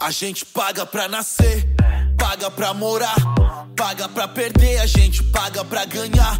[0.00, 1.74] A gente paga pra nascer,
[2.16, 3.16] paga pra morar,
[3.76, 6.38] paga pra perder, a gente paga pra ganhar,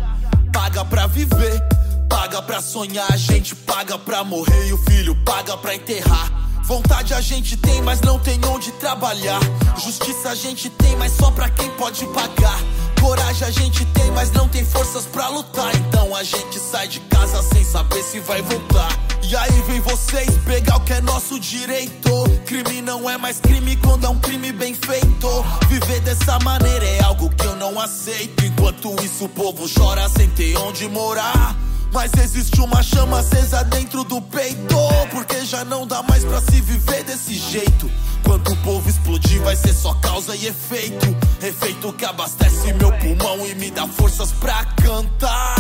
[0.53, 1.61] paga pra viver,
[2.09, 6.31] paga pra sonhar, a gente paga pra morrer e o filho paga pra enterrar.
[6.63, 9.41] Vontade a gente tem, mas não tem onde trabalhar.
[9.77, 12.61] Justiça a gente tem, mas só pra quem pode pagar.
[13.01, 15.75] Coragem a gente tem, mas não tem forças pra lutar.
[15.77, 18.89] Então a gente sai de casa sem saber se vai voltar.
[19.23, 22.11] E aí vem vocês pegar o que é nosso direito.
[22.47, 25.29] Crime não é mais crime quando é um crime bem feito.
[25.69, 28.45] Viver dessa maneira é algo que eu não aceito.
[28.45, 31.55] Enquanto isso o povo chora sem ter onde morar.
[31.93, 34.77] Mas existe uma chama acesa dentro do peito.
[35.11, 37.91] Porque já não dá mais pra se viver desse jeito.
[38.25, 41.17] Quando o povo explodir, vai ser só causa e efeito.
[41.43, 45.57] Efeito que abastece meu pulmão e me dá forças pra cantar.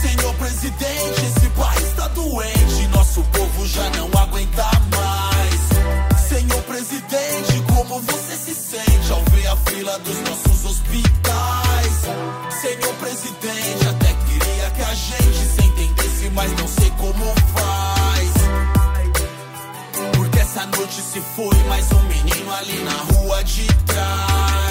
[0.00, 2.88] Senhor presidente, esse país tá doente.
[2.88, 4.64] Nosso povo já não aguenta
[4.96, 6.20] mais.
[6.28, 10.18] Senhor presidente, como você se sente ao ver a fila dos
[16.32, 17.24] mas não sei como
[17.54, 18.30] faz.
[20.16, 24.69] Porque essa noite se foi mais um menino ali na rua de trás.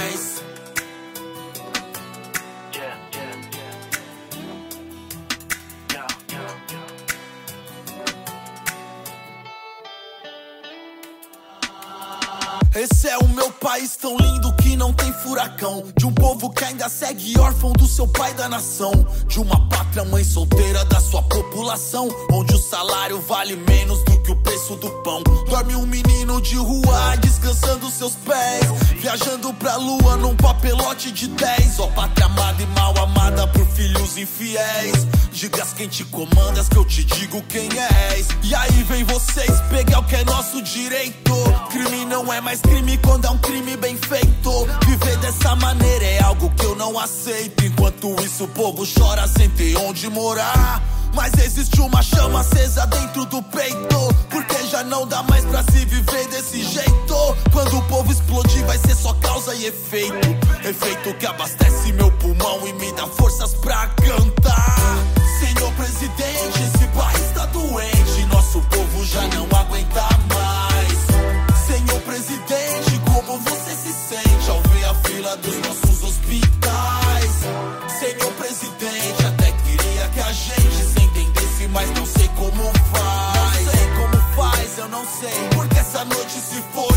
[12.76, 15.84] Esse é o meu país tão lindo que não tem furacão.
[15.98, 18.92] De um povo que ainda segue órfão do seu pai da nação.
[19.28, 22.08] De uma pátria mãe solteira da sua população.
[22.32, 25.24] Onde o salário vale menos do que o preço do pão.
[25.50, 28.66] Dorme um menino de rua descansando seus pés.
[29.00, 31.80] Viajando pra lua num papelote de 10.
[31.80, 35.08] Ó, pátria amada e mal amada por filhos infiéis.
[35.32, 37.68] Digas quem te comandas que eu te digo quem
[38.12, 38.28] és.
[38.44, 41.34] E aí vem vocês pegar o que é nosso direito.
[41.72, 44.68] Crime não é mais crime quando é um crime bem feito.
[44.86, 47.66] Viver dessa maneira é algo que eu não aceito.
[47.66, 50.82] Enquanto isso, o povo chora sem ter onde morar.
[51.14, 54.16] Mas existe uma chama acesa dentro do peito.
[54.30, 57.16] Porque já não dá mais pra se viver desse jeito.
[57.52, 60.28] Quando o povo explodir, vai ser só causa e efeito.
[60.64, 64.98] Efeito que abastece meu pulmão e me dá forças pra cantar.
[65.40, 68.26] Senhor presidente, esse país tá doente.
[68.32, 70.09] Nosso povo já não aguenta
[86.60, 86.89] noite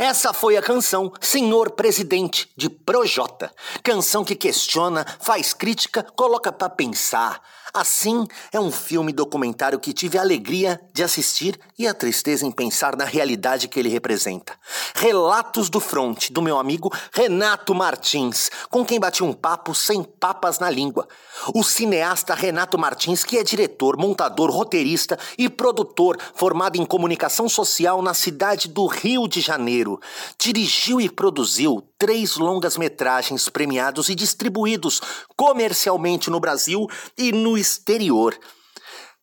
[0.00, 3.52] Essa foi a canção Senhor Presidente de Projota.
[3.82, 7.42] Canção que questiona, faz crítica, coloca para pensar.
[7.72, 12.50] Assim, é um filme documentário que tive a alegria de assistir e a tristeza em
[12.50, 14.54] pensar na realidade que ele representa.
[14.94, 20.58] Relatos do Front, do meu amigo Renato Martins, com quem bati um papo sem papas
[20.58, 21.06] na língua.
[21.54, 28.02] O cineasta Renato Martins, que é diretor, montador, roteirista e produtor formado em comunicação social
[28.02, 30.00] na cidade do Rio de Janeiro,
[30.38, 35.00] dirigiu e produziu três longas-metragens premiados e distribuídos
[35.36, 38.38] comercialmente no Brasil e no exterior.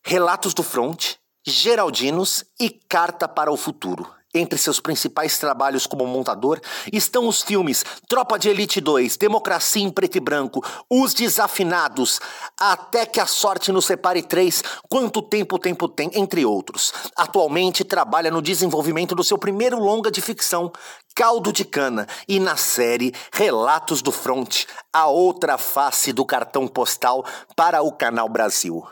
[0.04, 4.17] Relatos do Front, Geraldinos e Carta para o Futuro.
[4.38, 6.62] Entre seus principais trabalhos como montador
[6.94, 12.20] estão os filmes Tropa de Elite 2, Democracia em Preto e Branco, Os Desafinados,
[12.60, 16.94] Até que a Sorte nos Separe 3, Quanto Tempo o Tempo Tem, entre outros.
[17.16, 20.72] Atualmente trabalha no desenvolvimento do seu primeiro longa de ficção,
[21.16, 27.26] Caldo de Cana, e na série Relatos do Front, a outra face do cartão postal
[27.56, 28.88] para o Canal Brasil.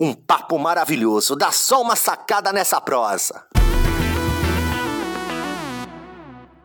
[0.00, 3.44] Um papo maravilhoso, dá só uma sacada nessa prosa.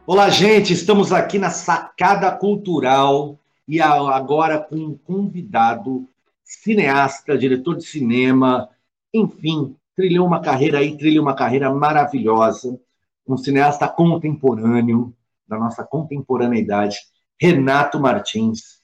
[0.05, 6.05] Olá, gente, estamos aqui na Sacada Cultural e agora com um convidado,
[6.44, 8.67] cineasta, diretor de cinema,
[9.13, 12.77] enfim, trilhou uma carreira aí, trilhou uma carreira maravilhosa,
[13.25, 15.15] um cineasta contemporâneo,
[15.47, 16.97] da nossa contemporaneidade,
[17.39, 18.81] Renato Martins.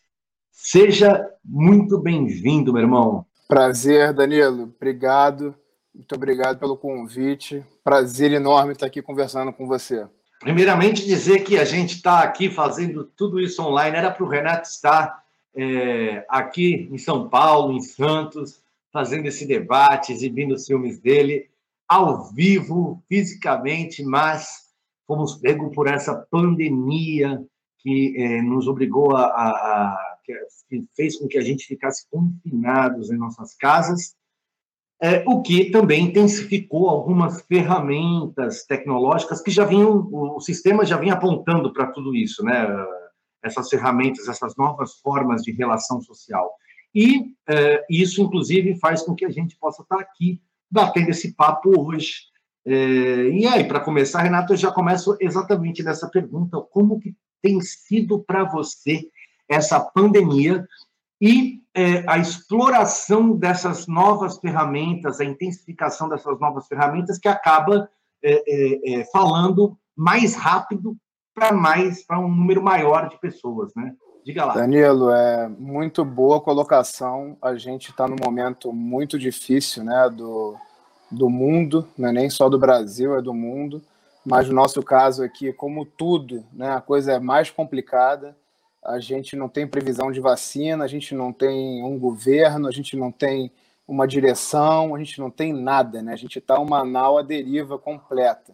[0.54, 3.26] Seja muito bem-vindo, meu irmão.
[3.46, 4.74] Prazer, Danilo.
[4.74, 5.54] Obrigado.
[5.94, 7.62] Muito obrigado pelo convite.
[7.84, 10.08] Prazer enorme estar aqui conversando com você.
[10.40, 13.98] Primeiramente, dizer que a gente está aqui fazendo tudo isso online.
[13.98, 15.22] Era para o Renato estar
[15.54, 21.50] é, aqui em São Paulo, em Santos, fazendo esse debate, exibindo os filmes dele
[21.88, 24.70] ao vivo, fisicamente, mas
[25.06, 27.44] fomos pegos por essa pandemia
[27.80, 33.10] que é, nos obrigou a, a, a, que fez com que a gente ficasse confinados
[33.10, 34.16] em nossas casas
[35.02, 41.14] é, o que também intensificou algumas ferramentas tecnológicas que já vinham, o sistema já vinha
[41.14, 42.68] apontando para tudo isso, né?
[43.42, 46.52] Essas ferramentas, essas novas formas de relação social.
[46.94, 51.80] E é, isso, inclusive, faz com que a gente possa estar aqui batendo esse papo
[51.80, 52.14] hoje.
[52.66, 57.62] É, e aí, para começar, Renato, eu já começo exatamente nessa pergunta: como que tem
[57.62, 59.08] sido para você
[59.48, 60.68] essa pandemia
[61.22, 67.90] e é, a exploração dessas novas ferramentas, a intensificação dessas novas ferramentas que acaba
[68.24, 70.98] é, é, é falando mais rápido
[71.34, 73.94] para mais para um número maior de pessoas, né?
[74.26, 74.54] Diga lá.
[74.54, 77.38] Danilo, é muito boa colocação.
[77.42, 80.56] A gente está num momento muito difícil, né, do,
[81.10, 83.82] do mundo, não é nem só do Brasil, é do mundo.
[84.26, 88.36] Mas no nosso caso aqui, como tudo, né, a coisa é mais complicada
[88.84, 92.96] a gente não tem previsão de vacina, a gente não tem um governo, a gente
[92.96, 93.52] não tem
[93.88, 96.14] uma direção, a gente não tem nada, né?
[96.14, 98.54] A gente está uma nau à deriva completa.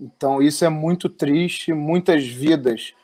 [0.00, 2.94] Então isso é muito triste, muitas vidas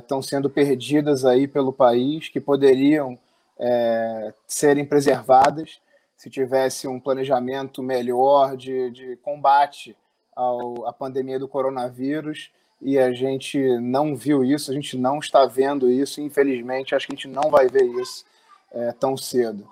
[0.00, 3.18] estão é, sendo perdidas aí pelo país que poderiam
[3.58, 5.80] é, serem preservadas
[6.16, 9.96] se tivesse um planejamento melhor de, de combate
[10.34, 15.46] ao, à pandemia do coronavírus e a gente não viu isso, a gente não está
[15.46, 18.24] vendo isso, infelizmente acho que a gente não vai ver isso
[18.72, 19.66] é, tão cedo.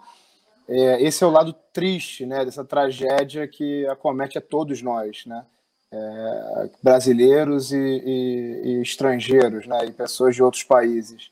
[0.69, 5.45] É, esse é o lado triste né, dessa tragédia que acomete a todos nós, né?
[5.93, 11.31] É, brasileiros e, e, e, estrangeiros, né, e pessoas de outros países.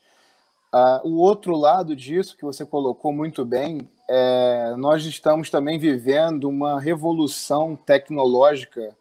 [0.71, 6.49] Ah, o outro lado disso, que você colocou muito bem, é, nós estamos também vivendo
[6.49, 8.95] uma revolução tecnológica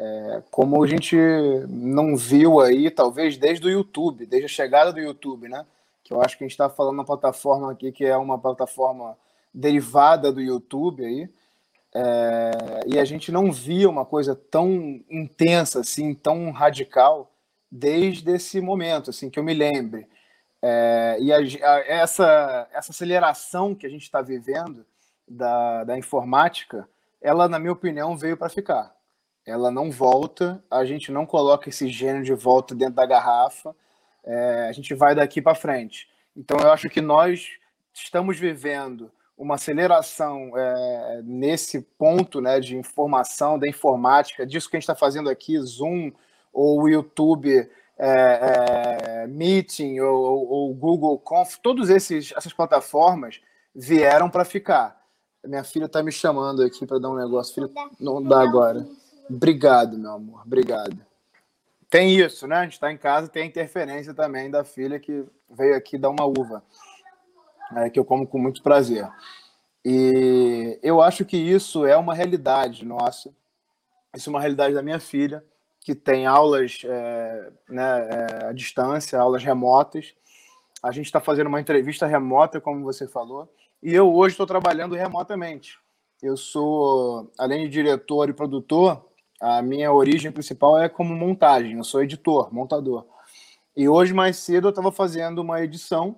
[0.00, 1.14] é, como a gente
[1.68, 5.66] não viu aí, talvez desde o YouTube, desde a chegada do YouTube, né?
[6.02, 9.14] Que eu acho que a gente está falando uma plataforma aqui que é uma plataforma
[9.52, 11.28] derivada do YouTube aí,
[11.94, 12.50] é,
[12.86, 17.30] e a gente não via uma coisa tão intensa, assim, tão radical
[17.70, 20.08] desde esse momento, assim, que eu me lembre.
[20.62, 24.86] É, e a, a, essa, essa aceleração que a gente está vivendo
[25.28, 26.88] da, da informática,
[27.20, 28.98] ela, na minha opinião, veio para ficar
[29.46, 33.74] ela não volta, a gente não coloca esse gênio de volta dentro da garrafa,
[34.24, 36.08] é, a gente vai daqui para frente.
[36.36, 37.48] Então, eu acho que nós
[37.92, 44.78] estamos vivendo uma aceleração é, nesse ponto né, de informação, da informática, disso que a
[44.78, 46.12] gente está fazendo aqui, Zoom
[46.52, 47.68] ou YouTube
[48.02, 53.40] é, é, Meeting ou, ou, Google Conf, todas essas plataformas
[53.74, 54.98] vieram para ficar.
[55.44, 57.54] Minha filha está me chamando aqui para dar um negócio.
[57.54, 58.86] Filha, não dá agora.
[59.30, 60.42] Obrigado, meu amor.
[60.44, 60.98] Obrigado.
[61.88, 62.56] tem isso, né?
[62.56, 66.10] A gente está em casa tem a interferência também da filha que veio aqui dar
[66.10, 66.62] uma uva,
[67.76, 69.08] é, que eu como com muito prazer.
[69.84, 73.32] E eu acho que isso é uma realidade nossa,
[74.16, 75.44] isso é uma realidade da minha filha,
[75.80, 80.12] que tem aulas é, né, é, à distância, aulas remotas.
[80.82, 83.48] A gente está fazendo uma entrevista remota, como você falou,
[83.80, 85.78] e eu hoje estou trabalhando remotamente.
[86.20, 89.09] Eu sou, além de diretor e produtor,
[89.40, 91.78] a minha origem principal é como montagem.
[91.78, 93.06] Eu sou editor, montador.
[93.76, 96.16] E hoje, mais cedo, eu estava fazendo uma edição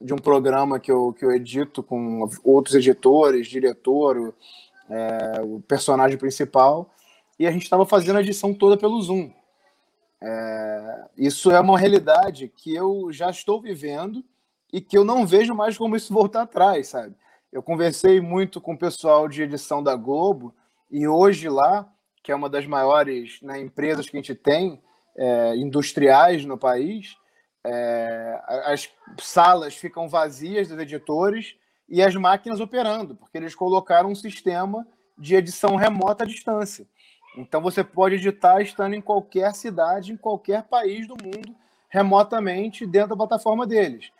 [0.00, 4.34] de um programa que eu, que eu edito com outros editores, diretor,
[4.90, 6.90] é, o personagem principal,
[7.38, 9.30] e a gente estava fazendo a edição toda pelo Zoom.
[10.20, 14.22] É, isso é uma realidade que eu já estou vivendo
[14.72, 17.14] e que eu não vejo mais como isso voltar atrás, sabe?
[17.52, 20.54] Eu conversei muito com o pessoal de edição da Globo
[20.90, 21.88] e hoje lá,
[22.24, 24.82] que é uma das maiores né, empresas que a gente tem,
[25.14, 27.16] é, industriais no país,
[27.62, 28.90] é, as
[29.20, 31.54] salas ficam vazias dos editores
[31.86, 34.86] e as máquinas operando, porque eles colocaram um sistema
[35.18, 36.86] de edição remota à distância.
[37.36, 41.54] Então você pode editar estando em qualquer cidade, em qualquer país do mundo,
[41.90, 44.10] remotamente dentro da plataforma deles.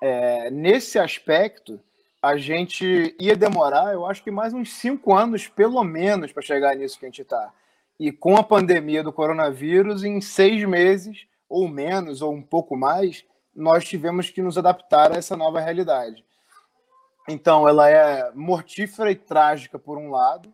[0.00, 1.80] É, nesse aspecto,
[2.22, 6.76] a gente ia demorar, eu acho que mais uns cinco anos, pelo menos, para chegar
[6.76, 7.52] nisso que a gente está.
[7.98, 13.24] E com a pandemia do coronavírus, em seis meses, ou menos, ou um pouco mais,
[13.54, 16.24] nós tivemos que nos adaptar a essa nova realidade.
[17.28, 20.52] Então, ela é mortífera e trágica, por um lado,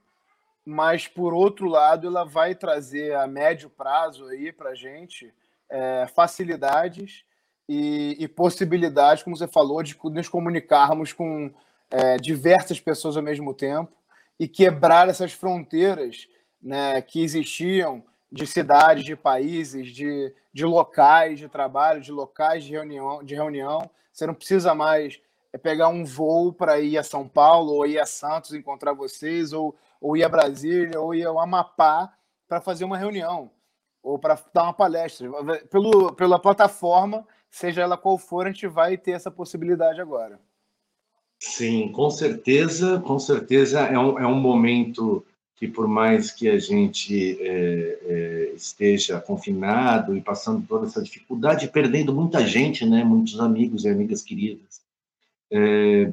[0.64, 5.32] mas, por outro lado, ela vai trazer a médio prazo aí para a gente
[5.68, 7.24] é, facilidades
[7.68, 11.52] e, e, possibilidades, como você falou, de nos comunicarmos com
[11.90, 13.92] é, diversas pessoas ao mesmo tempo
[14.38, 16.28] e quebrar essas fronteiras
[16.62, 22.72] né, que existiam de cidades, de países, de, de locais de trabalho, de locais de
[22.72, 23.90] reunião, de reunião.
[24.12, 25.20] Você não precisa mais
[25.52, 29.52] é, pegar um voo para ir a São Paulo ou ir a Santos encontrar vocês,
[29.52, 32.12] ou, ou ir a Brasília, ou ir ao Amapá
[32.48, 33.50] para fazer uma reunião,
[34.02, 35.28] ou para dar uma palestra.
[35.70, 40.38] Pelo, pela plataforma, seja ela qual for, a gente vai ter essa possibilidade agora.
[41.38, 45.24] Sim, com certeza, com certeza é um, é um momento
[45.56, 51.68] que por mais que a gente é, é, esteja confinado e passando toda essa dificuldade,
[51.68, 54.82] perdendo muita gente, né, muitos amigos e amigas queridas,
[55.50, 56.12] é,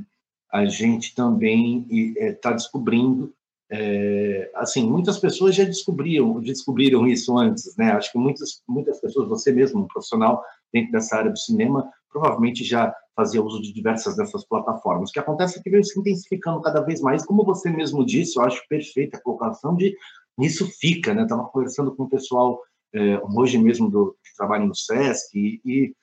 [0.49, 1.85] a gente também
[2.15, 3.33] está é, descobrindo,
[3.69, 7.91] é, assim, muitas pessoas já descobriam, descobriram isso antes, né?
[7.91, 12.63] Acho que muitas muitas pessoas, você mesmo, um profissional dentro dessa área do cinema, provavelmente
[12.63, 15.09] já fazia uso de diversas dessas plataformas.
[15.09, 18.37] O que acontece é que vem se intensificando cada vez mais, como você mesmo disse,
[18.37, 19.95] eu acho perfeita a colocação de
[20.39, 21.23] isso fica, né?
[21.23, 22.59] Estava conversando com o pessoal
[22.93, 25.93] é, hoje mesmo do que trabalha no SESC e,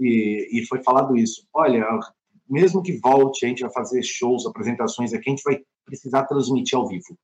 [0.00, 1.46] e, e foi falado isso.
[1.54, 1.86] Olha,
[2.48, 6.76] mesmo que volte, a gente vai fazer shows, apresentações aqui, a gente vai precisar transmitir
[6.76, 7.16] ao vivo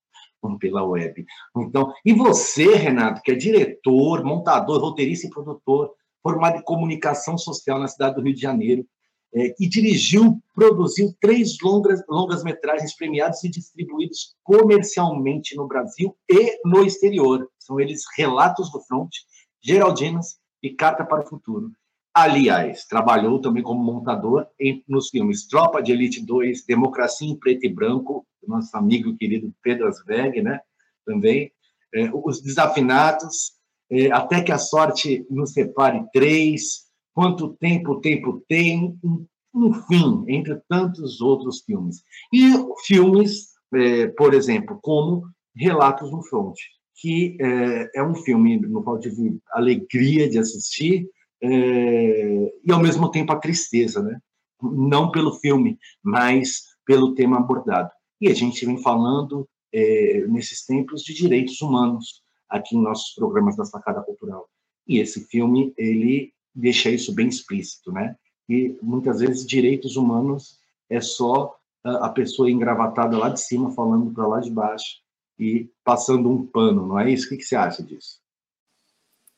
[0.60, 1.24] pela web.
[1.56, 5.90] Então, e você, Renato, que é diretor, montador, roteirista e produtor,
[6.24, 8.86] formado em comunicação social na cidade do Rio de Janeiro,
[9.34, 16.58] é, e dirigiu, produziu três longas, longas metragens premiadas e distribuídos comercialmente no Brasil e
[16.64, 17.50] no exterior.
[17.58, 19.10] São eles Relatos do Front,
[19.60, 21.70] Geraldinas e Carta para o Futuro.
[22.14, 27.66] Aliás, trabalhou também como montador em, nos filmes Tropa de Elite 2, Democracia em Preto
[27.66, 30.60] e Branco, nosso amigo querido Pedro Asberg, né?
[31.04, 31.50] Também.
[31.92, 33.54] É, Os Desafinados,
[34.12, 38.98] Até que a Sorte nos Separe 3, Quanto Tempo o Tempo Tem,
[39.54, 42.02] enfim, entre tantos outros filmes.
[42.32, 42.42] E
[42.84, 45.22] filmes, é, por exemplo, como
[45.54, 46.56] Relatos no Front,
[46.96, 51.08] que é, é, um filme no qual tive alegria de assistir
[51.40, 54.18] é, e, ao mesmo tempo, a tristeza, né?
[54.60, 57.90] Não pelo filme, mas pelo tema abordado.
[58.20, 62.23] E a gente vem falando, é, nesses tempos, de direitos humanos
[62.54, 64.48] aqui em nossos programas da Sacada Cultural.
[64.86, 68.16] E esse filme, ele deixa isso bem explícito, né?
[68.48, 70.58] E muitas vezes direitos humanos
[70.88, 75.02] é só a pessoa engravatada lá de cima falando para lá de baixo
[75.38, 77.26] e passando um pano, não é isso?
[77.26, 78.20] O que, que você acha disso?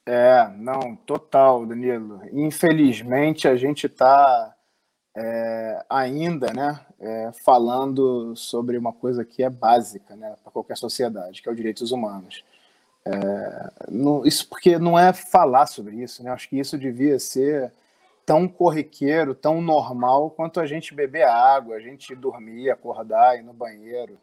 [0.04, 2.20] É, não, total, Danilo.
[2.32, 4.54] Infelizmente a gente está
[5.16, 11.42] é, ainda, né, é, falando sobre uma coisa que é básica, né, para qualquer sociedade,
[11.42, 12.44] que é os direitos humanos.
[13.06, 13.70] É,
[14.24, 16.30] isso porque não é falar sobre isso, né?
[16.30, 17.72] Acho que isso devia ser
[18.26, 23.52] tão corriqueiro, tão normal quanto a gente beber água, a gente dormir, acordar, ir no
[23.52, 24.18] banheiro.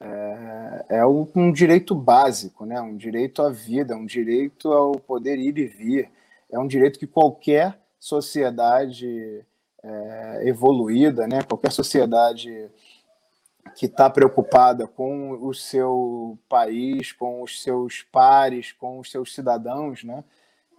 [0.00, 2.80] é, é um direito básico, né?
[2.80, 6.10] um direito à vida, um direito ao poder ir e vir,
[6.50, 9.44] é um direito que qualquer sociedade
[9.82, 11.42] é, evoluída, né?
[11.42, 12.70] qualquer sociedade
[13.78, 20.02] que está preocupada com o seu país, com os seus pares, com os seus cidadãos,
[20.02, 20.24] né?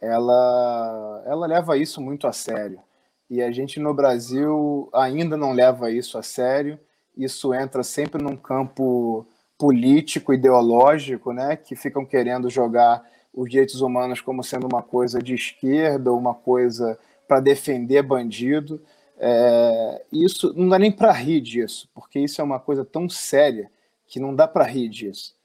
[0.01, 2.82] ela, ela leva isso muito a sério.
[3.29, 6.77] E a gente no Brasil ainda não leva isso a sério.
[7.15, 9.25] Isso entra sempre num campo
[9.58, 11.56] político, ideológico, né?
[11.56, 13.01] que ficam querendo jogar
[13.34, 18.82] os direitos humanos como sendo uma coisa de esquerda, uma coisa para defender bandido.
[19.20, 23.70] É, isso não dá nem para rir disso, porque isso é uma coisa tão séria
[24.08, 25.36] que não dá para rir disso.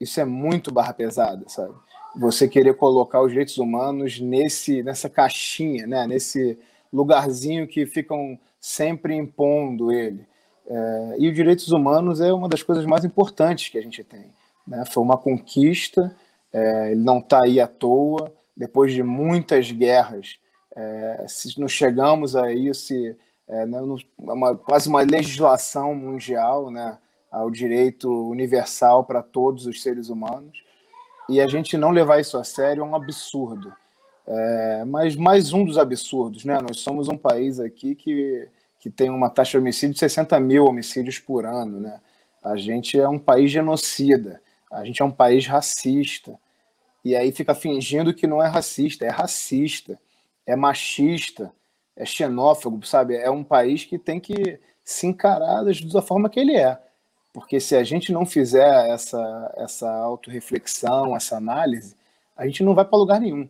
[0.00, 1.74] Isso é muito barra pesada, sabe?
[2.16, 6.06] Você querer colocar os direitos humanos nesse nessa caixinha, né?
[6.06, 6.58] Nesse
[6.92, 10.26] lugarzinho que ficam sempre impondo ele.
[10.66, 14.26] É, e os direitos humanos é uma das coisas mais importantes que a gente tem.
[14.66, 14.84] Né?
[14.86, 16.14] Foi uma conquista,
[16.52, 18.32] é, ele não está aí à toa.
[18.56, 20.38] Depois de muitas guerras,
[20.76, 22.92] é, se nós chegamos a isso,
[23.46, 23.80] é, né,
[24.18, 26.98] uma, quase uma legislação mundial né,
[27.30, 30.62] ao direito universal para todos os seres humanos,
[31.28, 33.72] e a gente não levar isso a sério é um absurdo.
[34.26, 36.58] É, mas mais um dos absurdos, né?
[36.60, 38.48] Nós somos um país aqui que,
[38.80, 42.00] que tem uma taxa de homicídio de 60 mil homicídios por ano, né?
[42.42, 44.40] A gente é um país genocida,
[44.70, 46.38] a gente é um país racista.
[47.04, 49.98] E aí fica fingindo que não é racista, é racista
[50.46, 51.52] é machista,
[51.96, 53.16] é xenófobo, sabe?
[53.16, 56.78] É um país que tem que se encarar da forma que ele é.
[57.32, 61.96] Porque se a gente não fizer essa, essa autorreflexão, essa análise,
[62.36, 63.48] a gente não vai para lugar nenhum.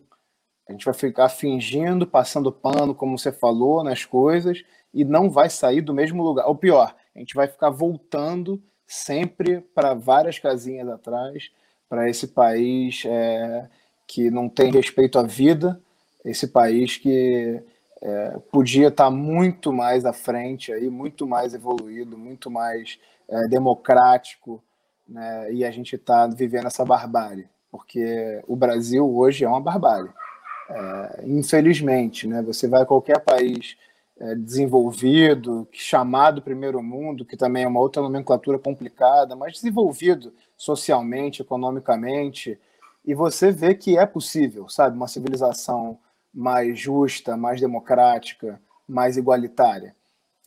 [0.67, 5.49] A gente vai ficar fingindo, passando pano, como você falou, nas coisas, e não vai
[5.49, 6.47] sair do mesmo lugar.
[6.47, 11.51] Ou pior, a gente vai ficar voltando sempre para várias casinhas atrás,
[11.87, 13.69] para esse país é,
[14.07, 15.79] que não tem respeito à vida,
[16.25, 17.61] esse país que
[18.01, 24.61] é, podia estar muito mais à frente, aí, muito mais evoluído, muito mais é, democrático,
[25.07, 25.53] né?
[25.53, 30.09] e a gente está vivendo essa barbárie, porque o Brasil hoje é uma barbárie.
[30.67, 32.41] É, infelizmente, né?
[32.41, 33.77] você vai a qualquer país
[34.19, 41.41] é, desenvolvido, chamado primeiro mundo, que também é uma outra nomenclatura complicada, mas desenvolvido socialmente,
[41.41, 42.59] economicamente,
[43.05, 45.99] e você vê que é possível, sabe, uma civilização
[46.35, 49.95] mais justa, mais democrática, mais igualitária.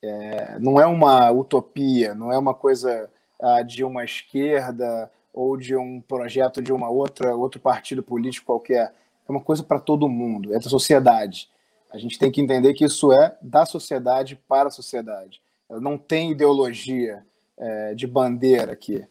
[0.03, 5.75] É, não é uma utopia, não é uma coisa ah, de uma esquerda ou de
[5.75, 8.93] um projeto de uma outra outro partido político qualquer.
[9.27, 11.49] É uma coisa para todo mundo, é da sociedade.
[11.91, 15.41] A gente tem que entender que isso é da sociedade para a sociedade.
[15.69, 17.25] Não tem ideologia
[17.57, 19.05] é, de bandeira aqui.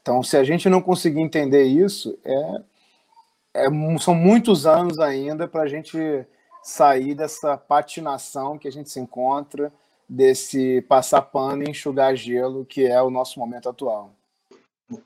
[0.00, 2.62] Então, se a gente não conseguir entender isso, é
[3.54, 3.66] é,
[3.98, 5.98] são muitos anos ainda para a gente
[6.62, 9.72] sair dessa patinação que a gente se encontra,
[10.08, 14.14] desse passar pano e enxugar gelo, que é o nosso momento atual.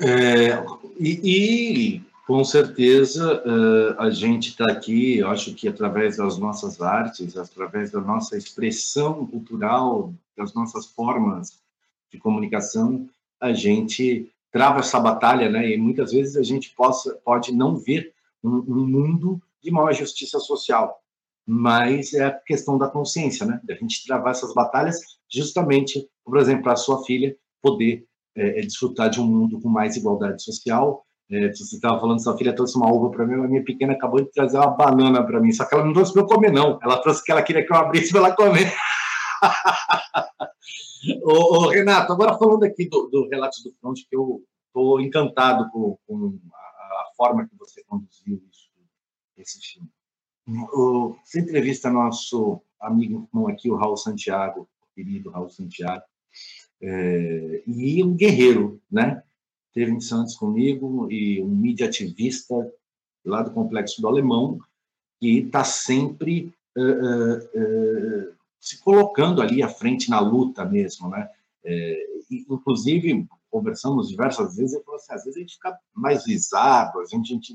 [0.00, 0.64] É,
[0.98, 6.80] e, e, com certeza uh, a gente está aqui, eu acho que através das nossas
[6.80, 11.60] artes, através da nossa expressão cultural, das nossas formas
[12.10, 13.08] de comunicação,
[13.40, 15.70] a gente trava essa batalha, né?
[15.70, 20.38] E muitas vezes a gente possa, pode não ver um, um mundo de maior justiça
[20.38, 21.00] social.
[21.46, 23.60] Mas é a questão da consciência, né?
[23.64, 24.98] Da gente travar essas batalhas,
[25.30, 28.04] justamente, por exemplo, para a sua filha poder
[28.36, 31.04] é, é, desfrutar de um mundo com mais igualdade social.
[31.30, 34.20] É, você estava falando, sua filha trouxe uma uva para mim, a minha pequena acabou
[34.22, 36.78] de trazer uma banana para mim, só que ela não trouxe para eu comer, não.
[36.82, 38.72] Ela trouxe que ela queria que eu abrisse para ela comer.
[41.24, 45.68] ô, ô, Renato, agora falando aqui do, do Relatos do Front, que eu estou encantado
[45.70, 46.38] com, com
[47.16, 48.70] forma que você conduziu isso,
[49.36, 49.90] esse filme.
[51.24, 56.04] Você entrevista nosso amigo aqui, o Raul Santiago, querido Raul Santiago,
[56.80, 59.22] é, e um guerreiro, né?
[59.72, 62.54] Teve em Santos comigo e um mídia ativista
[63.24, 64.58] lá do Complexo do Alemão,
[65.18, 71.28] que está sempre uh, uh, uh, se colocando ali à frente na luta mesmo, né?
[71.64, 77.00] É, inclusive, conversamos diversas vezes, eu falo assim, às vezes a gente fica mais visado,
[77.00, 77.54] a gente, a gente...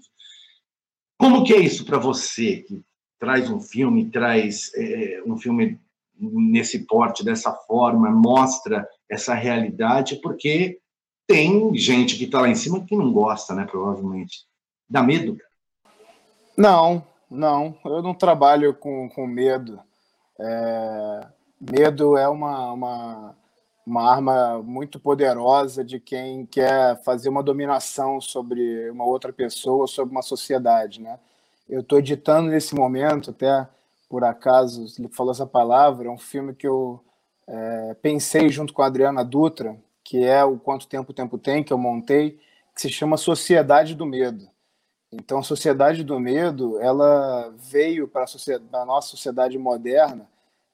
[1.17, 2.83] Como que é isso para você, que
[3.19, 5.79] traz um filme, traz é, um filme
[6.19, 10.79] nesse porte, dessa forma, mostra essa realidade, porque
[11.27, 14.45] tem gente que está lá em cima que não gosta, né, provavelmente.
[14.89, 15.37] Dá medo?
[16.57, 19.79] Não, não, eu não trabalho com, com medo.
[20.39, 21.27] É,
[21.59, 23.35] medo é uma, uma
[23.91, 30.13] uma arma muito poderosa de quem quer fazer uma dominação sobre uma outra pessoa, sobre
[30.13, 31.19] uma sociedade, né?
[31.67, 33.67] Eu estou editando nesse momento, até
[34.09, 37.03] por acaso ele falou essa palavra, é um filme que eu
[37.45, 41.61] é, pensei junto com a Adriana Dutra, que é o Quanto Tempo o Tempo Tem,
[41.61, 42.39] que eu montei,
[42.73, 44.47] que se chama Sociedade do Medo.
[45.11, 50.29] Então, Sociedade do Medo, ela veio para a nossa sociedade moderna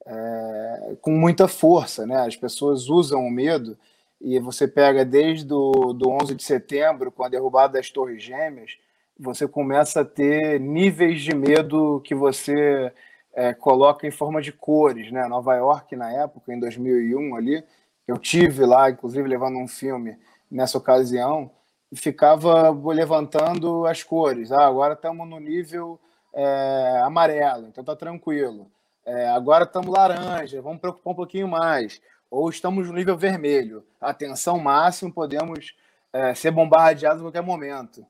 [0.08, 2.26] é, com muita força, né?
[2.26, 3.78] As pessoas usam o medo
[4.22, 8.78] e você pega desde o do 11 de setembro, com a derrubada das Torres Gêmeas,
[9.20, 12.92] você começa a ter níveis de medo que você
[13.34, 15.28] é, coloca em forma de cores, né?
[15.28, 17.64] Nova York, na época, em 2001 ali,
[18.08, 20.18] eu tive lá, inclusive levando um filme
[20.50, 21.52] nessa ocasião,
[21.92, 24.52] e ficava levantando as cores.
[24.52, 26.00] Ah, agora estamos no nível
[26.34, 28.72] é, amarelo, então tá tranquilo.
[29.08, 32.02] É, agora estamos laranja, vamos preocupar um pouquinho mais.
[32.30, 33.86] Ou estamos no nível vermelho.
[34.02, 35.74] Atenção máxima, podemos
[36.12, 38.06] é, ser bombardeados a qualquer momento.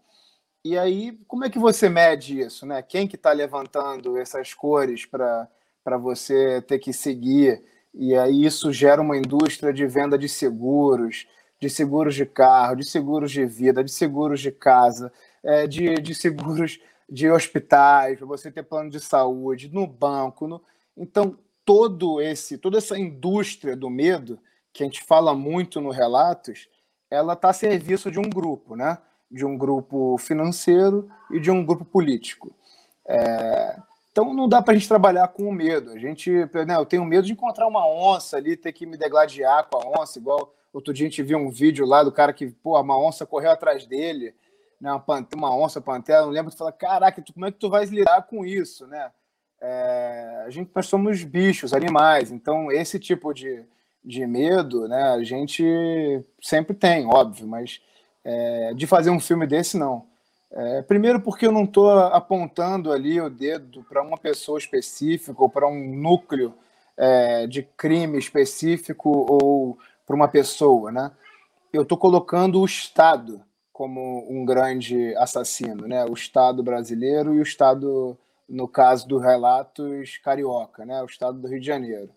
[0.66, 2.66] E aí, como é que você mede isso?
[2.66, 2.82] Né?
[2.82, 5.48] Quem que está levantando essas cores para
[6.00, 7.64] você ter que seguir?
[7.94, 11.28] E aí isso gera uma indústria de venda de seguros,
[11.60, 16.16] de seguros de carro, de seguros de vida, de seguros de casa, é, de, de
[16.16, 20.62] seguros de hospitais, para você ter plano de saúde, no banco, no,
[20.98, 24.40] então, todo esse, toda essa indústria do medo,
[24.74, 26.68] que a gente fala muito no Relatos,
[27.10, 28.98] ela está a serviço de um grupo, né?
[29.30, 32.54] de um grupo financeiro e de um grupo político.
[33.06, 33.78] É...
[34.12, 35.92] Então não dá para a gente trabalhar com o medo.
[35.92, 39.68] A gente, né, eu tenho medo de encontrar uma onça ali, ter que me degladiar
[39.70, 42.48] com a onça, igual outro dia a gente viu um vídeo lá do cara que,
[42.48, 44.34] pô, uma onça correu atrás dele,
[44.82, 47.86] né, uma, uma onça, pantera, não lembro, tu fala, caraca, como é que tu vai
[47.86, 49.12] lidar com isso, né?
[49.62, 53.64] É, a gente, nós somos bichos, animais, então esse tipo de,
[54.04, 55.64] de medo, né, a gente
[56.42, 57.82] sempre tem, óbvio, mas
[58.24, 60.06] é, de fazer um filme desse, não.
[60.50, 65.50] É, primeiro porque eu não estou apontando ali o dedo para uma pessoa específica ou
[65.50, 66.54] para um núcleo
[66.96, 71.12] é, de crime específico ou para uma pessoa, né?
[71.72, 73.42] Eu estou colocando o Estado
[73.74, 76.06] como um grande assassino, né?
[76.06, 78.18] O Estado brasileiro e o Estado
[78.48, 82.10] no caso do Relatos Carioca, né, o estado do Rio de Janeiro.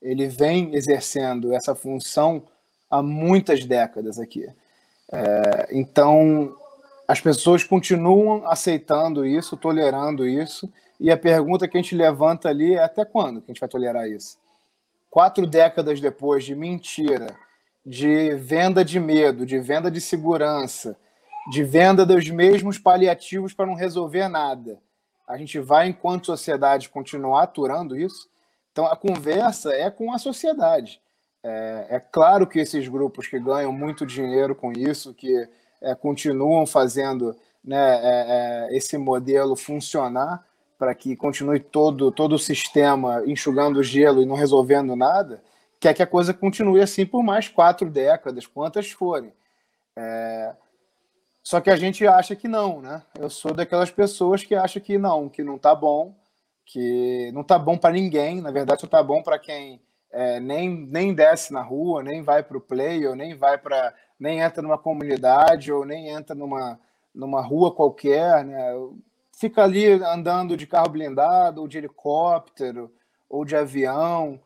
[0.00, 2.44] Ele vem exercendo essa função
[2.90, 4.48] há muitas décadas aqui.
[5.12, 6.56] É, então,
[7.06, 12.74] as pessoas continuam aceitando isso, tolerando isso, e a pergunta que a gente levanta ali
[12.74, 14.38] é até quando que a gente vai tolerar isso?
[15.10, 17.34] Quatro décadas depois de mentira,
[17.84, 20.96] de venda de medo, de venda de segurança,
[21.50, 24.78] de venda dos mesmos paliativos para não resolver nada
[25.26, 28.28] a gente vai, enquanto sociedade, continuar aturando isso.
[28.72, 31.00] Então, a conversa é com a sociedade.
[31.42, 35.48] É, é claro que esses grupos que ganham muito dinheiro com isso, que
[35.80, 40.44] é, continuam fazendo né, é, é esse modelo funcionar
[40.78, 45.42] para que continue todo, todo o sistema enxugando gelo e não resolvendo nada,
[45.78, 49.32] quer que a coisa continue assim por mais quatro décadas, quantas forem.
[49.96, 50.54] É,
[51.44, 53.02] só que a gente acha que não, né?
[53.18, 56.16] Eu sou daquelas pessoas que acham que não, que não tá bom,
[56.64, 58.40] que não tá bom para ninguém.
[58.40, 59.78] Na verdade, só tá bom para quem
[60.10, 63.94] é, nem, nem desce na rua, nem vai para o play, ou nem vai para.
[64.18, 66.80] nem entra numa comunidade, ou nem entra numa,
[67.14, 68.72] numa rua qualquer, né?
[69.32, 72.90] Fica ali andando de carro blindado, ou de helicóptero,
[73.28, 74.40] ou de avião.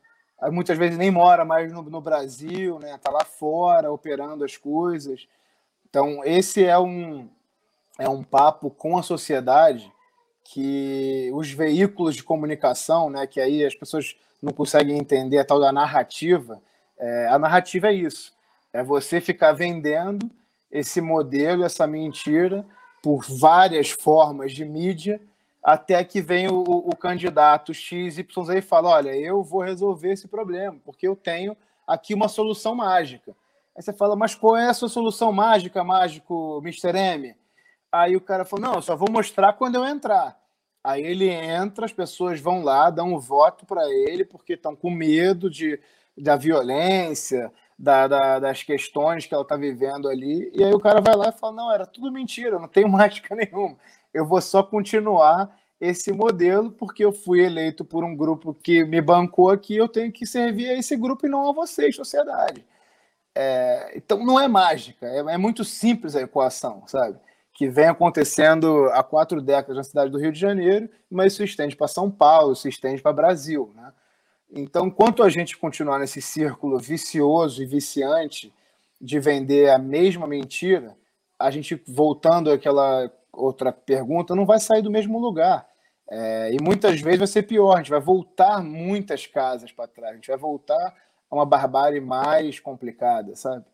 [0.51, 2.99] Muitas vezes nem mora mais no, no Brasil, né?
[2.99, 5.29] Tá lá fora operando as coisas.
[5.91, 7.29] Então, esse é um,
[7.99, 9.91] é um papo com a sociedade
[10.45, 15.61] que os veículos de comunicação, né, que aí as pessoas não conseguem entender a tal
[15.61, 16.61] da narrativa,
[16.99, 18.33] é, a narrativa é isso,
[18.73, 20.31] é você ficar vendendo
[20.71, 22.65] esse modelo, essa mentira,
[23.03, 25.21] por várias formas de mídia,
[25.63, 28.19] até que vem o, o candidato XYZ
[28.57, 33.35] e fala, olha, eu vou resolver esse problema, porque eu tenho aqui uma solução mágica.
[33.79, 36.99] Aí você fala, mas qual é a sua solução mágica, mágico Mr.
[36.99, 37.37] M?
[37.93, 40.37] Aí o cara falou, não, eu só vou mostrar quando eu entrar.
[40.83, 44.91] Aí ele entra, as pessoas vão lá, dão um voto para ele, porque estão com
[44.91, 45.79] medo de,
[46.17, 50.51] da violência, da, da, das questões que ela está vivendo ali.
[50.53, 53.33] E aí o cara vai lá e fala: não, era tudo mentira, não tenho mágica
[53.37, 53.77] nenhuma.
[54.13, 59.01] Eu vou só continuar esse modelo, porque eu fui eleito por um grupo que me
[59.01, 62.67] bancou aqui, eu tenho que servir a esse grupo e não a vocês, sociedade.
[63.41, 67.17] É, então não é mágica, é, é, muito simples a equação, sabe?
[67.55, 71.77] Que vem acontecendo há quatro décadas na cidade do Rio de Janeiro, mas isso estende
[71.77, 73.93] para São Paulo, se estende para Brasil, né?
[74.51, 78.53] Então, enquanto a gente continuar nesse círculo vicioso e viciante
[79.01, 80.97] de vender a mesma mentira,
[81.39, 85.65] a gente, voltando àquela outra pergunta, não vai sair do mesmo lugar.
[86.11, 90.13] É, e muitas vezes vai ser pior, a gente vai voltar muitas casas para trás,
[90.13, 90.93] a gente vai voltar
[91.31, 93.65] uma barbárie mais complicada, sabe?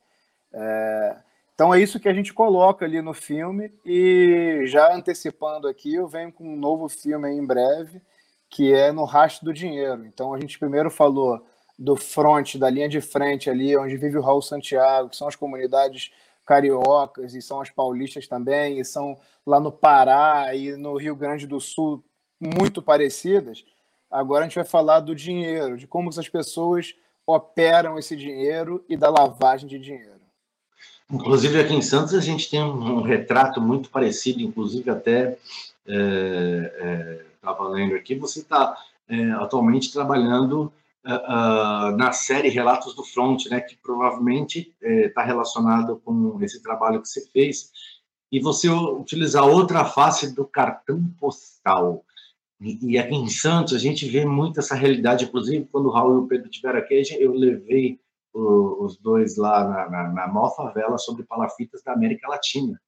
[0.53, 1.17] É,
[1.55, 6.09] então é isso que a gente coloca ali no filme e já antecipando aqui, eu
[6.09, 8.03] venho com um novo filme em breve,
[8.51, 10.05] que é no Rastro do Dinheiro.
[10.05, 11.45] Então a gente primeiro falou
[11.79, 15.37] do front, da linha de frente ali, onde vive o Raul Santiago, que são as
[15.37, 16.13] comunidades
[16.47, 21.47] cariocas e são as paulistas também, e são lá no Pará e no Rio Grande
[21.47, 22.05] do Sul
[22.41, 23.65] muito parecidas.
[24.11, 26.95] Agora a gente vai falar do dinheiro, de como essas pessoas
[27.27, 30.15] operam esse dinheiro e da lavagem de dinheiro.
[31.11, 35.37] Inclusive aqui em Santos a gente tem um, retrato muito parecido, inclusive até
[35.87, 38.77] estava é, é, lendo aqui, você está
[39.09, 40.73] é, atualmente trabalhando
[41.05, 46.63] uh, uh, na série Relatos do Front, né, que provavelmente está é, relacionado com esse
[46.63, 47.71] trabalho que você fez,
[48.33, 52.03] e você utilizar outra face do cartão postal.
[52.61, 56.25] E, aqui em Santos a gente vê muito essa realidade, inclusive quando o Raul e
[56.25, 58.01] o Pedro estiveram aqui, eu levei
[58.33, 62.81] os dois lá na, na, na maior favela sobre palafitas da América Latina,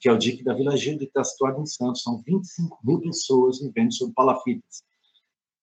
[0.00, 2.02] que é o DIC da Vila Gilda, que está situado em Santos.
[2.02, 4.82] São 25 mil pessoas vivendo sobre palafitas.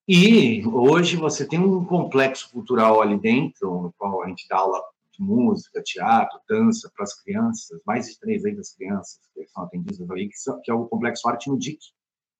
[0.07, 4.81] E hoje você tem um complexo cultural ali dentro, no qual a gente dá aula
[5.11, 9.63] de música, teatro, dança para as crianças, mais de três aí das crianças que são
[9.63, 11.79] atendidas ali, que, são, que é o Complexo Arte no DIC.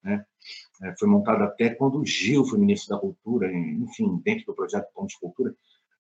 [0.03, 0.23] Né?
[0.81, 4.91] É, foi montado até quando o Gil foi ministro da Cultura, enfim, dentro do projeto
[4.93, 5.55] Ponte de Cultura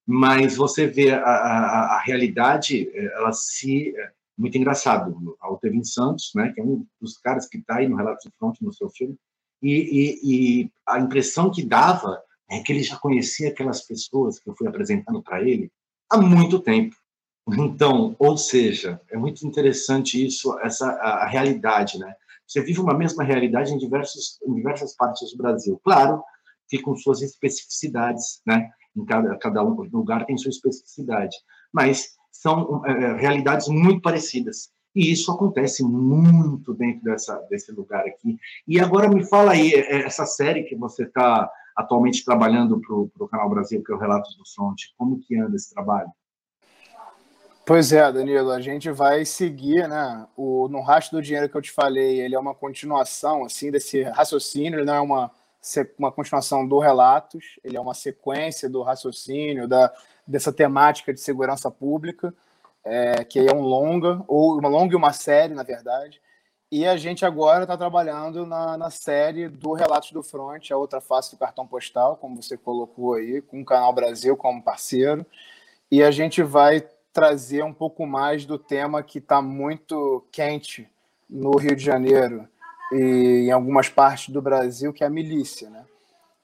[0.05, 5.35] mas você vê a, a, a realidade, eh, ela se é muito engraçado.
[5.41, 8.35] O Tevin Santos, né, que é um dos caras que está aí no Relato de
[8.37, 9.17] Front no seu filme,
[9.63, 10.19] e, e,
[10.61, 14.67] e, a impressão que dava é que ele já conhecia aquelas pessoas que eu fui
[14.67, 15.71] apresentando para ele
[16.09, 16.95] há muito tempo.
[17.47, 22.13] Então, ou seja, é muito interessante isso, essa a, a realidade, né?
[22.47, 25.79] Você vive uma mesma realidade em diversos em diversas partes do Brasil.
[25.83, 26.23] Claro,
[26.67, 28.69] que com suas especificidades, né?
[28.95, 31.35] em cada, cada lugar tem sua especificidade,
[31.71, 34.69] mas são é, realidades muito parecidas.
[34.95, 38.37] E isso acontece muito dentro dessa, desse lugar aqui.
[38.65, 42.95] E agora me fala aí, é, é, essa série que você está atualmente trabalhando para
[42.95, 46.09] o Canal Brasil, que é o Relatos do Front, como que anda esse trabalho?
[47.65, 50.27] Pois é, Danilo, a gente vai seguir, né?
[50.37, 54.03] O No Rastro do Dinheiro que eu te falei, ele é uma continuação, assim, desse
[54.03, 55.31] raciocínio, ele não é uma
[55.97, 59.91] uma continuação do Relatos, ele é uma sequência do raciocínio, da,
[60.27, 62.31] dessa temática de segurança pública,
[62.83, 66.21] é, que é um longa, ou uma longa e uma série, na verdade.
[66.71, 71.01] E a gente agora está trabalhando na, na série do Relatos do Front, a outra
[71.01, 75.25] face do cartão postal, como você colocou aí, com o Canal Brasil como parceiro.
[75.89, 80.85] E a gente vai trazer um pouco mais do tema que está muito quente
[81.29, 82.45] no Rio de Janeiro,
[82.91, 85.69] e em algumas partes do Brasil, que é a milícia.
[85.69, 85.85] Né?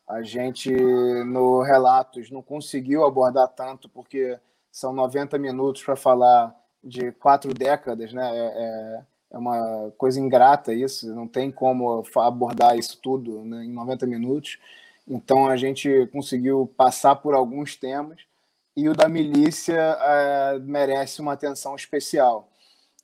[0.08, 4.40] A gente, no Relatos, não conseguiu abordar tanto, porque
[4.72, 8.32] são 90 minutos para falar de quatro décadas, né?
[8.34, 13.74] É, é, é, uma coisa ingrata isso, não tem como abordar isso tudo né, em
[13.74, 14.58] 90 minutos.
[15.06, 18.31] Então a gente conseguiu passar por alguns temas
[18.76, 22.50] e o da milícia é, merece uma atenção especial.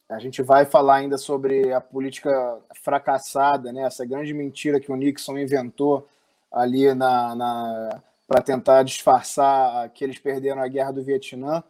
[0.09, 3.83] A gente vai falar ainda sobre a política fracassada, né?
[3.83, 6.07] essa grande mentira que o Nixon inventou
[6.51, 11.63] ali na, na para tentar disfarçar que eles perderam a guerra do Vietnã,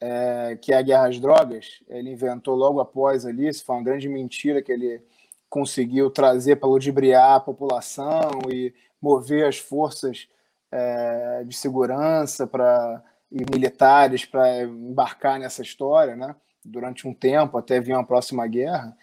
[0.00, 1.82] é, que é a guerra às drogas.
[1.88, 5.02] Ele inventou logo após ali, isso foi uma grande mentira que ele
[5.50, 10.28] conseguiu trazer para ludibriar a população e mover as forças
[10.70, 16.34] é, de segurança para e militares para embarcar nessa história, né?
[16.64, 18.96] durante um tempo até vir uma próxima guerra,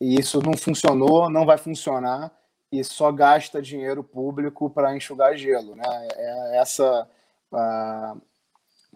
[0.00, 2.32] e isso não funcionou, não vai funcionar,
[2.70, 5.76] e só gasta dinheiro público para enxugar gelo.
[5.76, 5.84] Né?
[5.86, 7.08] É essa.
[7.52, 8.16] A,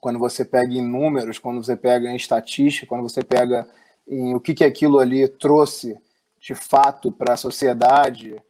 [0.01, 3.69] quando você pega em números, quando você pega em estatística, quando você pega
[4.07, 6.01] em o que, que aquilo ali trouxe
[6.41, 8.41] de fato para a sociedade,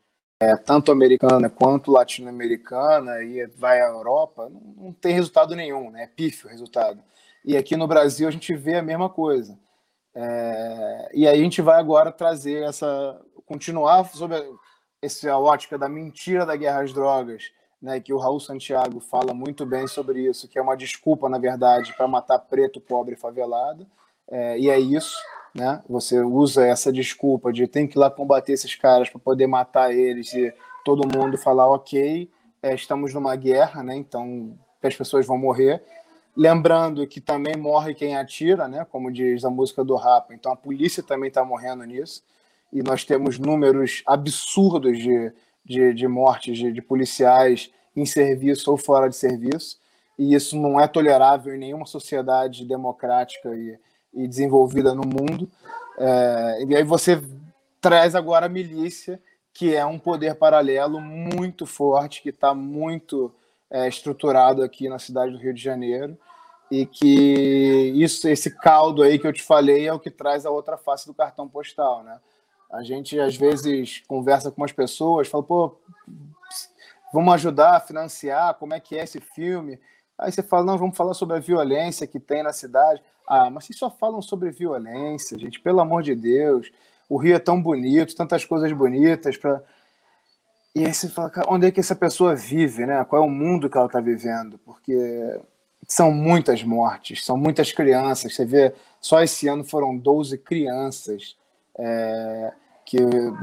[0.41, 6.05] é, tanto americana quanto latino-americana, e vai à Europa, não, não, tem resultado nenhum, né?
[6.05, 7.03] é pífio o resultado.
[7.45, 9.59] E aqui no Brasil a gente vê a mesma coisa.
[10.15, 13.21] É, e aí a gente vai agora trazer essa.
[13.47, 14.37] continuar sobre
[15.01, 19.65] essa ótica da mentira da guerra às drogas, né, que o Raul Santiago fala muito
[19.65, 23.87] bem sobre isso, que é uma desculpa, na verdade, para matar preto, pobre e favelado.
[24.31, 25.17] É, e é isso.
[25.55, 25.83] Né?
[25.89, 29.93] Você usa essa desculpa de tem que ir lá combater esses caras para poder matar
[29.93, 30.53] eles e
[30.85, 32.31] todo mundo falar ok,
[32.63, 33.97] é, estamos numa guerra, né?
[33.97, 35.83] Então as pessoas vão morrer.
[36.37, 38.87] Lembrando que também morre quem atira, né?
[38.91, 40.35] Como diz a música do Rapa.
[40.35, 42.23] Então a polícia também está morrendo nisso.
[42.73, 45.33] E nós temos números absurdos de,
[45.65, 49.79] de, de mortes de, de policiais em serviço ou fora de serviço.
[50.19, 53.79] E isso não é tolerável em nenhuma sociedade democrática e,
[54.13, 55.49] e desenvolvida no mundo.
[55.99, 57.23] É, e aí você
[57.81, 59.21] traz agora a milícia,
[59.53, 63.33] que é um poder paralelo muito forte, que está muito
[63.71, 66.17] é, estruturado aqui na cidade do Rio de Janeiro
[66.71, 70.51] e que isso, esse caldo aí que eu te falei é o que traz a
[70.51, 72.21] outra face do cartão postal, né?
[72.71, 75.79] A gente às vezes conversa com as pessoas, fala, pô,
[77.13, 79.81] vamos ajudar a financiar, como é que é esse filme?
[80.19, 83.03] Aí você fala, não, vamos falar sobre a violência que tem na cidade.
[83.29, 86.73] Ah, mas vocês só falam sobre violência, gente, pelo amor de Deus.
[87.09, 89.63] O Rio é tão bonito, tantas coisas bonitas para
[90.75, 93.05] e aí você fala, onde é que essa pessoa vive, né?
[93.05, 94.59] Qual é o mundo que ela está vivendo?
[94.59, 95.41] Porque
[95.89, 98.35] são muitas mortes, são muitas crianças.
[98.35, 101.37] Você vê, só esse ano foram 12 crianças
[101.77, 102.53] é,
[102.85, 102.99] que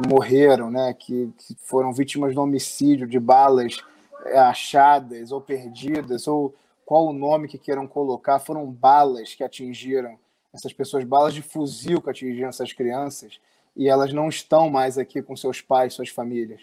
[0.08, 0.94] morreram, né?
[0.94, 3.84] Que, que, foram vítimas de homicídio, de balas
[4.28, 8.40] é, achadas ou perdidas, ou qual o nome que queiram colocar.
[8.40, 10.18] Foram balas que atingiram
[10.54, 13.40] essas pessoas, balas de fuzil que atingiram essas crianças,
[13.76, 16.62] e elas não estão mais aqui com seus pais, suas famílias.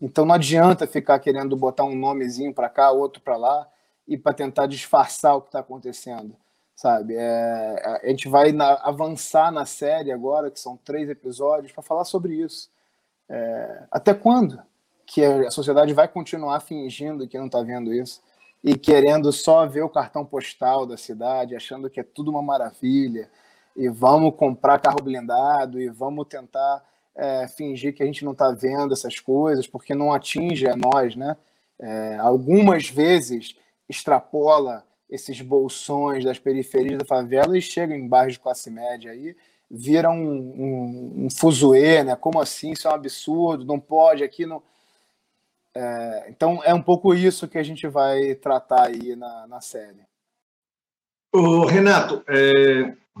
[0.00, 3.68] Então não adianta ficar querendo botar um nomezinho para cá, outro para lá,
[4.08, 6.36] e para tentar disfarçar o que está acontecendo,
[6.74, 7.14] sabe?
[7.16, 12.04] É, a gente vai na, avançar na série agora, que são três episódios, para falar
[12.04, 12.70] sobre isso.
[13.28, 14.62] É, até quando
[15.06, 18.22] que a sociedade vai continuar fingindo que não está vendo isso
[18.64, 23.28] e querendo só ver o cartão postal da cidade, achando que é tudo uma maravilha
[23.76, 26.82] e vamos comprar carro blindado e vamos tentar
[27.14, 31.14] é, fingir que a gente não está vendo essas coisas, porque não atinge a nós,
[31.14, 31.36] né?
[31.78, 33.54] É, algumas vezes
[33.86, 39.36] extrapola esses bolsões das periferias da favela e chega em bairros de classe média aí,
[39.70, 42.16] vira um, um, um fuzuê, né?
[42.16, 42.70] Como assim?
[42.70, 44.62] Isso é um absurdo, não pode, aqui não...
[45.76, 50.06] É, então é um pouco isso que a gente vai tratar aí na, na série.
[51.32, 53.20] Ô, Renato, é, a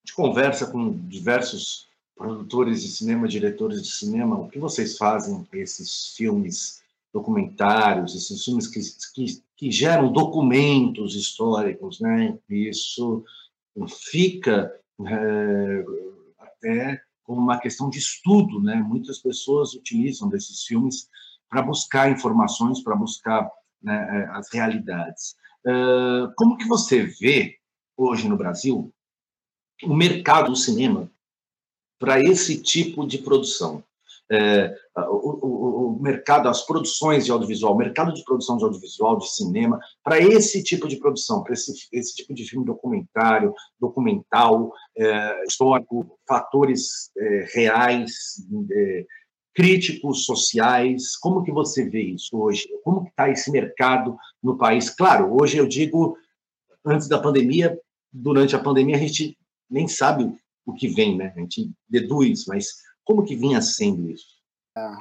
[0.00, 6.14] gente conversa com diversos produtores de cinema, diretores de cinema, o que vocês fazem esses
[6.14, 6.82] filmes
[7.14, 8.80] documentários, esses filmes que,
[9.14, 12.38] que, que geram documentos históricos, né?
[12.48, 13.24] Isso
[13.88, 15.84] fica é,
[16.38, 18.76] até como uma questão de estudo, né?
[18.76, 21.08] Muitas pessoas utilizam desses filmes
[21.48, 23.50] para buscar informações, para buscar
[23.82, 25.34] né, é, as realidades.
[26.36, 27.58] Como que você vê
[27.96, 28.92] hoje no Brasil
[29.82, 31.10] o mercado do cinema
[31.98, 33.84] para esse tipo de produção.
[34.32, 39.18] É, o, o, o, mercado, as produções de audiovisual, o mercado de produção de audiovisual,
[39.18, 44.72] de cinema, para esse tipo de produção, para esse, esse tipo de filme documentário, documental,
[44.96, 48.12] é, histórico, fatores é, reais,
[48.72, 49.06] é,
[49.54, 52.68] críticos sociais, como que você vê isso hoje?
[52.84, 54.90] Como que está esse mercado no país?
[54.90, 56.16] Claro, hoje eu digo,
[56.84, 57.78] antes da pandemia,
[58.12, 59.36] durante a pandemia, a gente
[59.68, 60.32] nem sabe
[60.64, 61.32] o que vem, né?
[61.36, 62.68] A gente deduz, mas
[63.04, 64.40] como que vinha sendo isso?
[64.76, 64.92] É,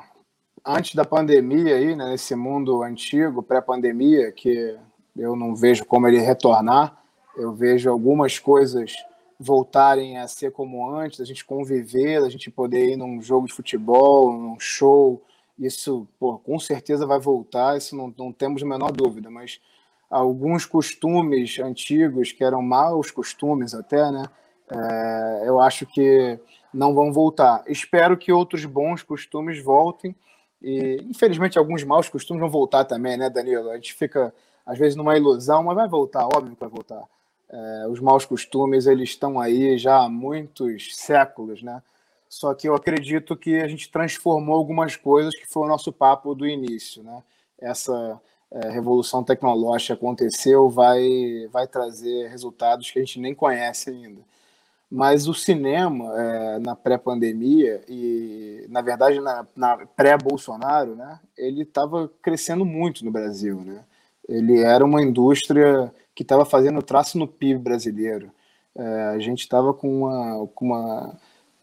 [0.66, 4.78] antes da pandemia aí, né, nesse mundo antigo, pré-pandemia, que
[5.16, 7.02] eu não vejo como ele retornar,
[7.36, 8.94] eu vejo algumas coisas
[9.40, 13.54] voltarem a ser como antes, a gente conviver, a gente poder ir num jogo de
[13.54, 15.24] futebol, num show,
[15.58, 19.62] isso, pô, com certeza vai voltar, isso não, não temos a menor dúvida, mas
[20.10, 24.26] alguns costumes antigos, que eram maus costumes até, né,
[24.72, 26.38] é, eu acho que
[26.74, 27.64] não vão voltar.
[27.68, 30.16] Espero que outros bons costumes voltem.
[30.62, 33.70] E, infelizmente, alguns maus costumes vão voltar também, né, Danilo?
[33.70, 34.34] A gente fica,
[34.66, 37.04] às vezes, numa ilusão, mas vai voltar, óbvio que vai voltar.
[37.50, 41.82] É, os maus costumes, eles estão aí já há muitos séculos, né?
[42.28, 46.36] Só que eu acredito que a gente transformou algumas coisas que foi o nosso papo
[46.36, 47.24] do início, né?
[47.60, 54.22] Essa é, revolução tecnológica aconteceu, vai, vai trazer resultados que a gente nem conhece ainda.
[54.92, 62.12] Mas o cinema, é, na pré-pandemia e, na verdade, na, na pré-Bolsonaro, né, ele estava
[62.24, 63.62] crescendo muito no Brasil.
[63.62, 63.84] Né?
[64.28, 68.32] Ele era uma indústria que estava fazendo traço no PIB brasileiro.
[68.76, 71.16] É, a gente estava com uma, com uma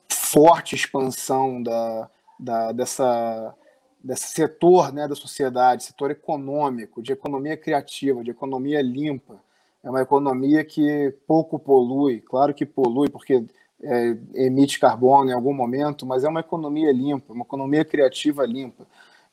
[0.08, 2.08] forte expansão da,
[2.38, 3.54] da, dessa,
[4.02, 9.44] desse setor né, da sociedade, setor econômico, de economia criativa, de economia limpa
[9.86, 13.44] é uma economia que pouco polui, claro que polui porque
[13.80, 18.84] é, emite carbono em algum momento, mas é uma economia limpa, uma economia criativa limpa,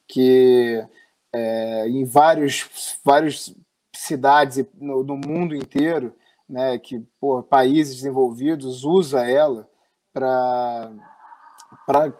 [0.07, 0.85] que
[1.33, 2.69] é, em vários,
[3.03, 3.55] várias
[3.95, 6.13] cidades no, no mundo inteiro,
[6.47, 9.67] né, que por países desenvolvidos usa ela
[10.13, 10.91] para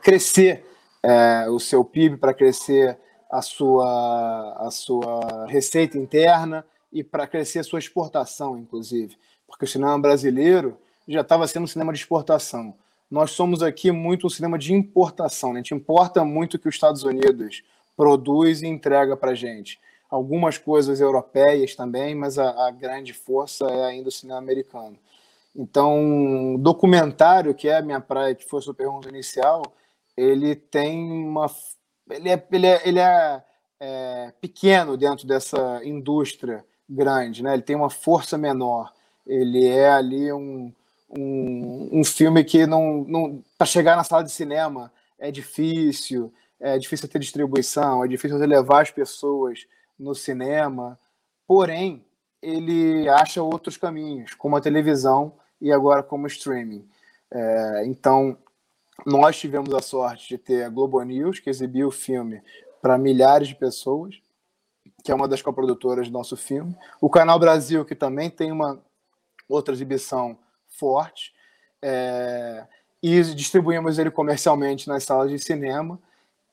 [0.02, 0.66] crescer
[1.04, 2.98] é, o seu PIB, para crescer
[3.32, 9.18] a sua, a sua receita interna e para crescer a sua exportação, inclusive.
[9.48, 10.78] Porque o cinema brasileiro
[11.08, 12.76] já estava sendo um cinema de exportação.
[13.10, 15.52] Nós somos aqui muito um cinema de importação.
[15.52, 15.60] Né?
[15.60, 17.64] A gente importa muito o que os Estados Unidos
[17.98, 19.80] produz e entrega para a gente.
[20.10, 24.98] Algumas coisas europeias também, mas a, a grande força é ainda o cinema americano.
[25.56, 29.64] Então, documentário, que é a minha praia, que foi a sua pergunta inicial,
[30.16, 31.48] ele tem uma.
[32.10, 33.44] Ele é, ele é, ele é,
[33.80, 36.64] é pequeno dentro dessa indústria
[36.94, 37.54] grande, né?
[37.54, 38.94] ele tem uma força menor.
[39.26, 40.72] Ele é ali um,
[41.10, 46.78] um, um filme que não, não para chegar na sala de cinema é difícil, é
[46.78, 49.66] difícil ter distribuição, é difícil levar as pessoas
[49.98, 51.00] no cinema.
[51.48, 52.06] Porém,
[52.42, 56.86] ele acha outros caminhos, como a televisão e agora como streaming.
[57.32, 58.38] É, então,
[59.06, 62.42] nós tivemos a sorte de ter a Globo News, que exibiu o filme
[62.82, 64.22] para milhares de pessoas,
[65.04, 66.76] que é uma das coprodutoras do nosso filme.
[67.02, 68.82] O Canal Brasil, que também tem uma
[69.48, 70.38] outra exibição
[70.68, 71.34] forte.
[71.82, 72.66] É,
[73.04, 76.00] e distribuímos ele comercialmente nas salas de cinema.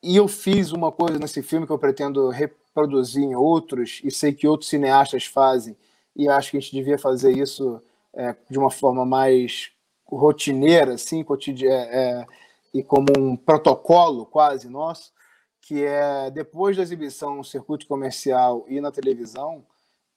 [0.02, 4.32] E eu fiz uma coisa nesse filme que eu pretendo reproduzir em outros, e sei
[4.32, 5.76] que outros cineastas fazem,
[6.16, 7.80] e acho que a gente devia fazer isso
[8.12, 9.70] é, de uma forma mais
[10.04, 12.26] rotineira, assim, cotidiana, é, é,
[12.74, 15.12] e como um protocolo quase nosso,
[15.60, 19.64] que é depois da exibição no circuito comercial e na televisão,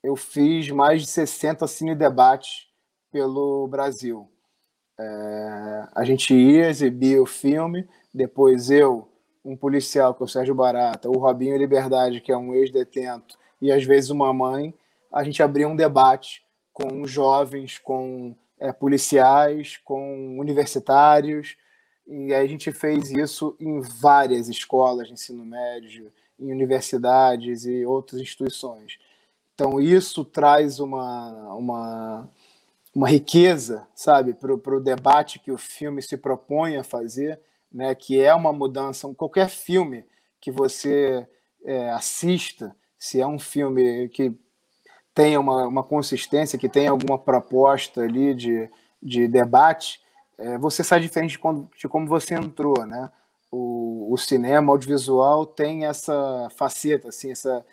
[0.01, 2.67] eu fiz mais de 60 cine debates
[3.11, 4.29] pelo Brasil.
[4.99, 9.09] É, a gente ia exibir o filme, depois eu,
[9.43, 13.71] um policial, que é o Sérgio Barata, o Robinho Liberdade, que é um ex-detento, e
[13.71, 14.73] às vezes uma mãe,
[15.11, 21.55] a gente abria um debate com jovens, com é, policiais, com universitários,
[22.07, 28.21] e a gente fez isso em várias escolas de ensino médio, em universidades e outras
[28.21, 28.97] instituições.
[29.53, 32.29] Então, isso traz uma, uma,
[32.93, 37.39] uma riqueza, sabe, para o debate que o filme se propõe a fazer,
[37.71, 39.11] né, que é uma mudança.
[39.15, 40.05] Qualquer filme
[40.41, 41.27] que você
[41.63, 44.35] é, assista, se é um filme que
[45.13, 48.69] tenha uma, uma consistência, que tenha alguma proposta ali de,
[49.01, 50.02] de debate,
[50.37, 53.09] é, você sai diferente de, quando, de como você entrou, né?
[53.51, 57.63] O, o cinema, o audiovisual tem essa faceta, assim, essa,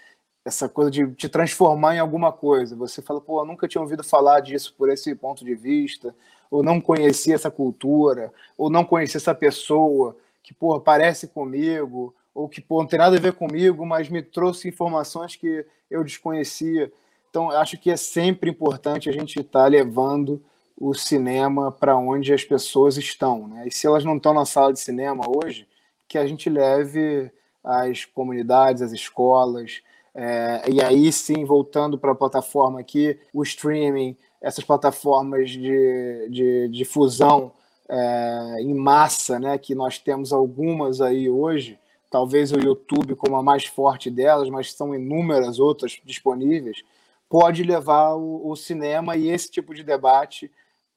[0.45, 2.77] essa coisa de te transformar em alguma coisa.
[2.77, 6.15] Você fala, pô, eu nunca tinha ouvido falar disso por esse ponto de vista,
[6.51, 12.49] ou não conhecia essa cultura, ou não conhecia essa pessoa que, pô, parece comigo, ou
[12.49, 16.93] que, pô, não tem nada a ver comigo, mas me trouxe informações que eu desconhecia.
[17.29, 20.43] Então, acho que é sempre importante a gente estar tá levando
[20.81, 23.47] o cinema para onde as pessoas estão.
[23.47, 23.69] Né?
[23.69, 25.69] E se elas não estão na sala de cinema hoje,
[26.09, 27.31] que a gente leve
[27.63, 29.83] as comunidades, as escolas,
[30.15, 36.69] é, e aí sim, voltando para a plataforma aqui, o streaming, essas plataformas de, de
[36.69, 37.53] difusão
[37.87, 41.79] é, em massa, né, que nós temos algumas aí hoje,
[42.11, 46.83] talvez o YouTube como a mais forte delas, mas são inúmeras outras disponíveis,
[47.29, 50.51] pode levar o, o cinema e esse tipo de debate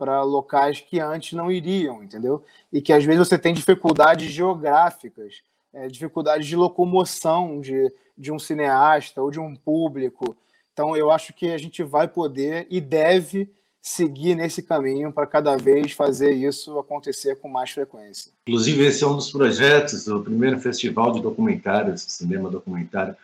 [0.03, 2.43] para locais que antes não iriam, entendeu?
[2.73, 5.35] E que às vezes você tem dificuldades geográficas,
[5.73, 10.35] é, dificuldades de locomoção de, de um cineasta ou de um público.
[10.73, 13.49] Então, eu acho que a gente vai poder e deve
[13.81, 18.33] seguir nesse caminho para cada vez fazer isso acontecer com mais frequência.
[18.45, 23.15] Inclusive, esse é um dos projetos do primeiro festival de documentários, cinema documentário,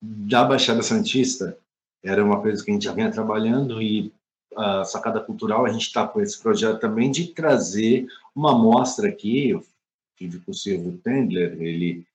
[0.00, 1.58] da Baixada Santista.
[2.04, 4.12] Era uma coisa que a gente já vinha trabalhando e
[4.56, 9.50] a Sacada Cultural, a gente está com esse projeto também de trazer uma amostra aqui.
[9.50, 9.64] Eu
[10.16, 12.06] tive com o Silvio Tendler, ele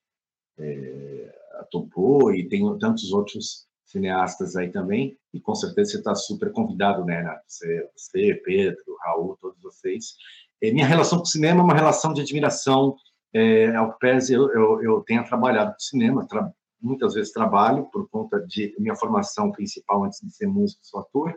[0.58, 1.32] é,
[1.70, 7.04] topou, e tem tantos outros cineastas aí também, e com certeza você está super convidado,
[7.04, 7.42] né, Renato?
[7.46, 10.14] Você, você, Pedro, Raul, todos vocês.
[10.62, 12.96] É, minha relação com o cinema é uma relação de admiração,
[13.32, 16.52] é, ao pés eu, eu, eu tenho trabalhado com cinema, tra
[16.82, 21.34] muitas vezes trabalho por conta de minha formação principal antes de ser músico, sou ator,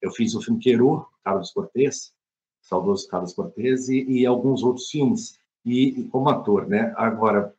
[0.00, 2.12] eu fiz o filme Queru, Carlos Cortez,
[2.60, 6.92] saudoso Carlos Cortez, e, e alguns outros filmes, e, e, como ator, né?
[6.96, 7.54] Agora,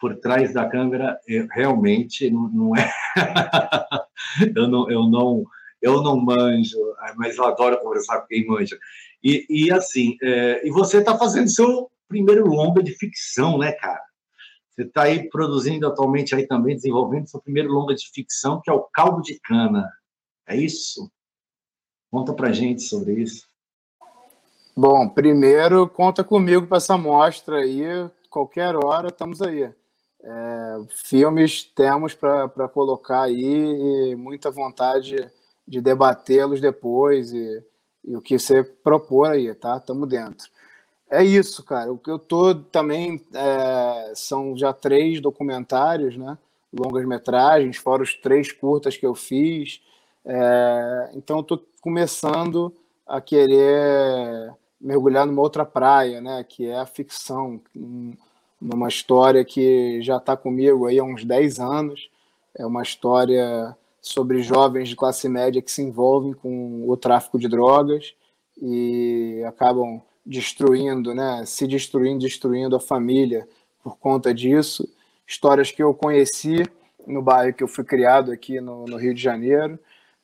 [0.00, 2.90] por trás da câmera, eu, realmente não, não é.
[4.56, 5.44] eu, não, eu, não,
[5.82, 6.78] eu não manjo,
[7.16, 8.78] mas eu adoro conversar com quem manja.
[9.22, 14.02] E, e assim, é, e você está fazendo seu primeiro longa de ficção, né, cara?
[14.70, 18.72] Você está aí produzindo atualmente aí também, desenvolvendo seu primeiro longa de ficção, que é
[18.72, 19.90] o Caldo de Cana.
[20.46, 21.10] É isso?
[22.10, 23.46] Conta pra gente sobre isso.
[24.76, 27.82] Bom, primeiro, conta comigo para essa mostra aí.
[28.30, 29.68] Qualquer hora, estamos aí.
[30.22, 35.30] É, filmes temos para colocar aí e muita vontade
[35.66, 37.64] de debatê-los depois e,
[38.04, 39.76] e, o que você propor aí, tá?
[39.76, 40.48] Estamos dentro.
[41.10, 41.92] É isso, cara.
[41.92, 46.36] O que eu tô também é, são já três documentários, né?
[46.72, 49.80] Longas metragens, fora os três curtas que eu fiz.
[50.24, 52.74] É, então, eu tô começando
[53.06, 57.60] a querer mergulhar numa outra praia, né, que é a ficção,
[58.60, 62.10] numa história que já está comigo aí há uns 10 anos.
[62.54, 67.48] É uma história sobre jovens de classe média que se envolvem com o tráfico de
[67.48, 68.14] drogas
[68.60, 73.48] e acabam destruindo, né, se destruindo, destruindo a família
[73.82, 74.88] por conta disso.
[75.26, 76.64] Histórias que eu conheci
[77.06, 79.78] no bairro que eu fui criado aqui no, no Rio de Janeiro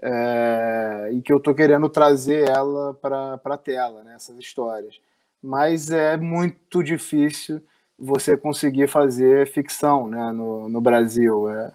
[0.06, 5.00] é, e que eu estou querendo trazer ela para a tela, né, essas histórias.
[5.42, 7.62] Mas é muito difícil
[7.98, 11.48] você conseguir fazer ficção né, no, no Brasil.
[11.48, 11.72] É,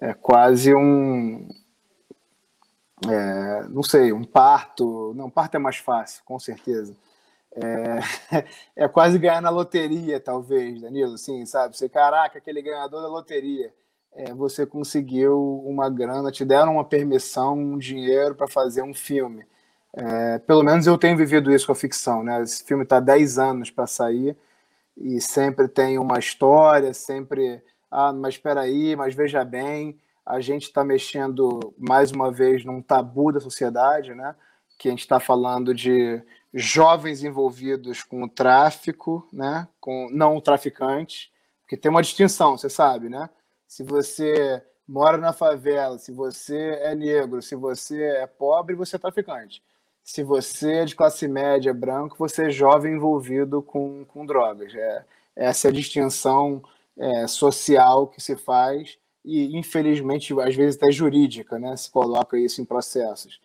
[0.00, 1.48] é quase um.
[3.06, 5.12] É, não sei, um parto.
[5.14, 6.96] Não, parto é mais fácil, com certeza.
[7.52, 8.44] É,
[8.84, 11.14] é quase ganhar na loteria, talvez, Danilo.
[11.14, 11.76] Assim, sabe?
[11.76, 13.70] Você, caraca, aquele ganhador da loteria
[14.16, 19.44] é, você conseguiu uma grana, te deram uma permissão, um dinheiro para fazer um filme.
[19.92, 22.42] É, pelo menos eu tenho vivido isso com a ficção, né?
[22.42, 24.36] Esse filme está 10 anos para sair
[24.96, 30.64] e sempre tem uma história, sempre, ah, mas espera aí, mas veja bem, a gente
[30.64, 34.34] está mexendo mais uma vez num tabu da sociedade, né?
[34.78, 36.22] Que a gente está falando de
[36.54, 39.68] jovens envolvidos com o tráfico, né?
[39.78, 43.28] Com não traficantes, porque tem uma distinção, você sabe, né?
[43.66, 48.98] Se você mora na favela, se você é negro, se você é pobre, você é
[48.98, 49.62] traficante.
[50.04, 54.72] Se você é de classe média, branco, você é jovem envolvido com, com drogas.
[54.74, 55.04] É,
[55.34, 56.62] essa é a distinção
[56.96, 61.76] é, social que se faz e, infelizmente, às vezes até jurídica, né?
[61.76, 63.40] Se coloca isso em processos.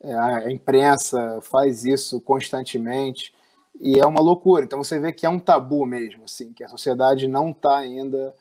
[0.00, 3.34] É, a imprensa faz isso constantemente
[3.80, 4.64] e é uma loucura.
[4.64, 8.32] Então você vê que é um tabu mesmo, assim, que a sociedade não está ainda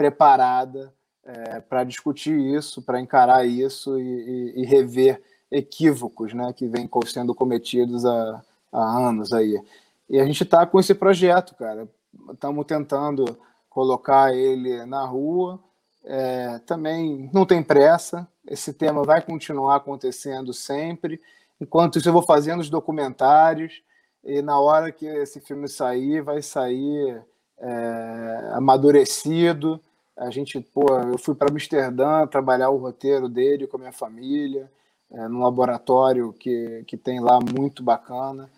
[0.00, 0.90] preparada
[1.22, 5.22] é, para discutir isso, para encarar isso e, e, e, rever
[5.52, 8.42] equívocos né, que vêm sendo cometidos há,
[8.72, 9.62] há anos aí.
[10.08, 11.86] E a gente está com esse projeto, cara.
[12.32, 13.38] Estamos tentando
[13.68, 15.60] colocar ele na rua.
[16.02, 18.26] É, também não tem pressa.
[18.48, 21.20] Esse tema vai continuar acontecendo sempre.
[21.60, 23.82] Enquanto isso, eu vou fazendo os documentários.
[24.24, 27.22] E na hora que esse filme sair, vai sair
[27.58, 29.78] é, amadurecido
[30.20, 34.70] a gente, pô, eu fui para Amsterdã trabalhar o roteiro dele com a minha família,
[35.10, 38.50] é, num laboratório que, que tem lá muito bacana.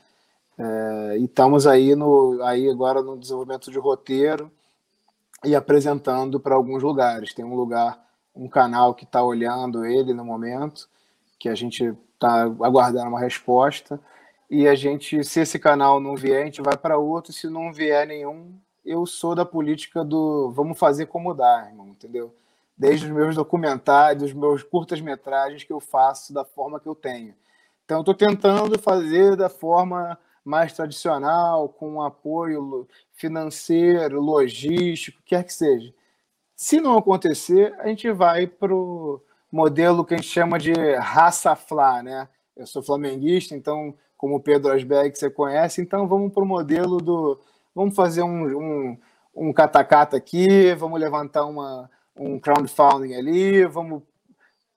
[0.59, 4.51] É, e estamos aí, no, aí agora no desenvolvimento de roteiro
[5.45, 7.33] e apresentando para alguns lugares.
[7.33, 7.97] Tem um lugar,
[8.35, 10.89] um canal que está olhando ele no momento,
[11.39, 14.01] que a gente está aguardando uma resposta.
[14.51, 17.33] E a gente, se esse canal não vier, a gente vai para outro.
[17.33, 18.53] Se não vier nenhum,
[18.85, 22.35] eu sou da política do vamos fazer como dá, irmão, entendeu?
[22.77, 27.35] Desde os meus documentários, os meus curtas-metragens que eu faço da forma que eu tenho.
[27.85, 35.93] Então, estou tentando fazer da forma mais tradicional, com apoio financeiro, logístico, quer que seja.
[36.57, 39.21] Se não acontecer, a gente vai para o
[39.51, 42.29] modelo que a gente chama de raça flá, né?
[42.57, 46.99] Eu sou flamenguista, então, como o Pedro Asberg, você conhece, então vamos para o modelo
[46.99, 47.39] do
[47.75, 48.99] vamos fazer um, um,
[49.35, 54.03] um catacata aqui, vamos levantar uma, um crowdfunding ali, vamos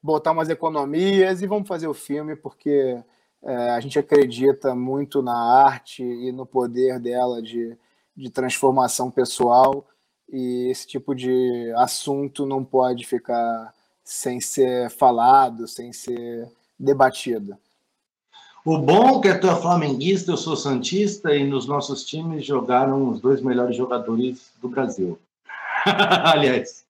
[0.02, 3.02] botar umas economias e vamos fazer o filme, porque
[3.44, 7.78] é, a gente acredita muito na arte e no poder dela de,
[8.16, 9.86] de transformação pessoal,
[10.30, 13.74] e esse tipo de assunto não pode ficar
[14.04, 16.48] sem ser falado, sem ser
[16.80, 17.58] debatido.
[18.66, 23.10] O bom é que tu é flamenguista, eu sou santista, e nos nossos times jogaram
[23.10, 25.20] os dois melhores jogadores do Brasil.
[25.86, 26.84] Aliás,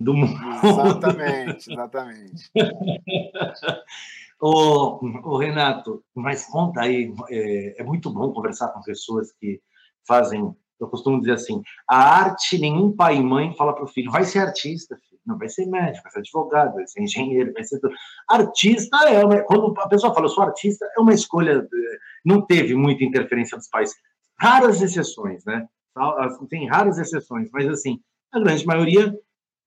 [0.00, 0.40] do mundo.
[0.64, 2.50] Exatamente, exatamente.
[4.40, 9.60] ô, ô, Renato, mas conta aí, é, é muito bom conversar com pessoas que
[10.08, 14.10] fazem, eu costumo dizer assim, a arte, nenhum pai e mãe fala para o filho,
[14.10, 15.11] vai ser artista, filho.
[15.24, 17.80] Não, vai ser médico, vai ser advogado, vai ser engenheiro, vai ser.
[18.28, 19.40] Artista é uma.
[19.42, 21.66] Quando a pessoa fala, eu sou artista, é uma escolha.
[22.24, 23.94] Não teve muita interferência dos pais.
[24.38, 25.68] Raras exceções, né?
[26.48, 28.00] Tem raras exceções, mas assim,
[28.32, 29.14] A grande maioria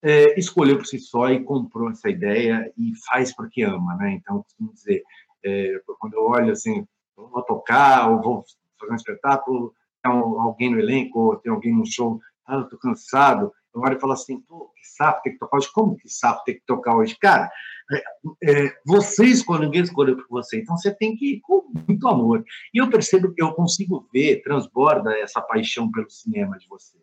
[0.01, 4.13] é, escolheu por si só e comprou essa ideia e faz porque ama, né?
[4.13, 5.03] Então, costumo dizer,
[5.43, 6.85] é, quando eu olho assim,
[7.15, 8.43] vou tocar ou vou
[8.79, 12.77] fazer um espetáculo, tem alguém no elenco ou tem alguém no show, ah, eu tô
[12.77, 16.07] cansado, eu olho e falo assim, pô, que sapo tem que tocar hoje, como que
[16.07, 17.17] sapo tem que tocar hoje?
[17.19, 17.51] Cara,
[17.91, 22.07] é, é, você escolhe, ninguém escolheu por você, então você tem que ir com muito
[22.07, 22.43] amor.
[22.73, 26.97] E eu percebo que eu consigo ver, transborda essa paixão pelo cinema de você.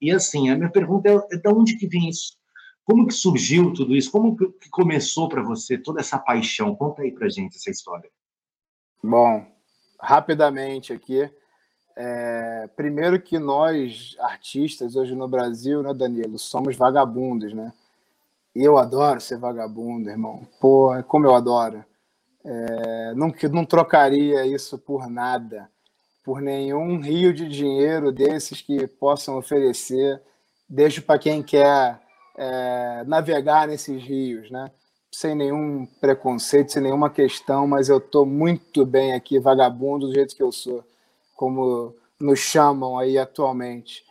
[0.00, 2.38] E assim, a minha pergunta é, é de onde que vem isso?
[2.84, 4.10] Como que surgiu tudo isso?
[4.10, 6.74] Como que começou para você toda essa paixão?
[6.74, 8.10] Conta aí para gente essa história.
[9.02, 9.46] Bom,
[10.00, 11.30] rapidamente aqui.
[12.02, 17.74] É, primeiro que nós, artistas, hoje no Brasil, né, Danilo, somos vagabundos, né?
[18.54, 20.48] Eu adoro ser vagabundo, irmão.
[20.58, 21.84] Pô, como eu adoro.
[22.42, 25.68] É, não, não trocaria isso por nada
[26.24, 30.22] por nenhum rio de dinheiro desses que possam oferecer.
[30.68, 32.00] Deixo para quem quer
[32.36, 34.70] é, navegar nesses rios, né?
[35.12, 40.36] Sem nenhum preconceito, sem nenhuma questão, mas eu estou muito bem aqui, vagabundo do jeito
[40.36, 40.84] que eu sou,
[41.40, 44.04] como nos chamam aí atualmente.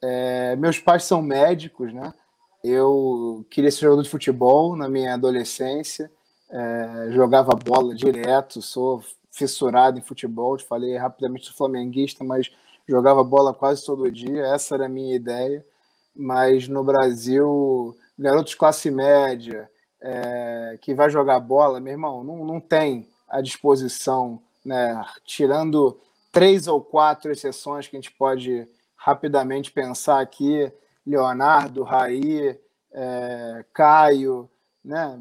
[0.00, 2.14] É, meus pais são médicos, né?
[2.62, 6.08] Eu queria ser jogador de futebol na minha adolescência,
[6.48, 9.02] é, jogava bola direto, sou
[9.32, 12.48] fissurado em futebol, te falei rapidamente sou flamenguista, mas
[12.86, 15.66] jogava bola quase todo dia, essa era a minha ideia.
[16.14, 19.68] Mas no Brasil, garotos classe média,
[20.00, 25.04] é, que vai jogar bola, meu irmão, não, não tem à disposição, né?
[25.24, 25.98] tirando
[26.30, 28.66] três ou quatro exceções que a gente pode
[28.96, 30.70] rapidamente pensar aqui,
[31.06, 32.58] Leonardo, Raí,
[32.92, 34.48] é, Caio,
[34.84, 35.20] né?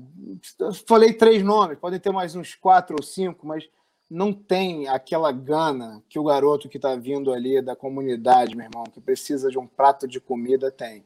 [0.87, 3.69] Falei três nomes, podem ter mais uns quatro ou cinco, mas
[4.09, 8.85] não tem aquela gana que o garoto que está vindo ali da comunidade, meu irmão,
[8.85, 11.03] que precisa de um prato de comida, tem.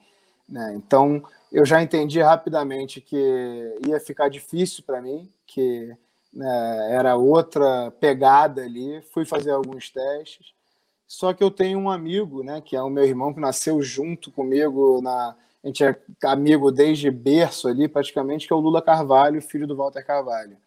[0.47, 0.73] Né?
[0.75, 5.95] Então, eu já entendi rapidamente que ia ficar difícil para mim, que
[6.33, 9.01] né, era outra pegada ali.
[9.13, 10.53] Fui fazer alguns testes.
[11.07, 14.31] Só que eu tenho um amigo, né, que é o meu irmão, que nasceu junto
[14.31, 15.35] comigo na.
[15.63, 19.75] A gente é amigo desde berço ali, praticamente, que é o Lula Carvalho, filho do
[19.75, 20.57] Walter Carvalho.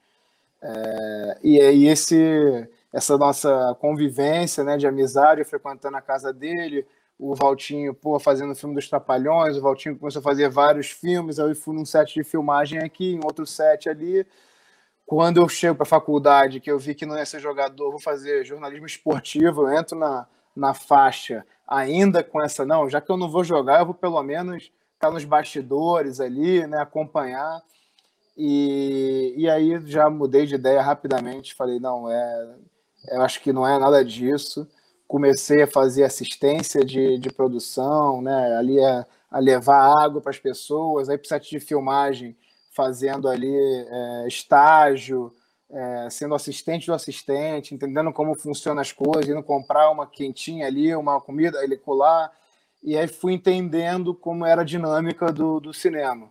[0.63, 6.87] É, e aí esse, essa nossa convivência né, de amizade, frequentando a casa dele,
[7.19, 11.39] o Valtinho pô, fazendo o filme dos Trapalhões, o Valtinho começou a fazer vários filmes,
[11.39, 14.27] aí eu fui num set de filmagem aqui, em outro set ali.
[15.07, 18.01] Quando eu chego para a faculdade, que eu vi que não ia ser jogador, vou
[18.01, 20.27] fazer jornalismo esportivo, eu entro na,
[20.57, 24.23] na faixa ainda com essa, não, já que eu não vou jogar, eu vou pelo
[24.23, 27.63] menos estar tá nos bastidores ali, né, acompanhar.
[28.37, 32.57] E, e aí já mudei de ideia rapidamente, falei, não, é,
[33.11, 34.67] eu acho que não é nada disso.
[35.07, 40.39] Comecei a fazer assistência de, de produção, né, ali a, a levar água para as
[40.39, 42.37] pessoas, aí para de filmagem,
[42.75, 45.33] fazendo ali é, estágio,
[45.71, 50.95] é, sendo assistente do assistente, entendendo como funcionam as coisas, indo comprar uma quentinha ali,
[50.95, 52.33] uma comida, ele colar,
[52.83, 56.29] e aí fui entendendo como era a dinâmica do, do cinema.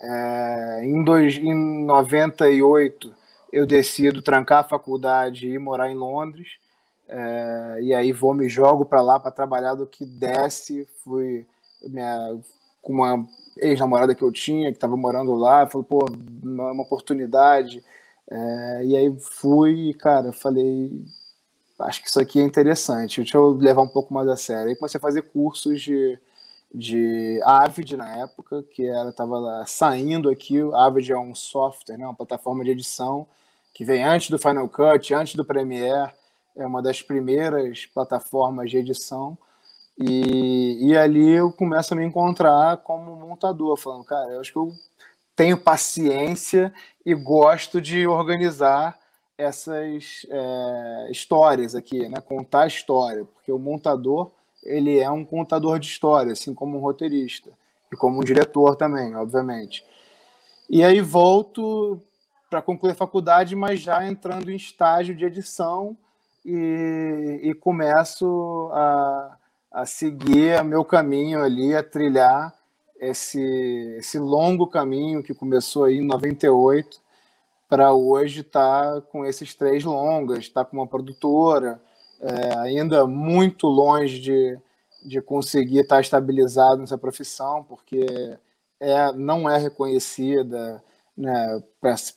[0.00, 3.14] É, em, dois, em 98,
[3.52, 6.56] eu decido trancar a faculdade e morar em Londres.
[7.08, 10.88] É, e aí vou, me jogo para lá para trabalhar do que desce.
[11.04, 11.46] Fui
[11.82, 12.38] minha,
[12.80, 15.66] com uma ex-namorada que eu tinha, que estava morando lá.
[15.66, 16.06] Falei, pô,
[16.42, 17.82] uma, uma oportunidade.
[18.30, 21.04] É, e aí fui e, cara, falei,
[21.80, 24.68] acho que isso aqui é interessante, deixa eu levar um pouco mais a sério.
[24.70, 26.18] Aí comecei a fazer cursos de
[26.74, 30.58] de Avid na época, que ela estava saindo aqui.
[30.72, 33.26] Avid é um software, né, uma plataforma de edição
[33.74, 36.12] que vem antes do Final Cut, antes do Premiere,
[36.54, 39.36] é uma das primeiras plataformas de edição.
[39.98, 44.58] E, e ali eu começo a me encontrar como montador, falando, cara, eu acho que
[44.58, 44.72] eu
[45.36, 46.72] tenho paciência
[47.04, 48.98] e gosto de organizar
[49.36, 52.20] essas é, histórias aqui, né?
[52.20, 54.30] contar história, porque o montador
[54.62, 57.50] ele é um contador de história, assim como um roteirista
[57.92, 59.84] e como um diretor também, obviamente.
[60.70, 62.00] E aí volto
[62.48, 65.96] para concluir a faculdade, mas já entrando em estágio de edição
[66.44, 69.36] e, e começo a,
[69.72, 72.54] a seguir meu caminho ali, a trilhar
[73.00, 73.40] esse,
[73.98, 77.00] esse longo caminho que começou aí em 98
[77.68, 81.80] para hoje estar tá com esses três longas, estar tá com uma produtora,
[82.20, 84.58] é, ainda muito longe de,
[85.04, 88.38] de conseguir estar estabilizado nessa profissão, porque
[88.78, 90.84] é, não é reconhecida
[91.16, 91.62] né,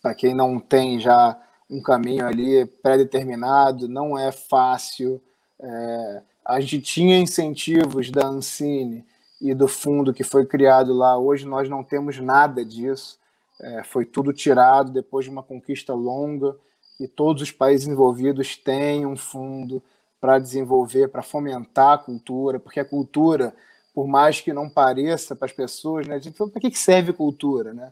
[0.01, 1.39] para quem não tem já
[1.69, 5.21] um caminho ali pré-determinado, não é fácil.
[5.59, 9.03] É, a gente tinha incentivos da Ancine
[9.41, 11.17] e do fundo que foi criado lá.
[11.17, 13.19] Hoje nós não temos nada disso.
[13.59, 16.55] É, foi tudo tirado depois de uma conquista longa
[16.99, 19.81] e todos os países envolvidos têm um fundo
[20.21, 23.53] para desenvolver, para fomentar a cultura, porque a cultura,
[23.93, 26.19] por mais que não pareça para as pessoas, né,
[26.51, 27.91] para que serve cultura, né?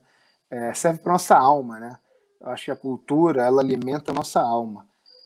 [0.49, 1.97] É, serve para nossa alma, né?
[2.39, 4.85] Eu acho que a cultura ela alimenta a nossa alma.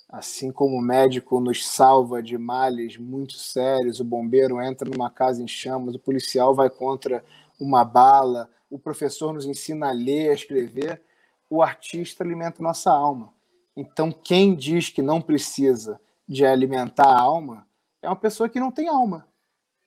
[0.09, 5.43] Assim como o médico nos salva de males muito sérios, o bombeiro entra numa casa
[5.43, 7.23] em chamas, o policial vai contra
[7.59, 11.01] uma bala, o professor nos ensina a ler, a escrever,
[11.49, 13.33] o artista alimenta nossa alma.
[13.75, 17.67] Então, quem diz que não precisa de alimentar a alma
[18.01, 19.27] é uma pessoa que não tem alma.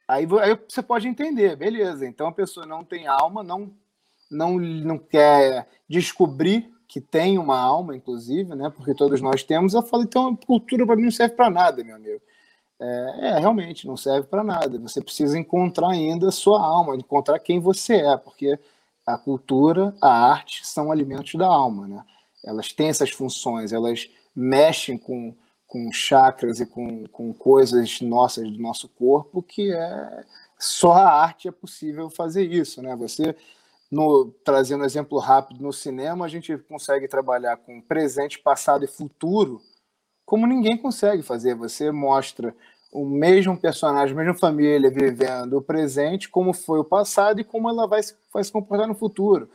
[0.07, 2.07] Aí, aí você pode entender, beleza.
[2.07, 3.73] Então, a pessoa não tem alma, não,
[4.31, 8.69] não, não quer descobrir que tem uma alma, inclusive, né?
[8.69, 9.75] Porque todos nós temos.
[9.75, 12.21] Eu falo, então, cultura para mim não serve para nada, meu amigo.
[12.81, 14.77] É, é, realmente não serve para nada.
[14.81, 18.59] Você precisa encontrar ainda a sua alma, encontrar quem você é, porque
[19.07, 22.05] a cultura, a arte são alimentos da alma, né?
[22.45, 25.33] Elas têm essas funções, elas mexem com,
[25.69, 30.25] com chakras e com, com coisas nossas do nosso corpo que é
[30.59, 32.97] só a arte é possível fazer isso, né?
[32.97, 33.37] Você
[33.91, 39.61] no, trazendo exemplo rápido, no cinema a gente consegue trabalhar com presente, passado e futuro
[40.31, 41.57] como ninguém consegue fazer.
[41.57, 42.55] Você mostra
[42.93, 47.69] o mesmo personagem, a mesma família vivendo o presente, como foi o passado e como
[47.69, 48.01] ela vai,
[48.33, 49.51] vai se comportar no futuro.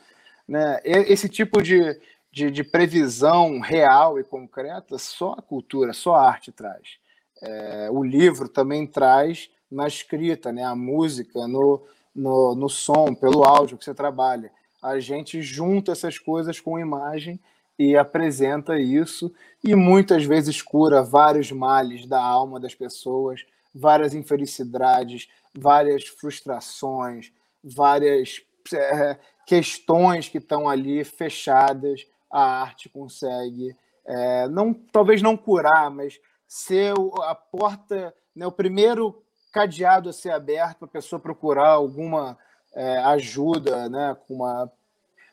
[0.46, 0.82] Né?
[0.84, 1.98] Esse tipo de,
[2.30, 6.98] de, de previsão real e concreta só a cultura, só a arte traz.
[7.42, 10.66] É, o livro também traz na escrita, né?
[10.66, 11.82] a música, no,
[12.16, 14.51] no, no som, pelo áudio que você trabalha.
[14.82, 17.39] A gente junta essas coisas com imagem
[17.78, 25.28] e apresenta isso, e muitas vezes cura vários males da alma das pessoas, várias infelicidades,
[25.53, 28.41] várias frustrações, várias
[28.74, 32.07] é, questões que estão ali fechadas.
[32.32, 36.93] A arte consegue, é, não, talvez não curar, mas ser
[37.24, 39.22] a porta, né, o primeiro
[39.56, 42.38] cadeado a ser aberto para a pessoa procurar alguma
[42.74, 44.70] é, ajuda, né, com uma,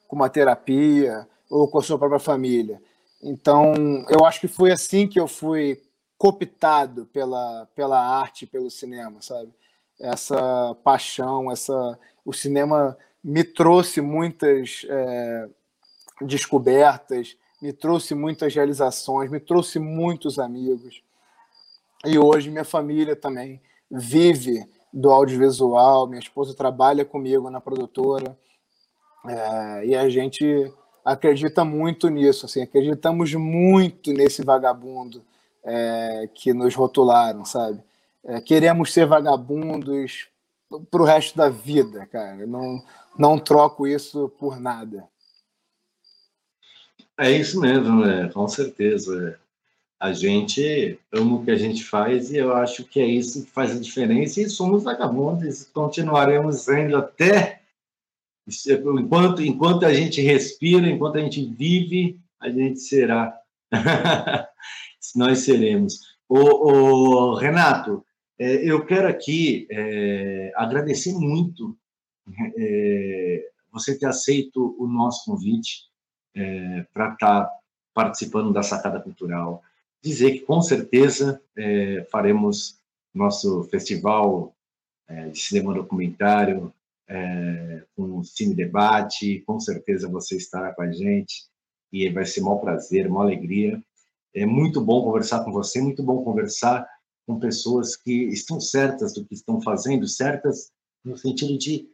[0.06, 2.80] com uma terapia ou com a sua própria família.
[3.20, 3.74] Então,
[4.08, 5.82] eu acho que foi assim que eu fui
[6.16, 9.52] cooptado pela, pela arte, pelo cinema, sabe?
[10.00, 15.48] Essa paixão, essa o cinema me trouxe muitas é,
[16.20, 21.02] descobertas, me trouxe muitas realizações, me trouxe muitos amigos.
[22.04, 23.60] E hoje minha família também
[23.92, 28.36] vive do audiovisual, minha esposa trabalha comigo na produtora,
[29.26, 30.72] é, e a gente
[31.04, 35.22] acredita muito nisso, assim, acreditamos muito nesse vagabundo
[35.62, 37.82] é, que nos rotularam, sabe?
[38.24, 40.28] É, queremos ser vagabundos
[40.90, 42.46] para o resto da vida, cara.
[42.46, 42.82] Não,
[43.18, 45.06] não troco isso por nada.
[47.18, 49.38] É isso mesmo, é, com certeza.
[50.02, 53.50] A gente ama o que a gente faz e eu acho que é isso que
[53.52, 57.62] faz a diferença e somos vagabundos continuaremos sendo até
[58.98, 63.32] enquanto enquanto a gente respira enquanto a gente vive a gente será.
[65.14, 66.00] Nós seremos.
[66.28, 68.04] O, o Renato
[68.36, 71.78] é, eu quero aqui é, agradecer muito
[72.58, 75.82] é, você ter aceito o nosso convite
[76.34, 77.50] é, para estar tá
[77.94, 79.62] participando da sacada cultural
[80.02, 82.78] dizer que com certeza é, faremos
[83.14, 84.54] nosso festival
[85.08, 86.72] é, de cinema documentário
[87.08, 91.44] é, com Cine Debate, com certeza você estará com a gente
[91.92, 93.82] e vai ser um prazer, uma alegria.
[94.34, 96.88] É muito bom conversar com você, muito bom conversar
[97.26, 100.72] com pessoas que estão certas do que estão fazendo, certas
[101.04, 101.88] no sentido de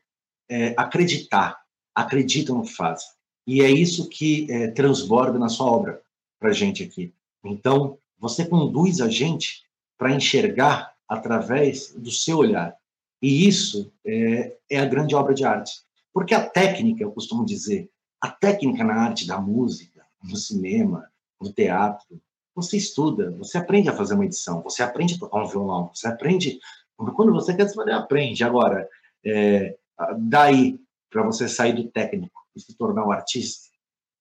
[0.48, 1.60] é, acreditar,
[1.94, 3.08] acreditam no que fazem.
[3.46, 6.00] E é isso que é, transborda na sua obra
[6.38, 7.12] para a gente aqui.
[7.44, 9.62] Então, você conduz a gente
[9.96, 12.76] para enxergar através do seu olhar.
[13.20, 15.80] E isso é, é, a grande obra de arte.
[16.12, 21.08] Porque a técnica, eu costumo dizer, a técnica na arte da música, no cinema,
[21.40, 22.20] no teatro,
[22.54, 26.08] você estuda, você aprende a fazer uma edição, você aprende a tocar um violão, você
[26.08, 26.58] aprende.
[26.96, 28.42] Quando você quer saber, aprende.
[28.42, 28.88] Agora,
[29.24, 29.76] é,
[30.18, 30.80] daí
[31.10, 33.68] para você sair do técnico e se tornar um artista,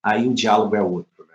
[0.01, 1.26] aí o diálogo é outro.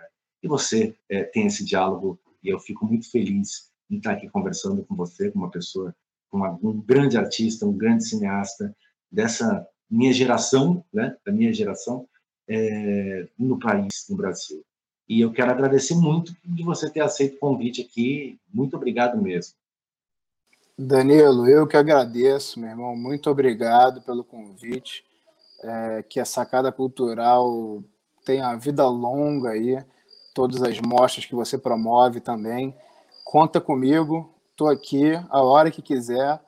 [0.43, 4.83] E você é, tem esse diálogo e eu fico muito feliz em estar aqui conversando
[4.83, 5.95] com você, com uma pessoa,
[6.29, 8.75] com uma, um grande artista, um grande cineasta
[9.09, 12.07] dessa minha geração, né, da minha geração,
[12.47, 14.63] é, no país, no Brasil.
[15.07, 18.39] E eu quero agradecer muito de você ter aceito o convite aqui.
[18.53, 19.53] Muito obrigado mesmo.
[20.77, 22.95] Danilo, eu que agradeço, meu irmão.
[22.95, 25.05] Muito obrigado pelo convite.
[25.61, 27.81] É, que a Sacada Cultural
[28.25, 29.77] tenha vida longa aí,
[30.33, 32.75] todas as mostras que você promove também.
[33.23, 36.39] Conta comigo, estou aqui a hora que quiser,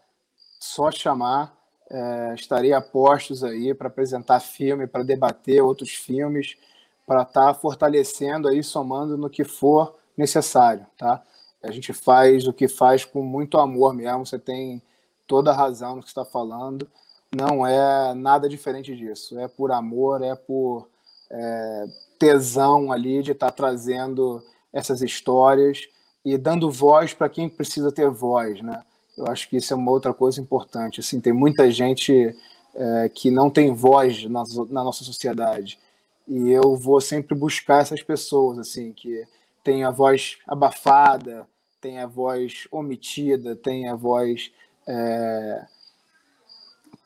[0.60, 1.56] só chamar.
[1.88, 6.58] É, estarei a postos aí para apresentar filme, para debater outros filmes,
[7.06, 11.24] para estar tá fortalecendo aí, somando no que for necessário, tá?
[11.62, 14.26] A gente faz o que faz com muito amor mesmo.
[14.26, 14.82] Você tem
[15.28, 16.88] toda a razão no que está falando.
[17.36, 19.38] Não é nada diferente disso.
[19.40, 20.88] É por amor, é por
[21.30, 21.86] é,
[22.18, 24.42] tesão ali de estar tá trazendo
[24.72, 25.88] essas histórias
[26.24, 28.84] e dando voz para quem precisa ter voz, né?
[29.18, 31.00] Eu acho que isso é uma outra coisa importante.
[31.00, 32.36] Assim, tem muita gente
[32.74, 35.80] é, que não tem voz na, na, nossa sociedade
[36.28, 39.26] e eu vou sempre buscar essas pessoas, assim, que
[39.64, 41.48] tem a voz abafada,
[41.80, 44.52] tem a voz omitida, tem a voz
[44.88, 45.66] é,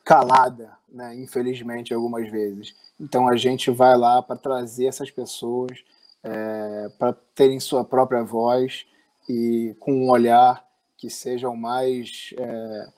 [0.04, 1.14] calada, né?
[1.16, 2.74] Infelizmente, algumas vezes.
[2.98, 5.78] Então a gente vai lá para trazer essas pessoas
[6.22, 8.86] é, para terem sua própria voz
[9.28, 10.64] e com um olhar
[10.96, 12.88] que seja o mais é,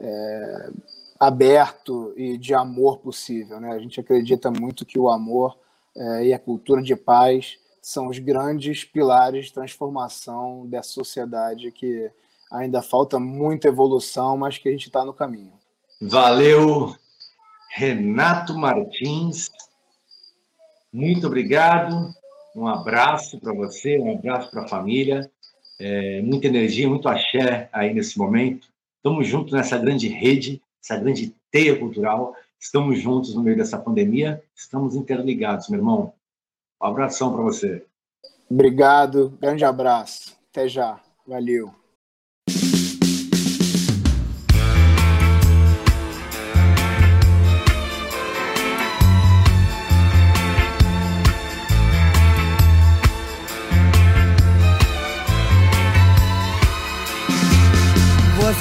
[0.00, 0.70] é,
[1.18, 3.60] aberto e de amor possível.
[3.60, 3.70] Né?
[3.70, 5.56] A gente acredita muito que o amor
[5.96, 12.10] é, e a cultura de paz são os grandes pilares de transformação dessa sociedade que
[12.50, 15.52] ainda falta muita evolução, mas que a gente está no caminho.
[16.00, 16.94] Valeu,
[17.74, 19.50] Renato Martins.
[20.92, 22.14] Muito obrigado.
[22.54, 25.30] Um abraço para você, um abraço para a família
[25.82, 28.68] é, muita energia, muito axé aí nesse momento.
[28.96, 32.36] Estamos juntos nessa grande rede, essa grande teia cultural.
[32.60, 36.12] Estamos juntos no meio dessa pandemia, estamos interligados, meu irmão.
[36.80, 37.84] Um abração para você.
[38.48, 40.36] Obrigado, grande abraço.
[40.50, 41.00] Até já.
[41.26, 41.81] Valeu.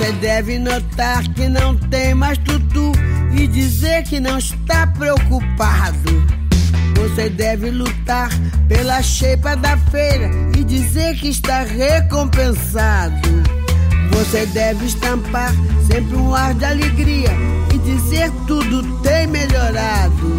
[0.01, 2.91] Você deve notar que não tem mais tudo
[3.37, 6.27] e dizer que não está preocupado.
[6.95, 8.29] Você deve lutar
[8.67, 13.13] pela cheipa da feira e dizer que está recompensado.
[14.09, 15.53] Você deve estampar
[15.85, 17.29] sempre um ar de alegria
[17.71, 20.35] e dizer tudo tem melhorado.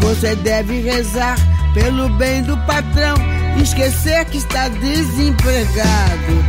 [0.00, 1.36] Você deve rezar
[1.74, 3.14] pelo bem do patrão
[3.56, 6.44] e esquecer que está desempregado.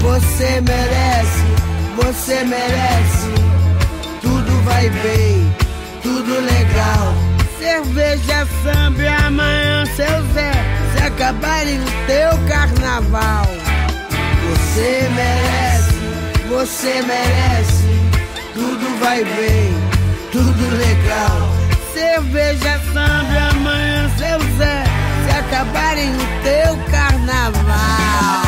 [0.00, 1.57] Você merece
[2.02, 3.34] você merece.
[4.22, 5.52] Tudo vai bem,
[6.02, 7.14] tudo legal.
[7.58, 10.52] Cerveja, samba amanhã, seu Zé,
[10.92, 13.46] se acabarem o teu carnaval.
[14.48, 17.88] Você merece, você merece.
[18.54, 19.74] Tudo vai bem,
[20.32, 21.52] tudo legal.
[21.92, 24.84] Cerveja, samba amanhã, seu Zé,
[25.24, 28.47] se acabarem o teu carnaval.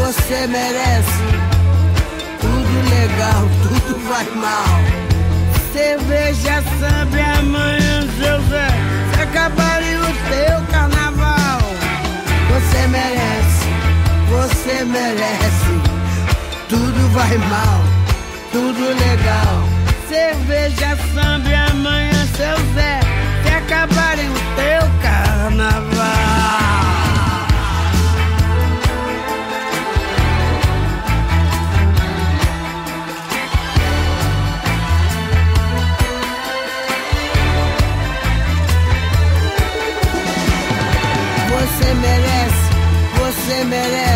[0.00, 1.22] você merece
[2.40, 4.80] tudo legal, tudo vai mal.
[5.72, 8.68] Cerveja, samba amanhã, José,
[9.14, 11.60] se acabarem o teu carnaval.
[12.48, 13.68] Você merece,
[14.30, 15.74] você merece,
[16.68, 17.80] tudo vai mal,
[18.52, 19.68] tudo legal.
[20.08, 23.00] Cerveja, samba amanhã, seu Zé,
[23.44, 27.09] se acabarem o teu carnaval.
[43.70, 44.09] Você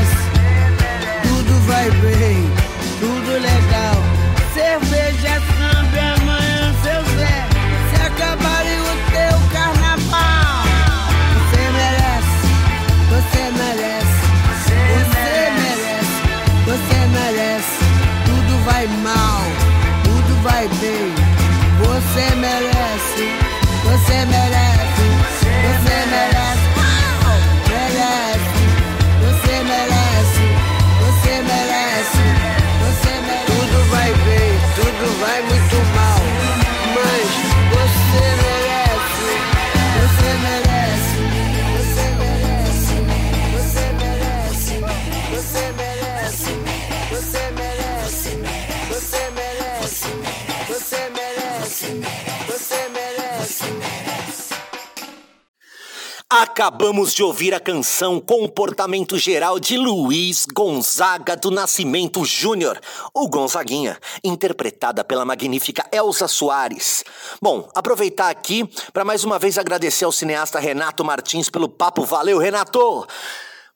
[56.37, 62.80] Acabamos de ouvir a canção Comportamento Geral de Luiz Gonzaga do Nascimento Júnior,
[63.14, 67.05] o Gonzaguinha, interpretada pela magnífica Elza Soares.
[67.41, 72.05] Bom, aproveitar aqui para mais uma vez agradecer ao cineasta Renato Martins pelo papo.
[72.05, 73.07] Valeu, Renato!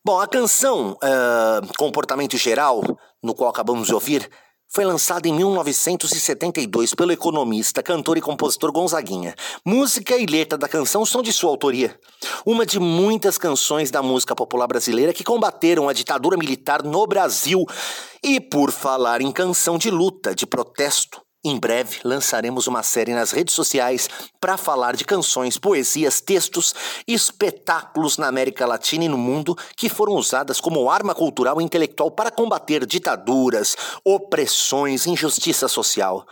[0.04, 2.82] Bom, a canção eh, Comportamento Geral,
[3.22, 4.28] no qual acabamos de ouvir,
[4.70, 9.34] foi lançada em 1972 pelo economista, cantor e compositor Gonzaguinha.
[9.64, 11.98] Música e letra da canção são de sua autoria.
[12.44, 17.64] Uma de muitas canções da música popular brasileira que combateram a ditadura militar no Brasil.
[18.22, 23.30] E por falar em canção de luta, de protesto, em breve lançaremos uma série nas
[23.30, 24.08] redes sociais
[24.40, 26.74] para falar de canções, poesias, textos
[27.06, 31.64] e espetáculos na América Latina e no mundo que foram usadas como arma cultural e
[31.64, 36.26] intelectual para combater ditaduras, opressões, injustiça social.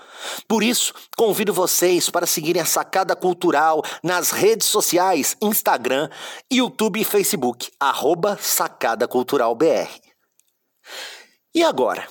[0.49, 6.11] Por isso, convido vocês para seguirem a Sacada Cultural nas redes sociais, Instagram,
[6.51, 9.89] YouTube e Facebook, arroba Sacada Cultural BR.
[11.55, 12.09] E agora?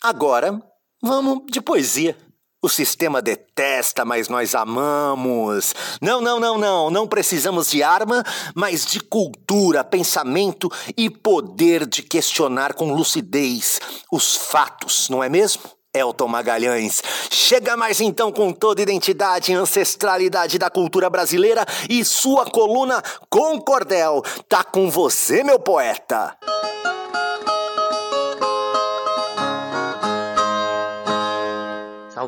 [0.00, 0.69] Agora
[1.02, 2.16] Vamos de poesia.
[2.62, 5.74] O sistema detesta, mas nós amamos.
[6.00, 6.90] Não, não, não, não.
[6.90, 8.22] Não precisamos de arma,
[8.54, 13.80] mas de cultura, pensamento e poder de questionar com lucidez
[14.12, 15.62] os fatos, não é mesmo?
[15.94, 17.02] Elton Magalhães.
[17.30, 24.22] Chega mais então com toda identidade e ancestralidade da cultura brasileira e sua coluna Concordel.
[24.48, 26.36] Tá com você, meu poeta.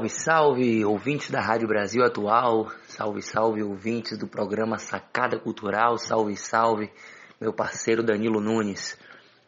[0.03, 6.37] Salve, salve, ouvintes da Rádio Brasil Atual, salve, salve, ouvintes do programa Sacada Cultural, salve,
[6.37, 6.91] salve,
[7.41, 8.99] meu parceiro Danilo Nunes.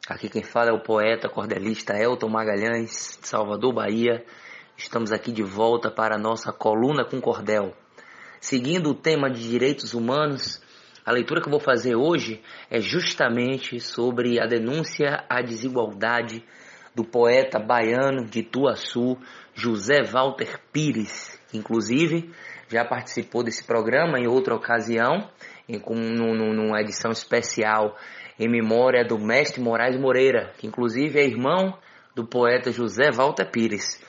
[0.09, 4.25] Aqui quem fala é o poeta cordelista Elton Magalhães, de Salvador, Bahia.
[4.77, 7.75] Estamos aqui de volta para a nossa coluna com cordel.
[8.41, 10.63] Seguindo o tema de direitos humanos,
[11.05, 12.41] a leitura que eu vou fazer hoje
[12.71, 16.45] é justamente sobre a denúncia à desigualdade
[16.95, 19.19] do poeta baiano de Ituaçu,
[19.55, 22.31] José Walter Pires, que inclusive
[22.69, 25.31] já participou desse programa em outra ocasião,
[25.69, 27.97] em, com, numa edição especial
[28.39, 31.79] em memória do mestre Moraes Moreira, que inclusive é irmão
[32.15, 34.01] do poeta José Walter Pires.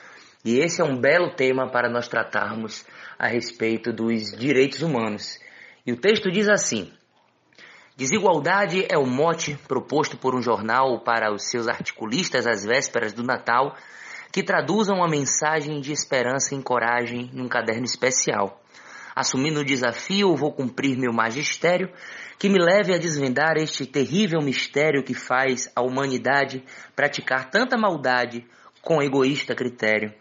[0.44, 2.84] E esse é um belo tema para nós tratarmos
[3.18, 5.38] a respeito dos direitos humanos.
[5.86, 6.92] E o texto diz assim:
[7.96, 13.22] Desigualdade é o mote proposto por um jornal para os seus articulistas às vésperas do
[13.22, 13.74] Natal,
[14.32, 18.60] que traduzam uma mensagem de esperança e coragem num caderno especial.
[19.14, 21.90] Assumindo o desafio, vou cumprir meu magistério,
[22.38, 26.62] que me leve a desvendar este terrível mistério que faz a humanidade
[26.94, 28.46] praticar tanta maldade
[28.82, 30.12] com egoísta critério.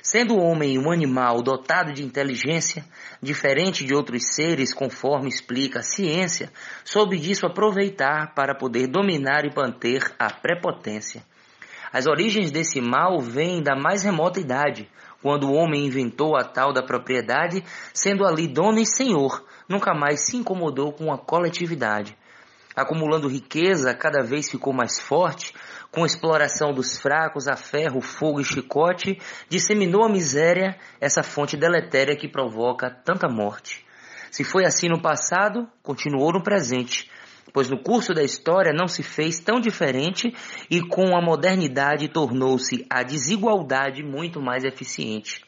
[0.00, 2.84] Sendo o homem um animal dotado de inteligência,
[3.20, 6.52] diferente de outros seres, conforme explica a ciência,
[6.84, 11.24] soube disso aproveitar para poder dominar e manter a prepotência.
[11.96, 14.86] As origens desse mal vêm da mais remota idade,
[15.22, 20.26] quando o homem inventou a tal da propriedade, sendo ali dono e senhor, nunca mais
[20.26, 22.14] se incomodou com a coletividade.
[22.76, 25.54] Acumulando riqueza, cada vez ficou mais forte,
[25.90, 29.18] com exploração dos fracos a ferro, fogo e chicote,
[29.48, 33.86] disseminou a miséria, essa fonte deletéria que provoca tanta morte.
[34.30, 37.10] Se foi assim no passado, continuou no presente,
[37.52, 40.34] pois no curso da história não se fez tão diferente
[40.70, 45.44] e com a modernidade tornou-se a desigualdade muito mais eficiente.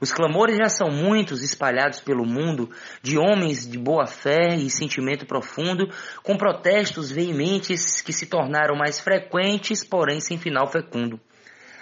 [0.00, 2.70] Os clamores já são muitos espalhados pelo mundo
[3.02, 5.88] de homens de boa fé e sentimento profundo,
[6.22, 11.20] com protestos veementes que se tornaram mais frequentes, porém sem final fecundo.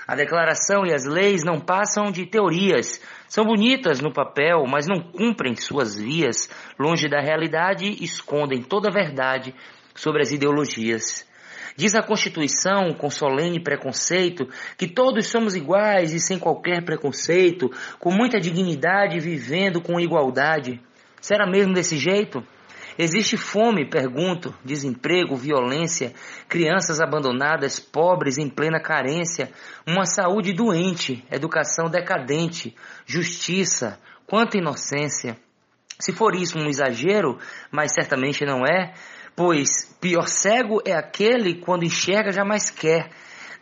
[0.06, 3.02] A declaração e as leis não passam de teorias.
[3.28, 6.48] São bonitas no papel, mas não cumprem suas vias.
[6.78, 9.52] Longe da realidade, escondem toda a verdade
[9.96, 11.26] sobre as ideologias.
[11.76, 14.48] Diz a Constituição, com solene preconceito,
[14.78, 20.80] que todos somos iguais e sem qualquer preconceito, com muita dignidade, vivendo com igualdade.
[21.20, 22.42] Será mesmo desse jeito?
[22.98, 26.14] Existe fome, pergunto, desemprego, violência,
[26.48, 29.50] crianças abandonadas, pobres em plena carência,
[29.86, 32.74] uma saúde doente, educação decadente,
[33.04, 35.36] justiça, quanta inocência.
[36.00, 37.38] Se for isso um exagero,
[37.70, 38.94] mas certamente não é,
[39.34, 43.10] pois pior cego é aquele quando enxerga jamais quer.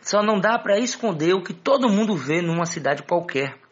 [0.01, 3.64] Só não dá para esconder o que todo mundo vê numa cidade qualquer.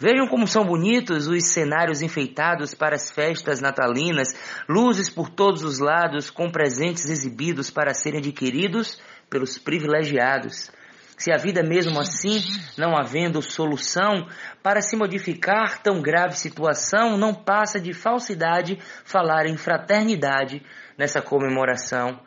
[0.00, 4.28] Vejam como são bonitos os cenários enfeitados para as festas natalinas,
[4.66, 8.98] luzes por todos os lados, com presentes exibidos para serem adquiridos
[9.28, 10.70] pelos privilegiados.
[11.18, 12.40] Se a vida mesmo assim,
[12.78, 14.26] não havendo solução
[14.62, 20.62] para se modificar tão grave situação, não passa de falsidade falar em fraternidade
[20.96, 22.18] nessa comemoração.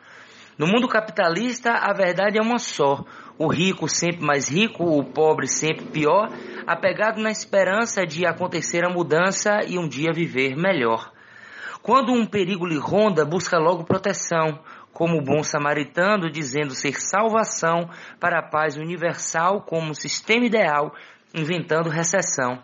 [0.56, 3.04] No mundo capitalista, a verdade é uma só.
[3.36, 6.28] O rico sempre mais rico, o pobre sempre pior,
[6.66, 11.12] apegado na esperança de acontecer a mudança e um dia viver melhor.
[11.82, 14.60] Quando um perigo lhe ronda, busca logo proteção,
[14.92, 20.94] como o bom samaritano, dizendo ser salvação para a paz universal como sistema ideal,
[21.34, 22.62] inventando recessão.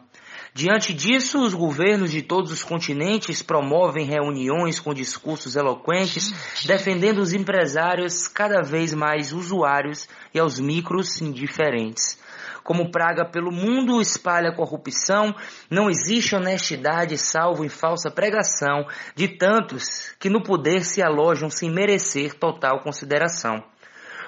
[0.52, 6.32] Diante disso, os governos de todos os continentes promovem reuniões com discursos eloquentes,
[6.66, 12.18] defendendo os empresários cada vez mais usuários e aos micros indiferentes.
[12.64, 15.34] Como praga pelo mundo, espalha corrupção,
[15.70, 21.70] não existe honestidade salvo em falsa pregação de tantos que no poder se alojam sem
[21.70, 23.62] merecer total consideração.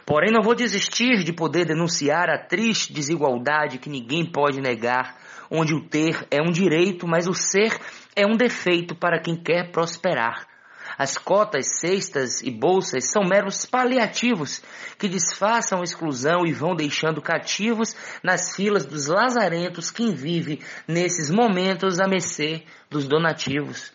[0.06, 5.16] Porém, não vou desistir de poder denunciar a triste desigualdade que ninguém pode negar,
[5.52, 7.78] onde o ter é um direito, mas o ser
[8.16, 10.46] é um defeito para quem quer prosperar.
[10.96, 14.62] As cotas, cestas e bolsas são meros paliativos
[14.98, 21.30] que disfarçam a exclusão e vão deixando cativos nas filas dos lazarentos quem vive nesses
[21.30, 23.92] momentos a mercê dos donativos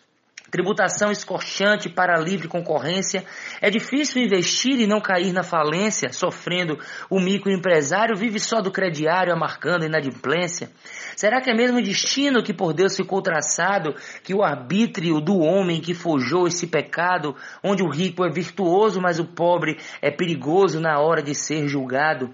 [0.50, 3.24] tributação escorchante para a livre concorrência,
[3.60, 6.78] é difícil investir e não cair na falência, sofrendo
[7.10, 10.70] o microempresário vive só do crediário amarcando inadimplência.
[11.16, 15.38] Será que é mesmo o destino que por Deus ficou traçado, que o arbítrio do
[15.38, 20.80] homem que forjou esse pecado, onde o rico é virtuoso, mas o pobre é perigoso
[20.80, 22.32] na hora de ser julgado?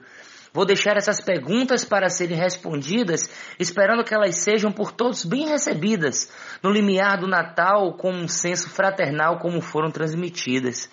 [0.54, 3.28] Vou deixar essas perguntas para serem respondidas,
[3.58, 6.30] esperando que elas sejam por todos bem recebidas,
[6.62, 10.88] no limiar do Natal, com um senso fraternal como foram transmitidas.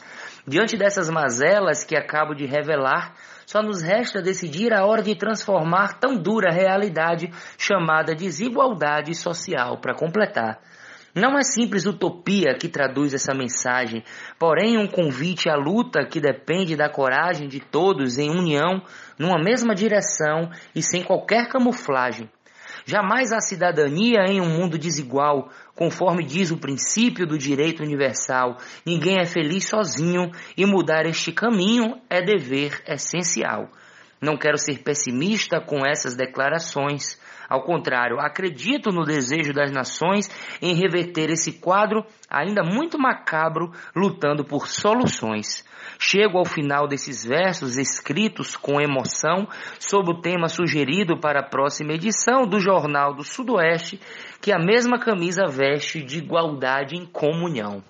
[0.48, 3.14] Diante dessas mazelas que acabo de revelar,
[3.46, 9.94] só nos resta decidir a hora de transformar tão dura realidade chamada desigualdade social para
[9.94, 10.60] completar.
[11.14, 14.04] Não é simples utopia que traduz essa mensagem,
[14.40, 18.82] porém um convite à luta que depende da coragem de todos em união,
[19.20, 22.30] numa mesma direção e sem qualquer camuflagem.
[22.86, 28.58] Jamais há cidadania em um mundo desigual, conforme diz o princípio do direito universal.
[28.86, 33.70] Ninguém é feliz sozinho e mudar este caminho é dever essencial.
[34.22, 37.20] Não quero ser pessimista com essas declarações,
[37.52, 40.30] ao contrário, acredito no desejo das nações
[40.62, 45.66] em reverter esse quadro ainda muito macabro, lutando por soluções.
[46.00, 51.92] Chego ao final desses versos escritos com emoção sobre o tema sugerido para a próxima
[51.92, 54.00] edição do Jornal do Sudoeste,
[54.40, 57.84] que a mesma camisa veste de igualdade em comunhão.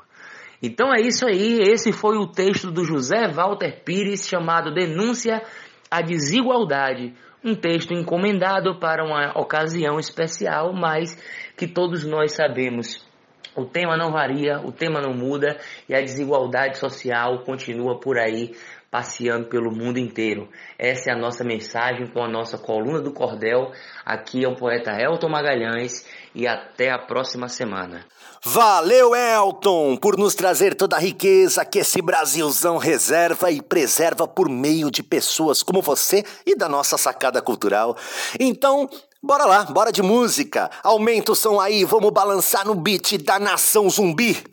[0.59, 5.43] Então é isso aí, esse foi o texto do José Walter Pires chamado Denúncia
[5.91, 7.13] à Desigualdade,
[7.43, 11.21] um texto encomendado para uma ocasião especial, mas
[11.57, 13.05] que todos nós sabemos.
[13.53, 15.57] O tema não varia, o tema não muda
[15.89, 18.55] e a desigualdade social continua por aí
[18.91, 20.49] passeando pelo mundo inteiro.
[20.77, 23.71] Essa é a nossa mensagem com a nossa coluna do Cordel.
[24.05, 26.05] Aqui é o poeta Elton Magalhães
[26.35, 28.05] e até a próxima semana.
[28.43, 34.49] Valeu, Elton, por nos trazer toda a riqueza que esse Brasilzão reserva e preserva por
[34.49, 37.95] meio de pessoas como você e da nossa sacada cultural.
[38.39, 38.89] Então,
[39.23, 40.69] bora lá, bora de música.
[40.83, 44.43] Aumenta o som aí, vamos balançar no beat da nação zumbi.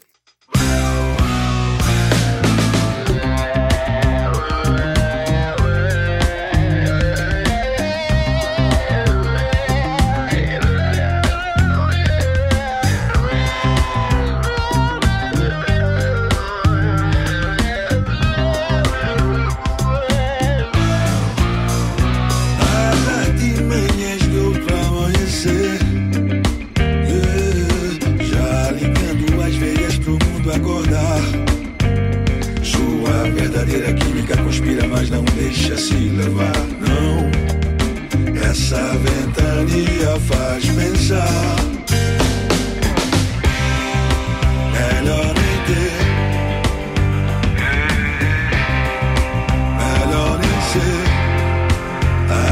[34.98, 37.30] Mas não deixa se levar, não.
[38.50, 41.56] Essa ventania faz pensar.
[44.72, 46.02] Melhor nem ter.
[49.78, 51.06] Melhor nem ser.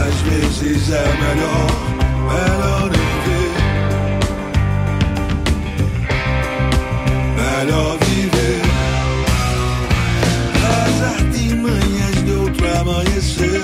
[0.06, 1.75] Às vezes é melhor, melhor
[12.80, 13.62] amanhecer.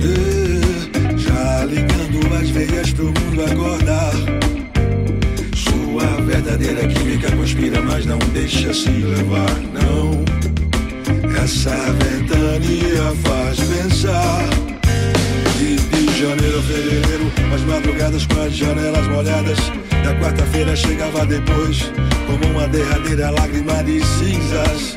[0.00, 0.60] Yeah.
[1.16, 4.12] Já ligando as veias pro mundo acordar.
[5.54, 10.24] Sua verdadeira química conspira, mas não deixa se levar, não.
[11.42, 14.48] Essa ventania faz pensar.
[15.58, 19.58] De, de janeiro a fevereiro, as madrugadas com as janelas molhadas.
[20.04, 21.90] Da quarta-feira chegava depois,
[22.26, 24.96] como uma derradeira lágrima de cinzas.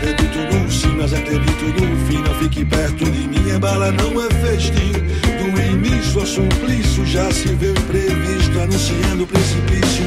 [0.00, 2.22] Acredito no sim, mas acredito no fim.
[2.22, 4.92] Não fique perto de mim, é bala, não é festim.
[4.92, 10.04] Do início ao suplício já se vê imprevisto, anunciando o precipício.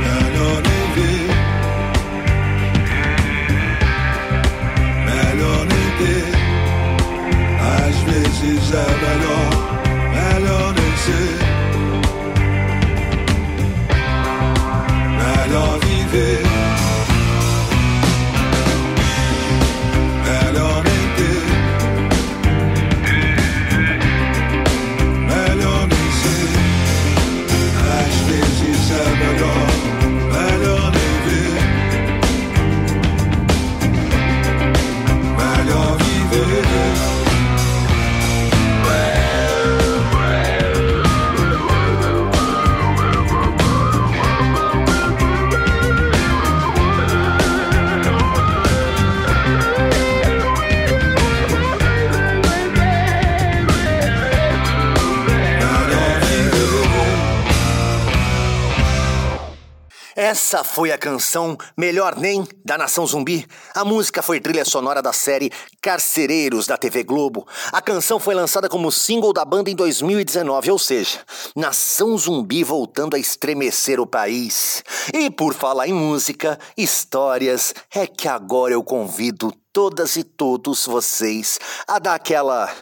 [0.00, 1.28] Melhor nem ver.
[5.04, 6.32] Melhor nem ter.
[7.84, 9.50] Às vezes é melhor,
[10.14, 11.36] melhor nem ser.
[15.18, 16.43] Melhor viver.
[60.16, 63.44] Essa foi a canção Melhor Nem da Nação Zumbi.
[63.74, 65.50] A música foi trilha sonora da série
[65.82, 67.44] Carcereiros da TV Globo.
[67.72, 71.18] A canção foi lançada como single da banda em 2019, ou seja,
[71.56, 74.84] Nação Zumbi voltando a estremecer o país.
[75.12, 81.58] E por falar em música, histórias, é que agora eu convido todas e todos vocês
[81.88, 82.72] a dar aquela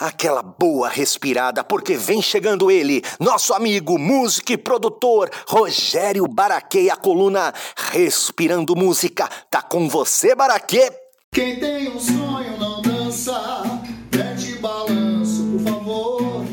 [0.00, 6.94] Aquela boa respirada, porque vem chegando ele, nosso amigo, músico e produtor, Rogério Baraquê, a
[6.94, 7.52] coluna
[7.90, 9.28] Respirando Música.
[9.50, 10.92] Tá com você, Baraquê?
[11.32, 13.80] Quem tem um sonho não dança,
[14.14, 16.44] mete balanço, por favor.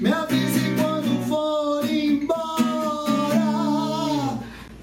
[0.00, 2.38] Me avise quando for embora.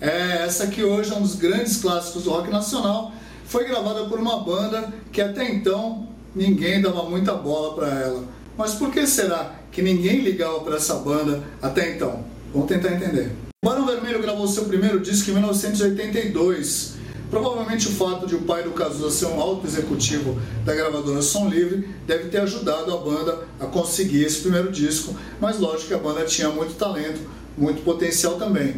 [0.01, 3.13] É, essa que hoje é um dos grandes clássicos do rock nacional.
[3.45, 8.23] Foi gravada por uma banda que até então ninguém dava muita bola para ela.
[8.57, 12.25] Mas por que será que ninguém ligava para essa banda até então?
[12.53, 13.31] Vamos tentar entender.
[13.63, 16.93] O Barão Vermelho gravou seu primeiro disco em 1982.
[17.29, 21.49] Provavelmente o fato de o pai do Cazuza ser um alto executivo da gravadora Som
[21.49, 25.97] Livre deve ter ajudado a banda a conseguir esse primeiro disco, mas lógico que a
[25.97, 27.21] banda tinha muito talento,
[27.57, 28.75] muito potencial também.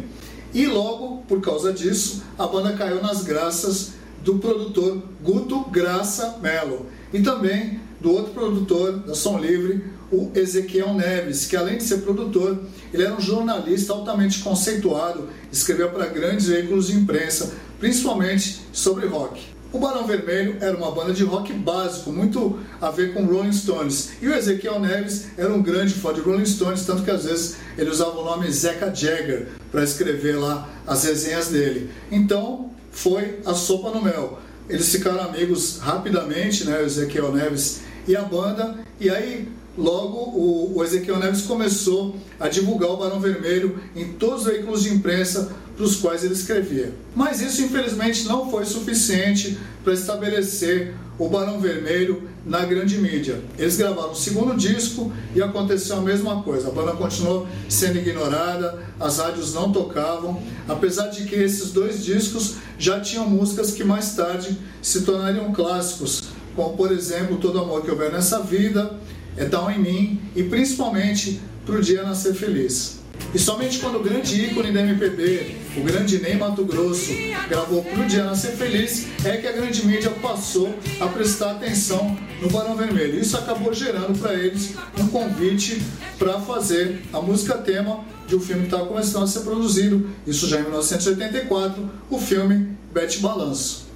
[0.54, 3.92] E logo, por causa disso, a banda caiu nas graças
[4.24, 9.82] do produtor Guto Graça Mello e também do outro produtor da Som Livre,
[10.12, 12.58] o Ezequiel Neves, que além de ser produtor,
[12.92, 19.42] ele era um jornalista altamente conceituado, escrevia para grandes veículos de imprensa, principalmente sobre rock.
[19.72, 24.10] O Barão Vermelho era uma banda de rock básico, muito a ver com Rolling Stones.
[24.20, 27.56] E o Ezequiel Neves era um grande fã de Rolling Stones, tanto que às vezes
[27.78, 31.90] ele usava o nome Zeca Jagger para escrever lá as resenhas dele.
[32.12, 34.38] Então foi a sopa no mel.
[34.68, 40.76] Eles ficaram amigos rapidamente, né, o Ezequiel Neves e a banda, e aí logo o,
[40.76, 45.52] o Ezequiel Neves começou a divulgar o Barão Vermelho em todos os veículos de imprensa
[45.76, 46.92] para os quais ele escrevia.
[47.14, 53.40] Mas isso infelizmente não foi suficiente para estabelecer o Barão Vermelho na grande mídia.
[53.58, 56.68] Eles gravaram o segundo disco e aconteceu a mesma coisa.
[56.68, 62.56] A banda continuou sendo ignorada, as rádios não tocavam, apesar de que esses dois discos
[62.78, 66.22] já tinham músicas que mais tarde se tornariam clássicos,
[66.54, 68.98] como por exemplo Todo Amor Que Houver Nessa Vida,
[69.36, 72.95] É Down em Mim e principalmente Pro Dia Nascer Feliz.
[73.34, 77.12] E somente quando o grande ícone da MPB, o grande Ney Mato Grosso,
[77.48, 82.48] gravou Pro Dia Nascer Feliz, é que a grande mídia passou a prestar atenção no
[82.48, 83.20] Barão Vermelho.
[83.20, 85.82] Isso acabou gerando para eles um convite
[86.18, 90.48] para fazer a música tema de um filme que estava começando a ser produzido, isso
[90.48, 93.86] já em 1984, o filme Bete Balanço.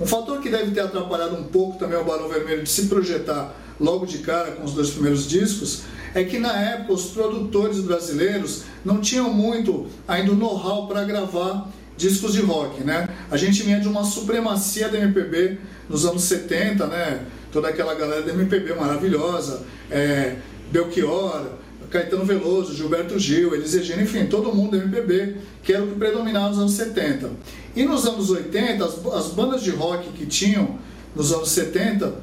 [0.00, 3.54] Um fator que deve ter atrapalhado um pouco também o Barão Vermelho de se projetar
[3.80, 5.82] logo de cara com os dois primeiros discos
[6.14, 11.70] é que na época os produtores brasileiros não tinham muito ainda o know-how para gravar
[11.96, 13.08] discos de rock, né?
[13.30, 15.58] A gente vinha de uma supremacia da MPB
[15.88, 17.20] nos anos 70, né?
[17.52, 20.36] Toda aquela galera da MPB maravilhosa, é,
[20.70, 21.46] Belchior,
[21.90, 25.94] Caetano Veloso, Gilberto Gil, Elis Regina, enfim, todo mundo da MPB, que era o que
[25.94, 27.30] predominava nos anos 70.
[27.76, 30.78] E nos anos 80, as, as bandas de rock que tinham
[31.14, 32.14] nos anos 70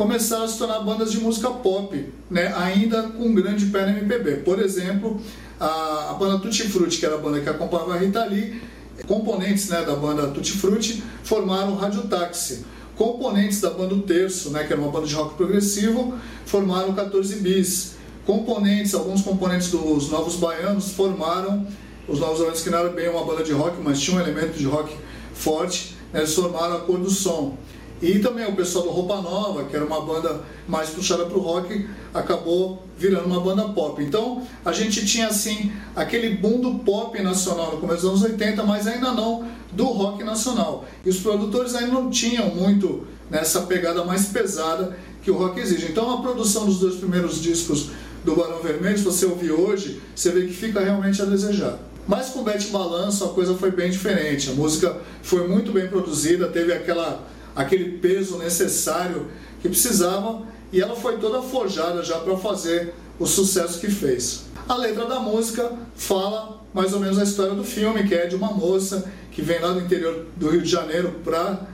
[0.00, 2.50] começaram a se tornar bandas de música pop, né?
[2.56, 4.36] ainda com grande pé no MPB.
[4.36, 5.20] Por exemplo,
[5.60, 8.62] a, a banda Tutti Frutti, que era a banda que acompanhava a Rita Lee,
[9.06, 12.64] componentes né, da banda Tutti Frutti formaram o Rádio Táxi.
[12.96, 16.14] Componentes da banda o Terço, né, que era uma banda de rock progressivo,
[16.46, 17.96] formaram 14 Bis.
[18.24, 21.66] Componentes, alguns componentes dos Novos Baianos formaram
[22.08, 24.56] os Novos Baianos, que não era bem uma banda de rock, mas tinha um elemento
[24.56, 24.96] de rock
[25.34, 27.58] forte, né, eles formaram a Cor do Som.
[28.02, 31.40] E também o pessoal do Roupa Nova, que era uma banda mais puxada para o
[31.40, 34.02] rock, acabou virando uma banda pop.
[34.02, 38.62] Então a gente tinha assim aquele boom do pop nacional no começo dos anos 80,
[38.64, 40.86] mas ainda não do rock nacional.
[41.04, 45.88] E os produtores ainda não tinham muito nessa pegada mais pesada que o rock exige.
[45.90, 47.90] Então a produção dos dois primeiros discos
[48.24, 51.78] do Barão Vermelho, se você ouvir hoje, você vê que fica realmente a desejar.
[52.08, 54.50] Mas com Bete Balanço a coisa foi bem diferente.
[54.50, 57.26] A música foi muito bem produzida, teve aquela
[57.60, 59.26] aquele peso necessário
[59.60, 60.42] que precisava
[60.72, 64.44] e ela foi toda forjada já para fazer o sucesso que fez.
[64.68, 68.36] A letra da música fala mais ou menos a história do filme, que é de
[68.36, 71.66] uma moça que vem lá do interior do Rio de Janeiro para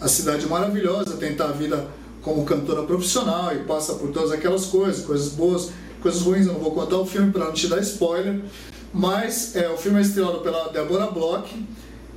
[0.00, 1.86] a cidade maravilhosa, tentar a vida
[2.22, 6.46] como cantora profissional e passa por todas aquelas coisas, coisas boas, coisas ruins.
[6.46, 8.40] Eu não vou contar o filme para não te dar spoiler,
[8.92, 11.48] mas é, o filme é estrelado pela Deborah Bloch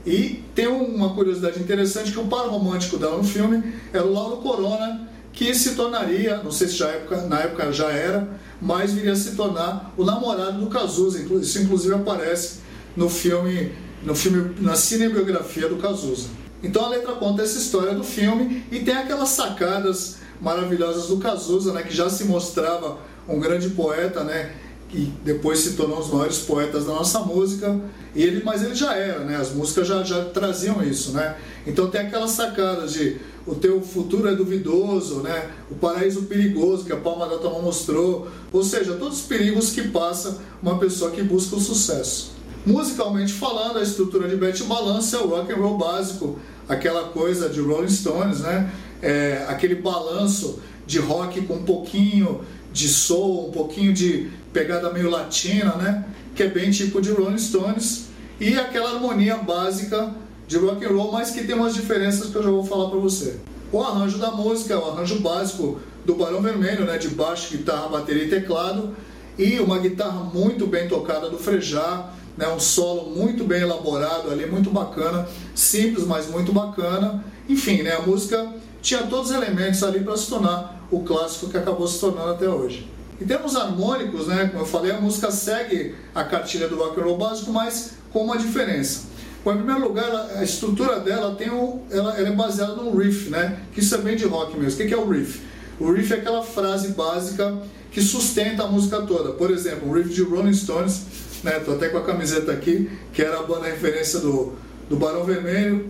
[0.05, 4.37] e tem uma curiosidade interessante que o par romântico dela no filme era o Lauro
[4.37, 8.27] Corona, que se tornaria, não sei se já época, na época já era,
[8.61, 11.19] mas viria a se tornar o namorado do Cazuza.
[11.19, 12.59] Isso inclusive aparece
[12.95, 13.71] no filme,
[14.03, 16.27] no filme na cinebiografia do Cazuza.
[16.61, 21.73] Então a letra conta essa história do filme e tem aquelas sacadas maravilhosas do Cazuza,
[21.73, 22.97] né, que já se mostrava
[23.27, 24.51] um grande poeta, né,
[24.89, 27.79] que depois se tornou um dos maiores poetas da nossa música.
[28.15, 29.35] Ele, mas ele já era, né?
[29.35, 31.37] As músicas já, já traziam isso, né?
[31.65, 35.49] Então tem aquelas sacadas de o teu futuro é duvidoso, né?
[35.71, 38.27] O paraíso perigoso que a Palma da Tua mostrou.
[38.51, 42.31] Ou seja, todos os perigos que passa uma pessoa que busca o sucesso.
[42.65, 46.37] Musicalmente falando, a estrutura de Betty Balance é o rock and roll básico,
[46.67, 48.71] aquela coisa de Rolling Stones, né?
[49.01, 52.41] É, aquele balanço de rock com um pouquinho
[52.71, 56.05] de soul, um pouquinho de pegada meio latina, né?
[56.35, 58.09] Que é bem tipo de Rolling Stones
[58.39, 60.13] e aquela harmonia básica
[60.47, 62.99] de rock and roll, mas que tem umas diferenças que eu já vou falar para
[62.99, 63.39] você.
[63.71, 66.97] O arranjo da música, o arranjo básico do Barão Vermelho, né?
[66.97, 68.95] De baixo, guitarra, bateria e teclado
[69.37, 72.47] e uma guitarra muito bem tocada do Frejá, né?
[72.47, 77.23] Um solo muito bem elaborado ali, muito bacana, simples, mas muito bacana.
[77.47, 77.93] Enfim, né?
[77.93, 81.99] A música tinha todos os elementos ali para se tornar o clássico que acabou se
[81.99, 82.88] tornando até hoje.
[83.21, 87.03] Em termos harmônicos, né, como eu falei, a música segue a cartilha do rock and
[87.03, 89.09] roll básico, mas com uma diferença.
[89.43, 93.29] Bom, em primeiro lugar, a estrutura dela tem o, ela, ela é baseada num riff,
[93.29, 94.81] né, que isso é bem de rock mesmo.
[94.81, 95.41] O que é o riff?
[95.79, 97.57] O riff é aquela frase básica
[97.91, 99.31] que sustenta a música toda.
[99.31, 101.01] Por exemplo, o riff de Rolling Stones,
[101.43, 104.53] né, tô até com a camiseta aqui, que era a banda referência do,
[104.89, 105.89] do Barão Vermelho,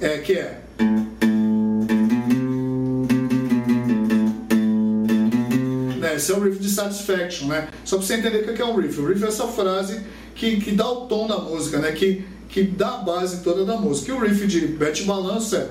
[0.00, 0.62] é, que é
[6.16, 7.68] esse é o riff de Satisfaction, né?
[7.84, 8.98] Só para você entender o que é um riff.
[8.98, 10.00] O riff é essa frase
[10.34, 11.92] que, que dá o tom da música, né?
[11.92, 14.10] Que, que dá a base toda da música.
[14.10, 15.68] E o riff de Bete Balanço é...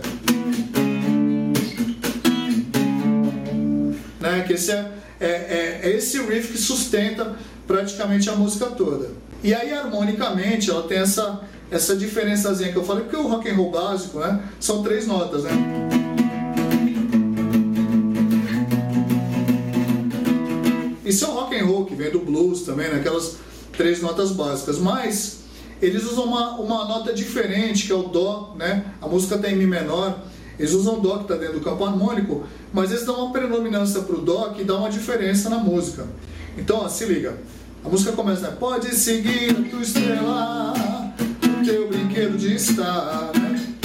[4.19, 4.43] Né?
[4.45, 7.35] Que esse é, é, é, é esse riff que sustenta
[7.67, 9.09] praticamente a música toda.
[9.43, 13.55] E aí, harmonicamente, ela tem essa, essa diferençazinha que eu falei, porque o rock and
[13.55, 14.41] roll básico, né?
[14.59, 15.51] São três notas, né?
[21.05, 23.03] Isso é o rock and roll que vem do blues também, né?
[23.77, 24.79] três notas básicas.
[24.79, 25.41] Mas
[25.81, 28.85] eles usam uma, uma nota diferente, que é o dó, né?
[28.99, 30.17] A música tem mi menor.
[30.57, 34.15] Eles usam dó que está dentro do campo harmônico, mas eles dão uma predominância para
[34.15, 36.07] o dó que dá uma diferença na música.
[36.57, 37.37] Então, ó, se liga.
[37.83, 38.55] A música começa, né?
[38.59, 40.73] Pode seguir a tua estrela,
[41.61, 43.31] o teu brinquedo de estar.
[43.39, 43.75] Né?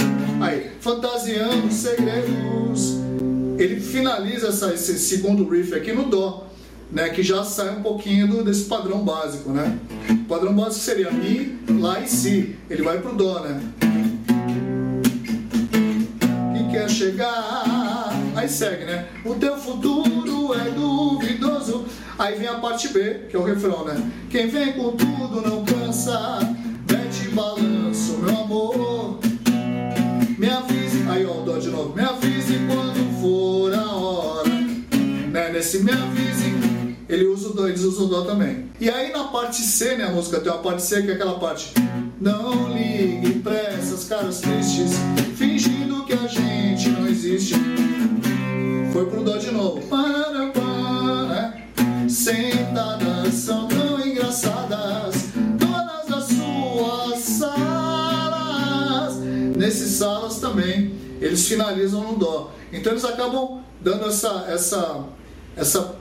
[0.41, 2.99] Aí, fantasiando segredos.
[3.59, 6.50] Ele finaliza essa, esse segundo riff aqui no dó
[6.91, 9.79] né, que já sai um pouquinho do, desse padrão básico, né?
[10.09, 12.55] O padrão básico seria Mi, Lá e Si.
[12.69, 13.61] Ele vai pro Dó, né?
[16.53, 19.07] Que quer chegar, aí segue, né?
[19.23, 21.85] O teu futuro é duvidoso.
[22.19, 24.11] Aí vem a parte B, que é o refrão, né?
[24.29, 26.39] Quem vem com tudo não cansa,
[26.89, 29.19] mete balanço, meu amor.
[30.37, 31.95] Me avise, aí ó, o Dó de novo.
[31.95, 34.49] Me avise quando for a hora,
[35.31, 35.49] né?
[35.51, 36.70] Nesse me avise
[37.11, 38.69] ele usa o eles usam o dó também.
[38.79, 41.37] E aí na parte C, né, a música tem uma parte C que é aquela
[41.37, 41.73] parte
[42.19, 44.93] Não ligue pra essas caras tristes,
[45.35, 47.55] fingindo que a gente não existe.
[48.93, 49.81] Foi pro dó de novo.
[51.27, 51.67] Né?
[52.07, 55.25] Sentadas são tão engraçadas,
[55.59, 59.17] todas as suas salas.
[59.57, 62.53] Nesses salas também eles finalizam no dó.
[62.71, 65.03] Então eles acabam dando essa essa
[65.61, 65.95] essa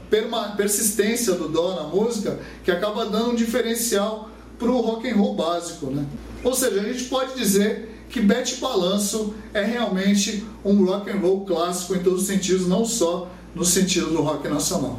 [0.56, 5.34] persistência do dó na música que acaba dando um diferencial para o rock and roll
[5.34, 6.04] básico, né?
[6.42, 11.44] Ou seja, a gente pode dizer que Bete Balanço é realmente um rock and roll
[11.44, 14.98] clássico em todos os sentidos, não só no sentido do rock nacional.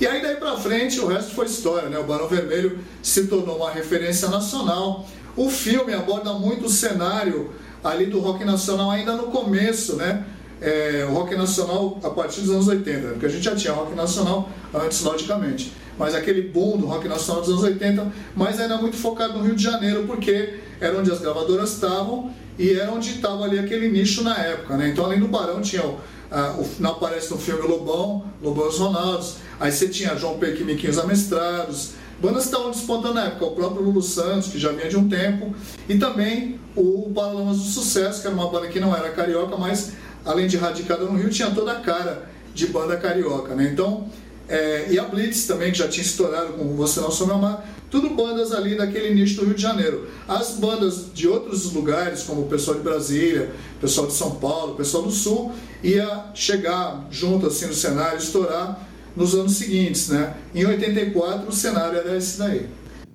[0.00, 1.98] E aí daí para frente o resto foi história, né?
[1.98, 5.04] O Barão Vermelho se tornou uma referência nacional.
[5.36, 7.50] O filme aborda muito o cenário
[7.82, 10.24] ali do rock nacional ainda no começo, né?
[10.66, 13.10] É, o rock nacional a partir dos anos 80, né?
[13.10, 15.72] porque a gente já tinha rock nacional antes, logicamente.
[15.98, 19.54] Mas aquele boom do rock nacional dos anos 80, mas ainda muito focado no Rio
[19.54, 24.22] de Janeiro, porque era onde as gravadoras estavam e era onde estava ali aquele nicho
[24.22, 24.88] na época, né?
[24.88, 28.68] Então, além do Barão, tinha o, uh, o, não aparece no filme Lobão, Lobão e
[28.68, 33.26] os Ronaldos, aí você tinha João Peck e Miquinhos Amestrados, bandas que estavam despontando na
[33.26, 35.54] época, o próprio Lulu Santos, que já vinha de um tempo,
[35.88, 39.92] e também o Paralamas do Sucesso, que era uma banda que não era carioca, mas
[40.24, 43.70] além de radicada no Rio, tinha toda a cara de banda carioca, né?
[43.72, 44.08] Então,
[44.48, 47.66] é, e a Blitz também, que já tinha estourado com Você Não Sou Meu Mar,
[47.90, 50.08] tudo bandas ali daquele nicho do Rio de Janeiro.
[50.26, 54.72] As bandas de outros lugares, como o pessoal de Brasília, o pessoal de São Paulo,
[54.72, 55.52] o pessoal do Sul,
[55.82, 60.34] ia chegar junto assim no cenário, estourar nos anos seguintes, né?
[60.54, 62.66] Em 84 o cenário era esse daí.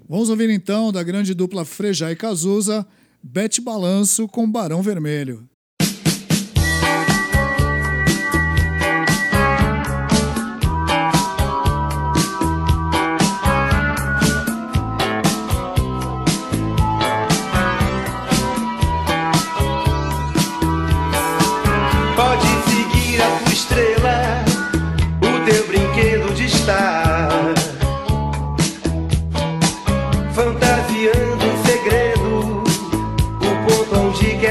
[0.07, 2.85] Vamos ouvir então da grande dupla Frejá e Cazuza,
[3.21, 5.48] Bete Balanço com Barão Vermelho.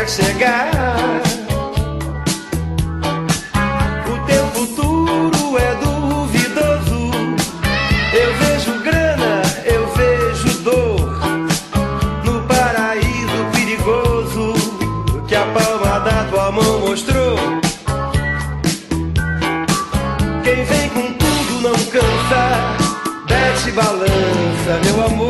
[0.09, 0.71] Chegar.
[4.11, 7.11] O teu futuro é duvidoso.
[8.15, 11.21] Eu vejo grana, eu vejo dor.
[12.25, 14.55] No paraíso perigoso
[15.29, 17.37] que a palma da tua mão mostrou.
[20.43, 22.43] Quem vem com tudo não cansa,
[23.27, 25.28] desce balança, meu amor.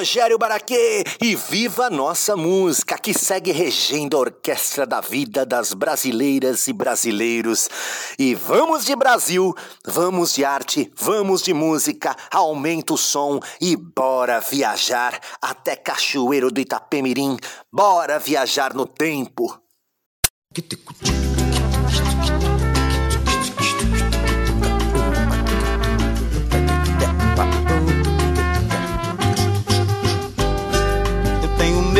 [0.00, 1.04] Rogério Baraquê!
[1.20, 6.72] E viva a nossa música, que segue regendo a orquestra da vida das brasileiras e
[6.72, 7.68] brasileiros.
[8.18, 9.54] E vamos de Brasil,
[9.84, 16.62] vamos de arte, vamos de música, aumenta o som e bora viajar até Cachoeiro do
[16.62, 17.36] Itapemirim,
[17.70, 19.54] bora viajar no tempo.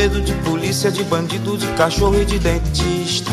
[0.01, 3.31] Medo de polícia, de bandido, de cachorro e de dentista.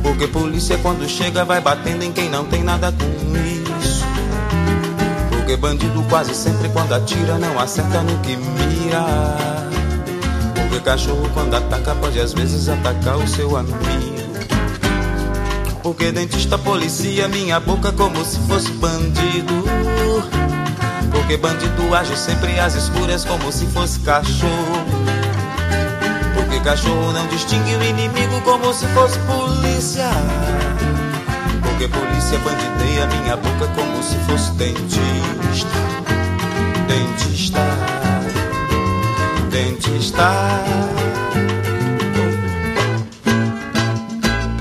[0.00, 4.04] Porque polícia quando chega vai batendo em quem não tem nada com isso.
[5.28, 9.04] Porque bandido quase sempre quando atira não acerta no que mira.
[10.54, 13.76] Porque cachorro quando ataca pode às vezes atacar o seu amigo.
[15.82, 19.64] Porque dentista policia minha boca como se fosse bandido.
[21.10, 25.05] Porque bandido age sempre às escuras como se fosse cachorro.
[26.66, 30.10] Cachorro não distingue o inimigo como se fosse polícia.
[31.62, 35.70] Porque polícia bandideia minha boca como se fosse dentista.
[36.88, 37.60] Dentista.
[39.48, 40.28] Dentista.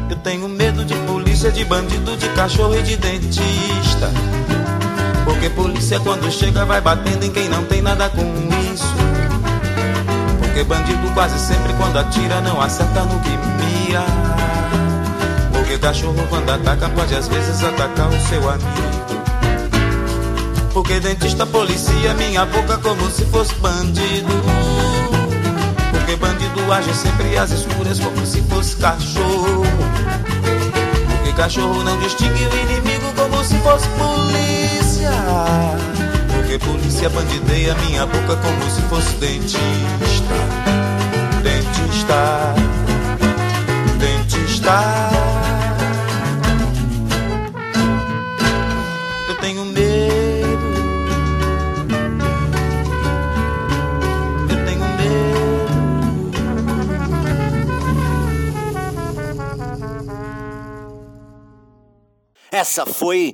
[0.08, 4.12] Eu tenho medo de polícia, de bandido, de cachorro e de dentista.
[5.26, 8.22] Porque polícia quando chega vai batendo em quem não tem nada com
[8.72, 9.05] isso.
[10.56, 14.06] Porque bandido quase sempre quando atira não acerta no que mira.
[15.52, 19.22] Porque cachorro quando ataca pode às vezes atacar o seu amigo.
[20.72, 24.32] Porque dentista policia minha boca como se fosse bandido.
[25.92, 29.66] Porque bandido age sempre às escuras como se fosse cachorro.
[31.10, 35.12] Porque cachorro não distingue o inimigo como se fosse polícia.
[36.46, 39.58] Porque polícia bandideia minha boca como se fosse dentista.
[41.42, 42.54] Dentista.
[43.98, 45.10] Dentista.
[49.28, 50.68] Eu tenho medo.
[54.48, 54.86] Eu tenho
[62.52, 63.34] Essa foi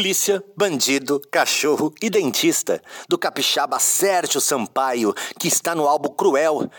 [0.00, 6.70] Polícia, Bandido, Cachorro e Dentista, do capixaba Sérgio Sampaio, que está no álbum Cruel,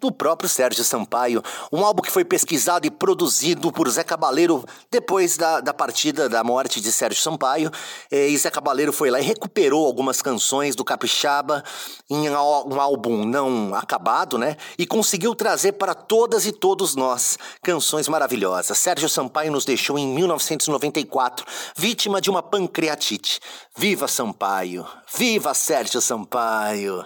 [0.00, 1.42] do próprio Sérgio Sampaio.
[1.70, 6.42] Um álbum que foi pesquisado e produzido por Zé Cabaleiro depois da, da partida, da
[6.42, 7.70] morte de Sérgio Sampaio.
[8.10, 11.62] E Zé Cabaleiro foi lá e recuperou algumas canções do Capixaba
[12.08, 14.56] em um álbum não acabado, né?
[14.78, 18.78] E conseguiu trazer para todas e todos nós canções maravilhosas.
[18.78, 21.46] Sérgio Sampaio nos deixou em 1994,
[21.76, 23.40] vítima de uma pancreatite.
[23.76, 24.86] Viva Sampaio!
[25.14, 27.04] Viva Sérgio Sampaio!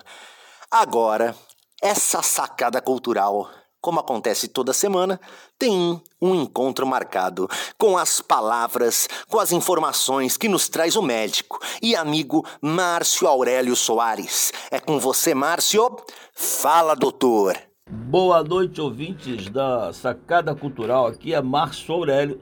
[0.71, 1.37] Agora,
[1.85, 3.47] essa sacada cultural,
[3.79, 5.21] como acontece toda semana,
[5.59, 7.47] tem um encontro marcado
[7.77, 13.77] com as palavras, com as informações que nos traz o médico e amigo Márcio Aurélio
[13.77, 14.51] Soares.
[14.71, 15.95] É com você, Márcio.
[16.33, 17.55] Fala, doutor.
[17.91, 21.09] Boa noite, ouvintes da Sacada Cultural.
[21.09, 22.41] Aqui é Márcio Aurélio,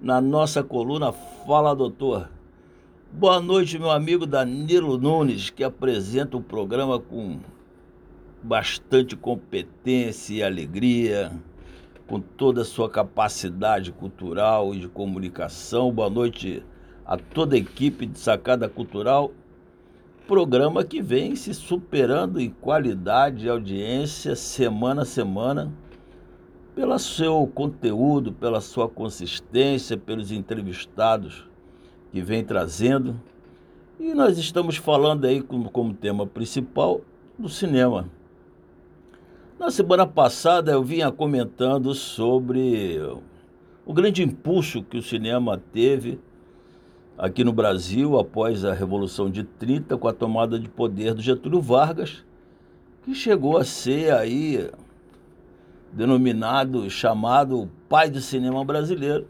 [0.00, 1.12] na nossa coluna
[1.46, 2.28] Fala, doutor.
[3.12, 7.38] Boa noite, meu amigo Danilo Nunes, que apresenta o programa com
[8.44, 11.32] bastante competência e alegria,
[12.06, 15.90] com toda a sua capacidade cultural e de comunicação.
[15.90, 16.62] Boa noite
[17.06, 19.32] a toda a equipe de Sacada Cultural.
[20.28, 25.72] Programa que vem se superando em qualidade e audiência semana a semana,
[26.74, 31.48] pelo seu conteúdo, pela sua consistência, pelos entrevistados
[32.12, 33.18] que vem trazendo.
[33.98, 37.00] E nós estamos falando aí como, como tema principal
[37.38, 38.06] do cinema.
[39.64, 43.00] Na semana passada eu vinha comentando sobre
[43.86, 46.20] o grande impulso que o cinema teve
[47.16, 51.62] aqui no Brasil após a Revolução de 30 com a tomada de poder do Getúlio
[51.62, 52.22] Vargas,
[53.04, 54.70] que chegou a ser aí
[55.90, 59.26] denominado, chamado pai do cinema brasileiro,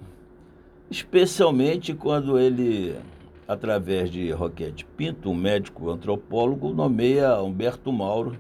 [0.91, 2.97] especialmente quando ele,
[3.47, 8.37] através de Roquete Pinto, um médico antropólogo, nomeia Humberto Mauro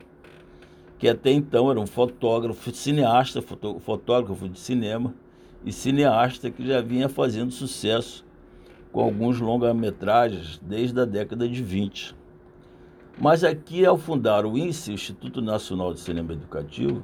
[0.99, 5.15] que até então era um fotógrafo, cineasta, fotógrafo de cinema
[5.65, 8.25] e cineasta que já vinha fazendo sucesso
[8.93, 12.15] com alguns longa-metragens desde a década de 20.
[13.19, 17.03] Mas aqui, ao fundar o INSE, Instituto Nacional de Cinema Educativo,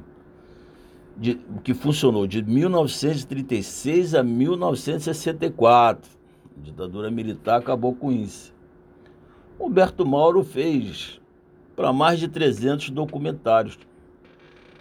[1.16, 6.10] de, que funcionou de 1936 a 1964,
[6.56, 8.52] a ditadura militar acabou com o INSE.
[9.58, 11.19] Humberto Mauro fez
[11.80, 13.78] para mais de 300 documentários.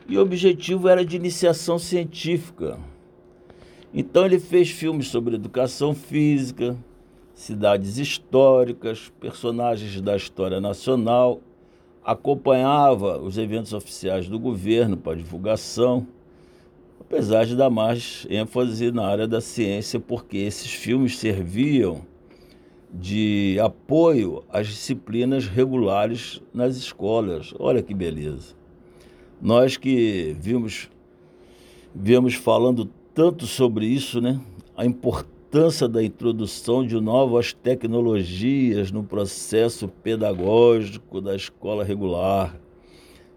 [0.06, 2.78] E o objetivo era de iniciação científica.
[3.94, 6.76] Então ele fez filmes sobre educação física,
[7.34, 11.40] cidades históricas, personagens da história nacional,
[12.04, 16.06] acompanhava os eventos oficiais do governo para divulgação,
[17.00, 22.02] apesar de dar mais ênfase na área da ciência, porque esses filmes serviam
[22.94, 27.53] de apoio às disciplinas regulares nas escolas.
[27.60, 28.56] Olha que beleza.
[29.41, 30.90] Nós que vimos,
[31.94, 34.40] vimos falando tanto sobre isso, né?
[34.76, 42.60] A importância da introdução de novas tecnologias no processo pedagógico da escola regular.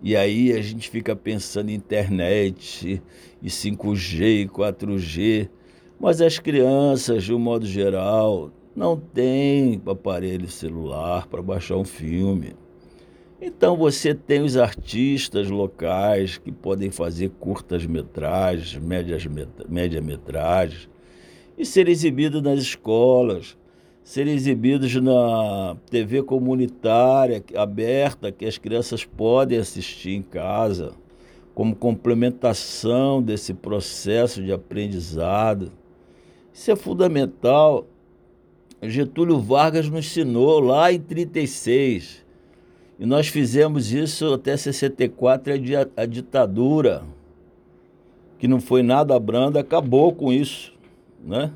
[0.02, 3.00] E aí a gente fica pensando em internet,
[3.40, 5.48] e 5G e 4G,
[6.00, 12.54] mas as crianças, de um modo geral, não têm aparelho celular para baixar um filme.
[13.40, 19.26] Então você tem os artistas locais que podem fazer curtas metragens, médias
[19.68, 20.88] média metragens
[21.58, 23.56] e ser exibidos nas escolas,
[24.04, 30.92] ser exibidos na TV comunitária aberta que as crianças podem assistir em casa,
[31.54, 35.72] como complementação desse processo de aprendizado.
[36.52, 37.86] Isso é fundamental.
[38.88, 42.24] Getúlio Vargas nos ensinou lá em 36
[42.98, 47.02] e nós fizemos isso até 64, a, a ditadura,
[48.38, 50.72] que não foi nada branda, acabou com isso,
[51.24, 51.52] né?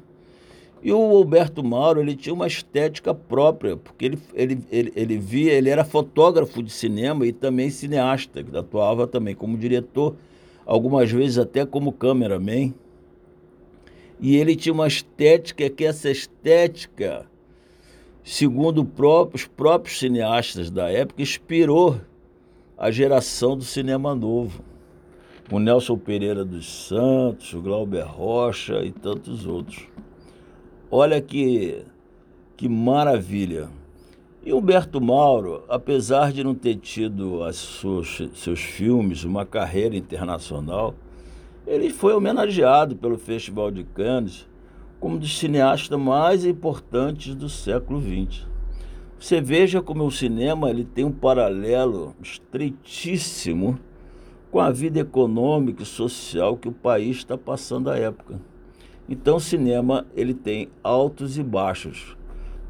[0.83, 5.53] E o Alberto Mauro, ele tinha uma estética própria, porque ele, ele, ele, ele via,
[5.53, 10.15] ele era fotógrafo de cinema e também cineasta, que atuava também como diretor,
[10.65, 12.73] algumas vezes até como cameraman.
[14.19, 17.27] E ele tinha uma estética que essa estética
[18.27, 18.85] segundo
[19.33, 22.01] os próprios cineastas da época, inspirou
[22.77, 24.65] a geração do cinema novo.
[25.51, 29.87] O Nelson Pereira dos Santos, o Glauber Rocha e tantos outros.
[30.91, 31.85] Olha que,
[32.57, 33.69] que maravilha.
[34.45, 40.97] E Humberto Mauro, apesar de não ter tido as suas, seus filmes, uma carreira internacional,
[41.67, 44.49] ele foi homenageado pelo Festival de Cannes
[45.01, 48.47] como um dos cineastas mais importantes do século XX.
[49.19, 53.79] Você veja como o cinema ele tem um paralelo estreitíssimo
[54.51, 58.41] com a vida econômica e social que o país está passando à época.
[59.09, 62.17] Então o cinema ele tem altos e baixos.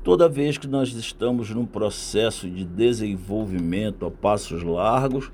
[0.03, 5.31] Toda vez que nós estamos num processo de desenvolvimento a passos largos,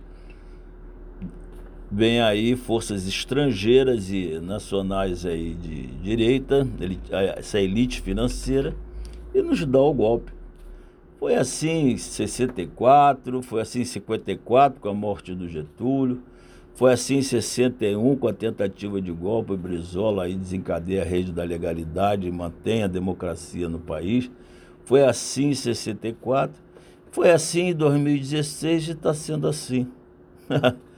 [1.92, 6.66] vem aí forças estrangeiras e nacionais aí de direita,
[7.36, 8.74] essa elite financeira,
[9.34, 10.32] e nos dá o golpe.
[11.18, 16.22] Foi assim em 64, foi assim em 54 com a morte do Getúlio,
[16.74, 21.44] foi assim em 61 com a tentativa de golpe, Brizola aí desencadeia a rede da
[21.44, 24.30] legalidade e mantém a democracia no país.
[24.86, 26.56] Foi assim em 64,
[27.10, 29.86] foi assim em 2016 e está sendo assim.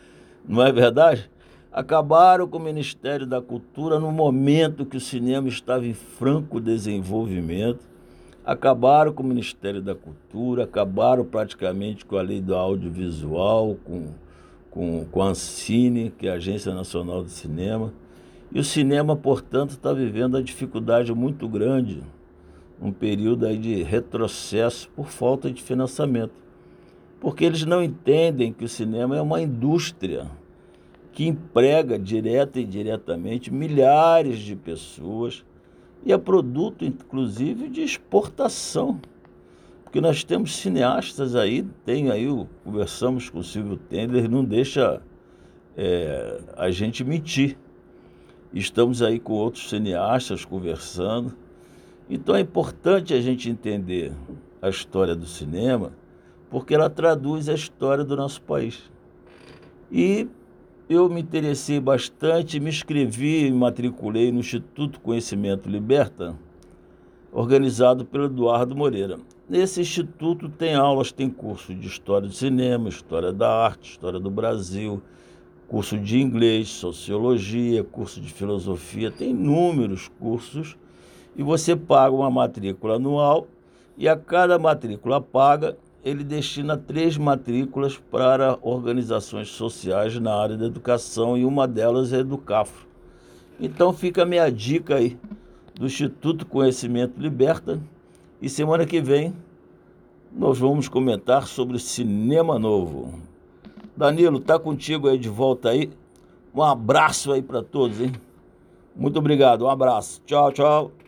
[0.47, 1.31] não é verdade?
[1.73, 7.81] Acabaram com o Ministério da Cultura no momento que o cinema estava em franco desenvolvimento.
[8.45, 14.09] Acabaram com o Ministério da Cultura, acabaram praticamente com a lei do audiovisual, com,
[14.71, 17.93] com, com a Ancine, que é a Agência Nacional do Cinema.
[18.53, 22.03] E o cinema, portanto, está vivendo uma dificuldade muito grande,
[22.81, 26.44] um período aí de retrocesso por falta de financiamento
[27.25, 30.31] porque eles não entendem que o cinema é uma indústria
[31.11, 35.43] que emprega direta e indiretamente milhares de pessoas
[36.05, 39.01] e é produto, inclusive, de exportação.
[39.85, 42.27] Porque nós temos cineastas aí, tem aí,
[42.63, 45.01] conversamos com o Silvio Tender, não deixa
[45.79, 47.57] é, a gente mentir.
[48.53, 51.35] Estamos aí com outros cineastas conversando.
[52.07, 54.13] Então é importante a gente entender
[54.61, 56.04] a história do cinema
[56.55, 58.89] porque ela traduz a história do nosso país.
[59.91, 60.29] E
[60.89, 66.39] eu me interessei bastante, me inscrevi e matriculei no Instituto Conhecimento Liberta,
[67.33, 69.19] organizado pelo Eduardo Moreira.
[69.51, 74.31] Nesse instituto tem aulas, tem curso de História do Cinema, História da Arte, História do
[74.31, 75.03] Brasil,
[75.67, 80.77] curso de Inglês, Sociologia, curso de Filosofia, tem inúmeros cursos
[81.35, 83.49] e você paga uma matrícula anual
[83.99, 90.67] e a cada matrícula paga ele destina três matrículas para organizações sociais na área da
[90.67, 92.87] educação e uma delas é Educafro.
[93.59, 95.17] Então fica a minha dica aí
[95.75, 97.81] do Instituto Conhecimento Liberta
[98.43, 99.35] e semana que vem
[100.31, 103.19] nós vamos comentar sobre cinema novo.
[103.97, 105.91] Danilo, tá contigo aí de volta aí.
[106.55, 108.13] Um abraço aí para todos, hein?
[108.95, 110.21] Muito obrigado, um abraço.
[110.27, 111.04] Tchau, tchau.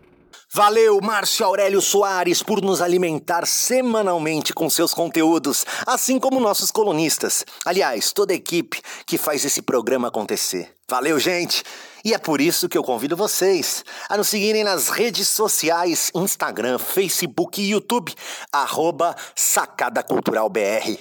[0.52, 7.44] Valeu, Márcio Aurélio Soares, por nos alimentar semanalmente com seus conteúdos, assim como nossos colunistas.
[7.64, 10.74] Aliás, toda a equipe que faz esse programa acontecer.
[10.88, 11.64] Valeu, gente!
[12.04, 16.78] E é por isso que eu convido vocês a nos seguirem nas redes sociais, Instagram,
[16.78, 18.14] Facebook e YouTube,
[18.52, 20.96] arroba Sacada Cultural BR.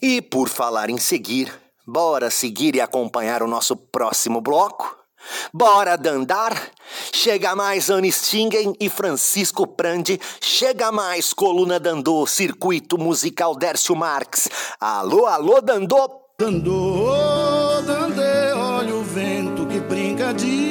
[0.00, 1.52] E por falar em seguir,
[1.86, 5.03] bora seguir e acompanhar o nosso próximo bloco?
[5.52, 6.70] Bora dandar?
[7.12, 10.20] Chega mais Anistingen e Francisco Prandi.
[10.40, 14.48] Chega mais Coluna Dandô, Circuito Musical Dércio Marques.
[14.80, 16.24] Alô, alô, Dandô!
[16.36, 20.63] Dandô, Dandê, olha o vento que brinca de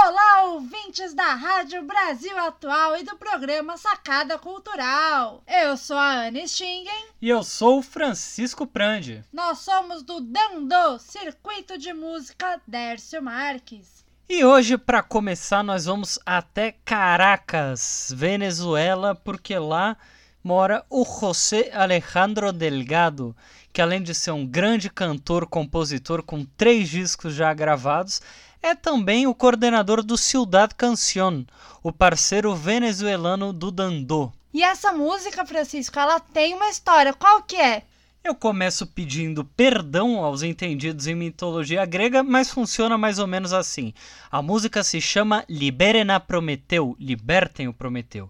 [0.00, 5.42] Olá, ouvintes da Rádio Brasil Atual e do programa Sacada Cultural.
[5.44, 7.06] Eu sou a Anne Stingen.
[7.20, 9.24] E eu sou o Francisco Prandi.
[9.32, 14.04] Nós somos do Dando, Circuito de Música Dércio Marques.
[14.28, 19.96] E hoje, para começar, nós vamos até Caracas, Venezuela, porque lá
[20.44, 23.36] mora o José Alejandro Delgado,
[23.72, 28.22] que além de ser um grande cantor, compositor com três discos já gravados,
[28.62, 31.44] é também o coordenador do Ciudad Canción,
[31.82, 34.32] o parceiro venezuelano do Dandô.
[34.52, 37.12] E essa música, Francisco, ela tem uma história.
[37.12, 37.82] Qual que é?
[38.24, 43.94] Eu começo pedindo perdão aos entendidos em mitologia grega, mas funciona mais ou menos assim.
[44.30, 48.28] A música se chama Liberem a Prometeu, Libertem o Prometeu.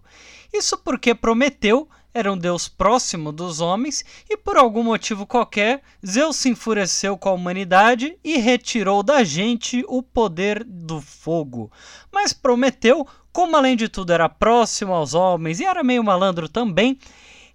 [0.53, 6.37] Isso porque Prometeu era um deus próximo dos homens e por algum motivo qualquer, Zeus
[6.37, 11.71] se enfureceu com a humanidade e retirou da gente o poder do fogo.
[12.11, 16.97] Mas Prometeu, como além de tudo era próximo aos homens e era meio malandro também,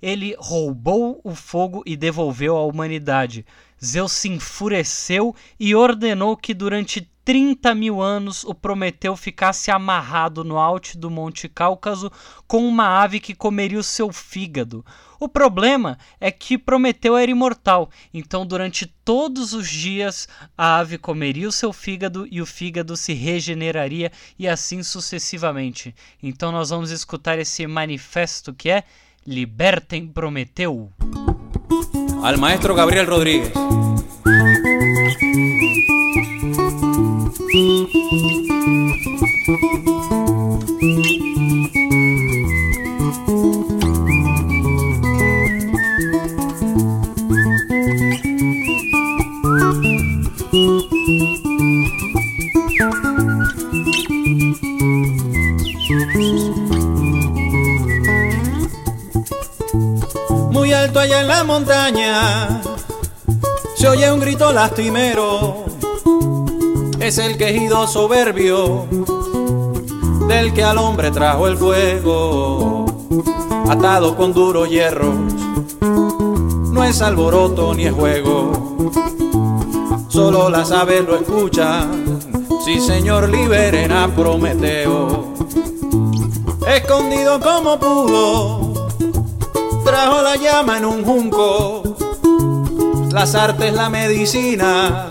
[0.01, 3.45] ele roubou o fogo e devolveu à humanidade.
[3.83, 10.59] Zeus se enfureceu e ordenou que durante 30 mil anos o Prometeu ficasse amarrado no
[10.59, 12.13] alto do Monte Cáucaso
[12.47, 14.85] com uma ave que comeria o seu fígado.
[15.19, 21.49] O problema é que Prometeu era imortal, então durante todos os dias a ave comeria
[21.49, 25.95] o seu fígado e o fígado se regeneraria e assim sucessivamente.
[26.23, 28.85] Então nós vamos escutar esse manifesto que é
[29.27, 30.93] Libertem Prometeu.
[32.25, 33.53] Al maestro Gabriel Rodríguez.
[60.75, 62.63] Alto allá en la montaña
[63.77, 65.65] se oye un grito lastimero
[67.01, 68.87] es el quejido soberbio
[70.27, 72.87] del que al hombre trajo el fuego,
[73.69, 75.15] atado con duros hierros.
[75.81, 78.93] No es alboroto ni es juego,
[80.09, 82.21] solo las aves lo escuchan.
[82.65, 85.35] Sí, señor, liberen a Prometeo.
[86.67, 88.64] Escondido como pudo,
[89.85, 91.83] trajo la llama en un junco.
[93.11, 95.11] Las artes, la medicina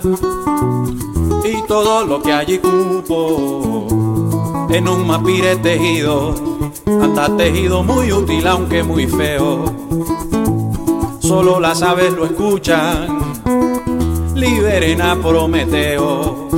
[1.45, 3.87] y todo lo que allí cupo
[4.69, 6.33] en un mapire tejido,
[6.85, 9.65] anda tejido muy útil aunque muy feo.
[11.19, 13.19] Solo las aves lo escuchan,
[14.35, 16.49] liberen a Prometeo.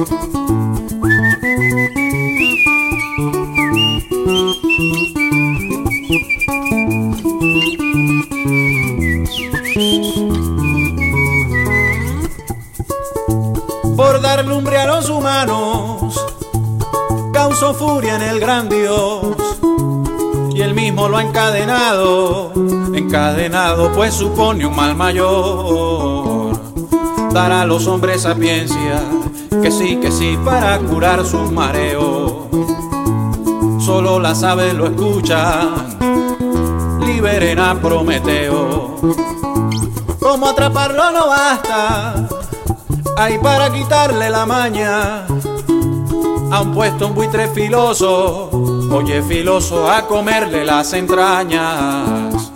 [14.36, 16.26] Dar lumbre a los humanos,
[17.32, 19.22] causó furia en el gran Dios,
[20.54, 22.52] y él mismo lo ha encadenado,
[22.94, 26.60] encadenado pues supone un mal mayor.
[27.32, 29.02] Dar a los hombres sapiencia,
[29.62, 32.34] que sí, que sí, para curar sus mareos.
[33.80, 35.98] Solo las aves lo escuchan,
[37.06, 38.98] liberen a Prometeo.
[40.20, 42.28] Como atraparlo no basta,
[43.18, 45.26] hay para quitarle la maña.
[46.52, 48.50] Han puesto un buitre filoso,
[48.92, 52.52] oye filoso, a comerle las entrañas.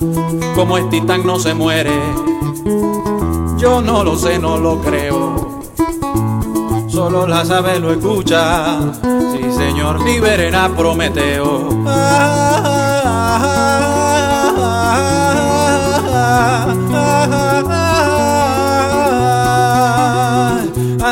[0.56, 1.98] Como es titán no se muere,
[3.58, 5.64] yo no lo sé, no lo creo.
[6.90, 8.94] solo las aves lo escuchan.
[9.32, 11.70] Sí, señor, liberen a Prometeo.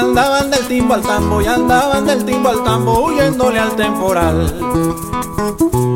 [0.07, 4.53] Andaban del timbo al tambo y andaban del timbo al tambo huyéndole al temporal.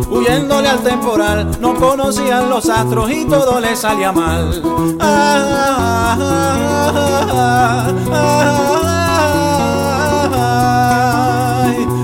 [0.10, 4.62] Huyéndole al temporal, no conocían los astros y todo les salía mal.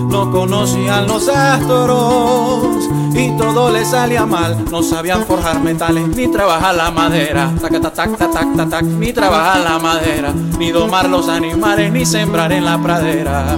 [0.09, 2.86] no conocían los astros
[3.17, 4.65] y todo les salía mal.
[4.71, 9.11] No sabían forjar metales ni trabajar la madera, tac, tac, tac, tac, tac, tac, ni
[9.11, 13.57] trabajar la madera, ni domar los animales, ni sembrar en la pradera.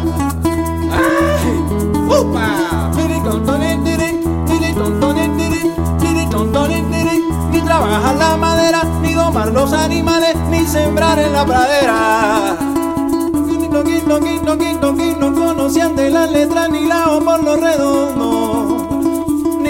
[0.92, 1.64] ¡Ay!
[2.08, 2.70] ¡Upa!
[7.52, 12.58] Ni trabajar la madera, ni domar los animales, ni sembrar en la pradera.
[15.20, 18.69] No conocían de las letras ni la O por lo redondo.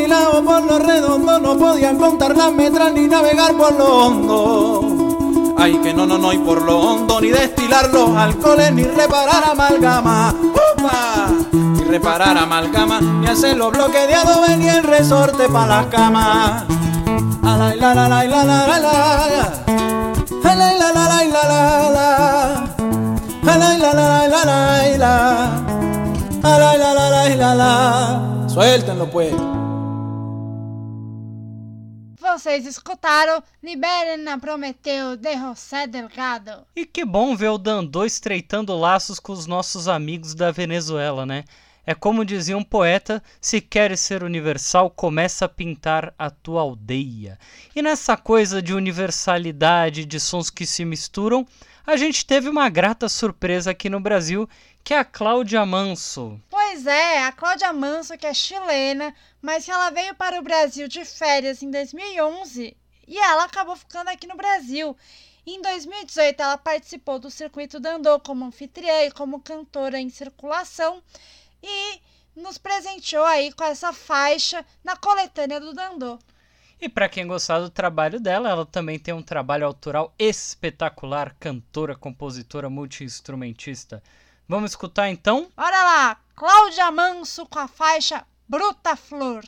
[0.10, 5.53] Por lo redondo, no podían contar las metras ni navegar por lo hondo.
[5.56, 9.52] Ay, que no, no, no, y por lo hondo, ni destilar los alcoholes, ni reparar
[9.52, 10.34] amalgama.
[10.41, 11.27] ¡Upa!
[11.52, 16.64] Ni reparar amalgama, ni hacer los bloques de ni el resorte para las camas.
[17.44, 19.53] Alay, la, la, la, la, la, la, la.
[20.44, 21.06] La, la, la, la,
[27.10, 28.49] la, la, la.
[28.49, 29.36] Suéltenlo pues.
[32.40, 36.66] Vocês escutaram Liberem na Prometeu de José Delgado.
[36.74, 41.44] E que bom ver o Dandô estreitando laços com os nossos amigos da Venezuela, né?
[41.86, 47.38] É como dizia um poeta: se queres ser universal, começa a pintar a tua aldeia.
[47.76, 51.45] E nessa coisa de universalidade, de sons que se misturam,
[51.86, 54.48] a gente teve uma grata surpresa aqui no Brasil,
[54.82, 56.40] que é a Cláudia Manso.
[56.61, 60.90] Pois é, a Cláudia Manso, que é chilena, mas que ela veio para o Brasil
[60.90, 62.76] de férias em 2011
[63.07, 64.95] e ela acabou ficando aqui no Brasil.
[65.48, 71.02] Em 2018, ela participou do circuito Dandô como anfitriã e como cantora em circulação
[71.64, 72.02] e
[72.36, 76.19] nos presenteou aí com essa faixa na coletânea do Dandô.
[76.80, 81.95] E para quem gostar do trabalho dela, ela também tem um trabalho autoral espetacular, cantora,
[81.95, 84.03] compositora, multiinstrumentista.
[84.45, 85.49] Vamos escutar então?
[85.56, 86.19] Bora lá!
[86.40, 89.44] Cláudia Manso com a faixa Bruta Flor.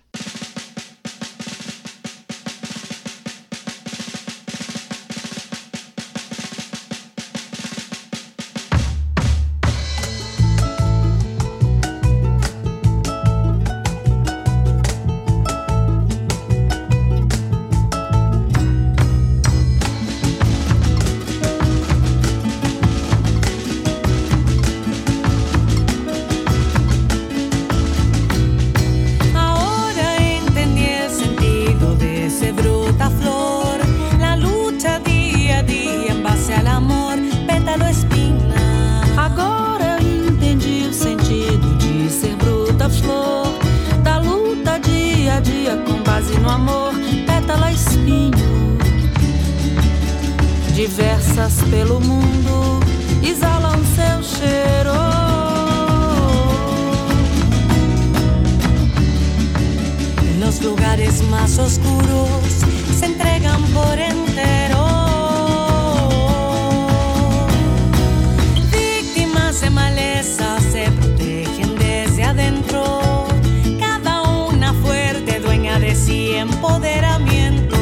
[76.42, 77.78] empoderamento.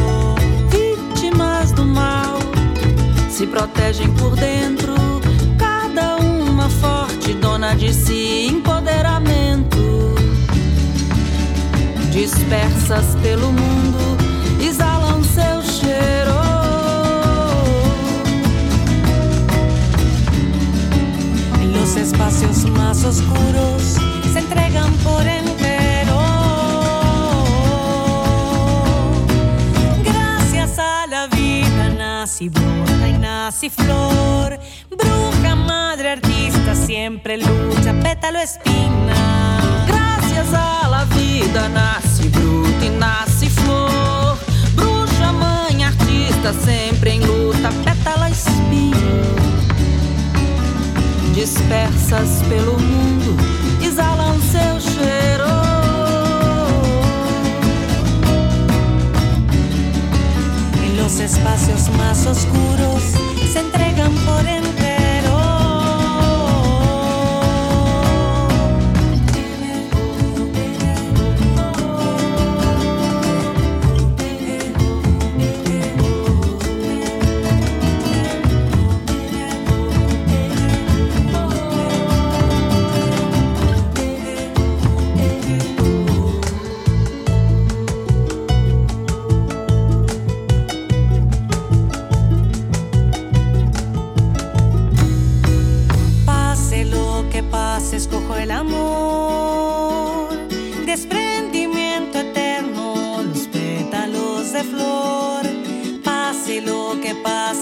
[0.70, 2.40] Vítimas do mal
[3.30, 4.96] se protegem por dentro,
[5.58, 10.14] cada uma forte, dona de si, empoderamento.
[12.12, 14.18] Dispersas pelo mundo,
[14.62, 16.40] exalam seu cheiro.
[21.62, 23.96] Em los espacios mais oscuros
[24.34, 25.79] se entregam por inteiro.
[32.40, 34.58] nasce bruja e nasce flor.
[34.90, 39.60] Bruja, madre, artista, sempre luta pétalo, espina.
[39.86, 44.38] Graças à la vida nasce bruta e nasce flor.
[44.74, 48.98] Bruja, mãe, artista, sempre em luta, pétala, espina.
[51.34, 53.36] Dispersas pelo mundo,
[53.84, 55.69] exalam seu cheiro.
[62.28, 63.02] Oscuros
[63.52, 64.79] se entregan por entero.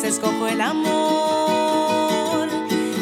[0.08, 2.48] Escojo el amor.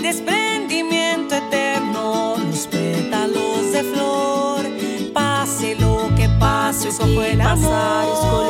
[0.01, 4.65] Desprendimiento eterno, los pétalos de flor.
[5.13, 8.44] Pase lo que pase, escojo el amor.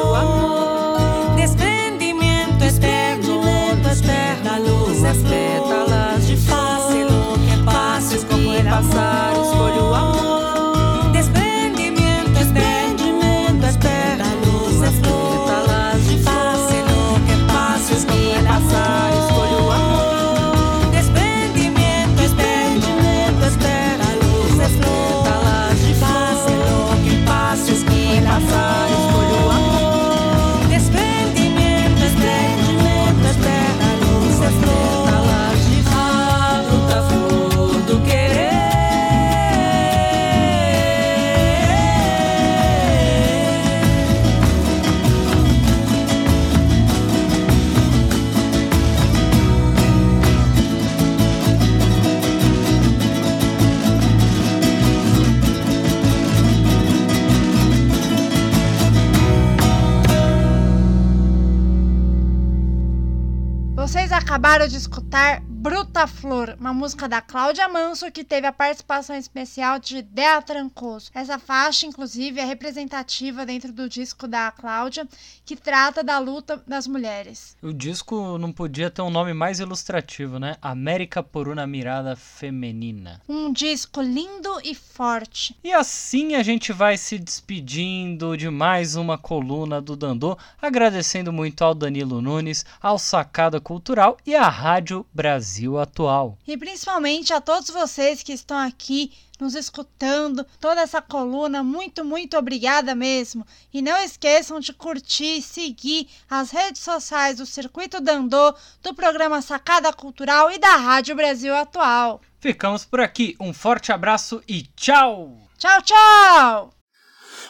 [66.76, 71.12] Música da Cláudia Manso que teve a participação especial de Dea Trancoso.
[71.14, 75.06] Essa faixa, inclusive, é representativa dentro do disco da Cláudia,
[75.46, 77.58] que trata da luta das mulheres.
[77.62, 80.56] O disco não podia ter um nome mais ilustrativo, né?
[80.62, 83.22] América por uma mirada feminina.
[83.28, 85.58] Um disco lindo e forte.
[85.62, 91.66] E assim a gente vai se despedindo de mais uma coluna do Dandô, agradecendo muito
[91.66, 96.38] ao Danilo Nunes, ao Sacada Cultural e à Rádio Brasil Atual.
[96.48, 102.38] E principalmente a todos vocês que estão aqui nos escutando, toda essa coluna, muito, muito
[102.38, 103.46] obrigada mesmo.
[103.74, 109.42] E não esqueçam de curtir e seguir as redes sociais do Circuito Dandô, do programa
[109.42, 112.22] Sacada Cultural e da Rádio Brasil Atual.
[112.40, 115.38] Ficamos por aqui, um forte abraço e tchau!
[115.58, 116.85] Tchau, tchau!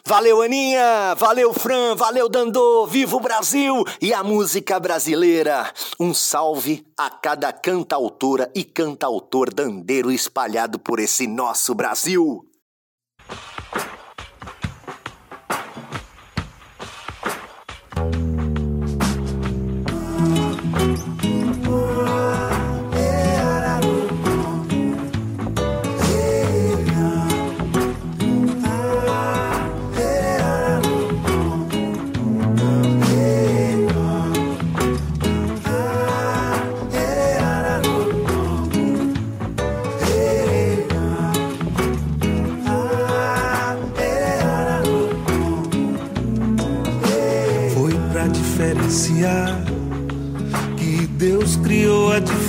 [0.07, 1.15] Valeu, Aninha!
[1.15, 1.95] Valeu, Fran!
[1.95, 2.85] Valeu, Dandô!
[2.85, 5.73] Viva o Brasil e a música brasileira!
[5.99, 12.45] Um salve a cada cantautora e cantautor dandeiro espalhado por esse nosso Brasil!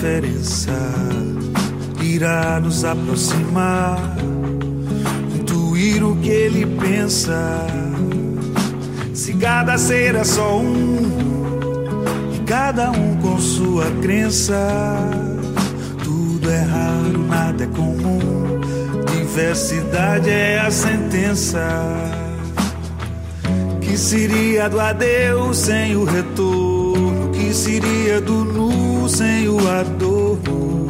[0.07, 0.73] Diferença.
[2.01, 4.17] Irá nos aproximar,
[5.35, 7.67] intuir o que ele pensa.
[9.13, 10.97] Se cada ser é só um,
[12.35, 14.57] e cada um com sua crença.
[16.05, 18.61] Tudo é raro, nada é comum.
[19.11, 21.67] Diversidade é a sentença.
[23.81, 26.76] Que seria do adeus sem o retorno?
[27.57, 30.87] Seria do nu sem o adorno?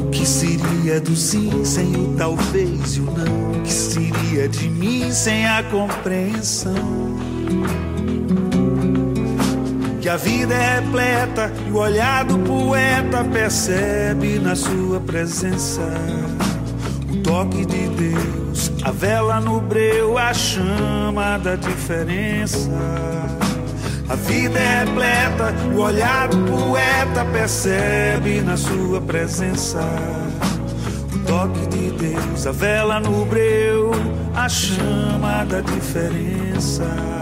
[0.00, 3.52] O que seria do sim sem o talvez e o não?
[3.52, 6.74] O que seria de mim sem a compreensão?
[10.00, 15.82] Que a vida é repleta e o olhar do poeta percebe na sua presença
[17.26, 22.70] toque de Deus, a vela no breu, a chama da diferença.
[24.08, 29.80] A vida é repleta, o olhar do poeta percebe na sua presença
[31.12, 33.90] o toque de Deus, a vela no breu,
[34.32, 37.15] a chama da diferença.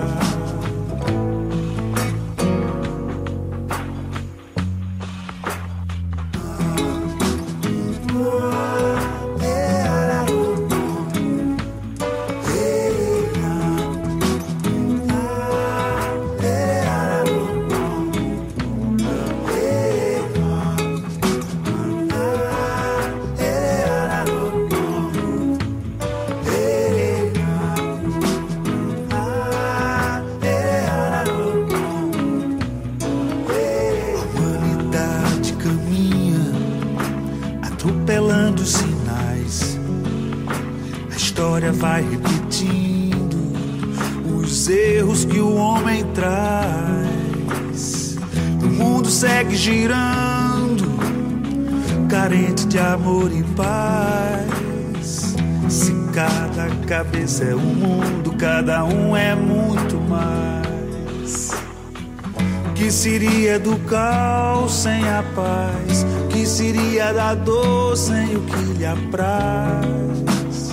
[63.54, 66.06] Seria do caos sem a paz?
[66.30, 70.72] Que seria da dor sem o que lhe apraz?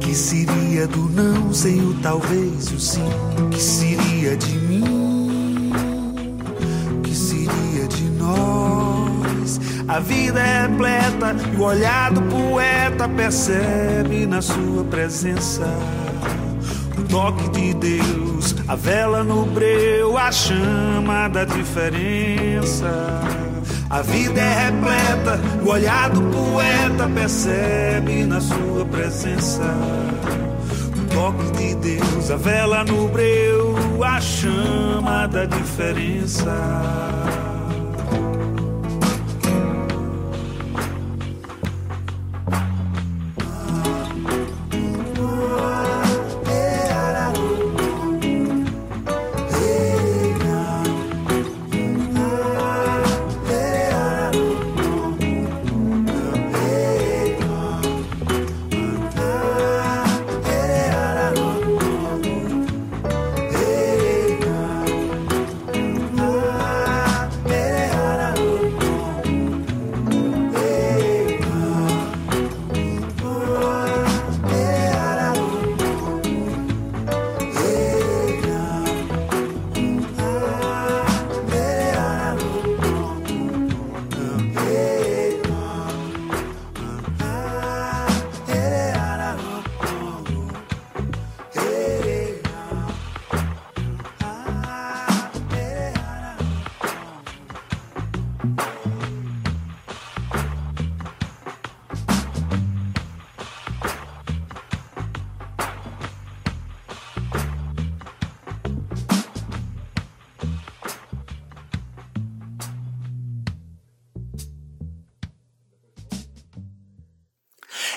[0.00, 3.10] Que seria do não sem o talvez e o sim?
[3.50, 5.72] Que seria de mim?
[7.02, 9.60] Que seria de nós?
[9.88, 15.66] A vida é repleta e o olhar do poeta percebe na sua presença
[17.14, 23.20] toque de Deus, a vela no breu, a chama da diferença.
[23.88, 29.62] A vida é repleta, o olhar do poeta percebe na sua presença.
[30.96, 36.50] O toque de Deus, a vela no breu, a chama da diferença.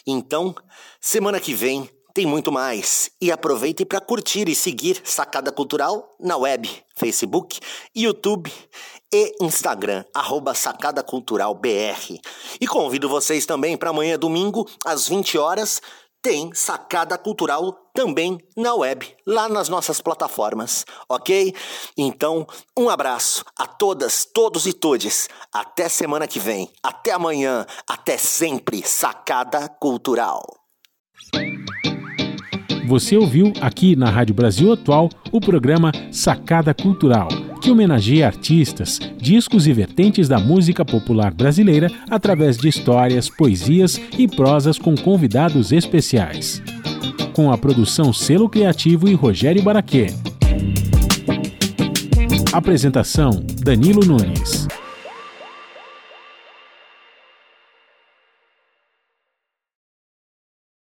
[0.05, 0.53] Então,
[0.99, 3.11] semana que vem tem muito mais.
[3.21, 7.59] E aproveite para curtir e seguir Sacada Cultural na web, Facebook,
[7.95, 8.51] YouTube
[9.13, 12.19] e Instagram, arroba Sacada Cultural BR.
[12.59, 15.79] E convido vocês também para amanhã, domingo, às 20 horas,
[16.19, 21.53] tem Sacada Cultural também na web, lá nas nossas plataformas, ok?
[21.95, 25.29] Então, um abraço a todas, todos e todes.
[25.53, 30.66] Até semana que vem, até amanhã, até sempre, Sacada Cultural.
[32.87, 37.27] Você ouviu aqui na Rádio Brasil Atual o programa Sacada Cultural,
[37.61, 44.25] que homenageia artistas, discos e vertentes da música popular brasileira através de histórias, poesias e
[44.25, 46.63] prosas com convidados especiais.
[47.33, 50.07] Com a produção Selo Criativo e Rogério Baraquê.
[52.53, 54.65] Apresentação: Danilo Nunes.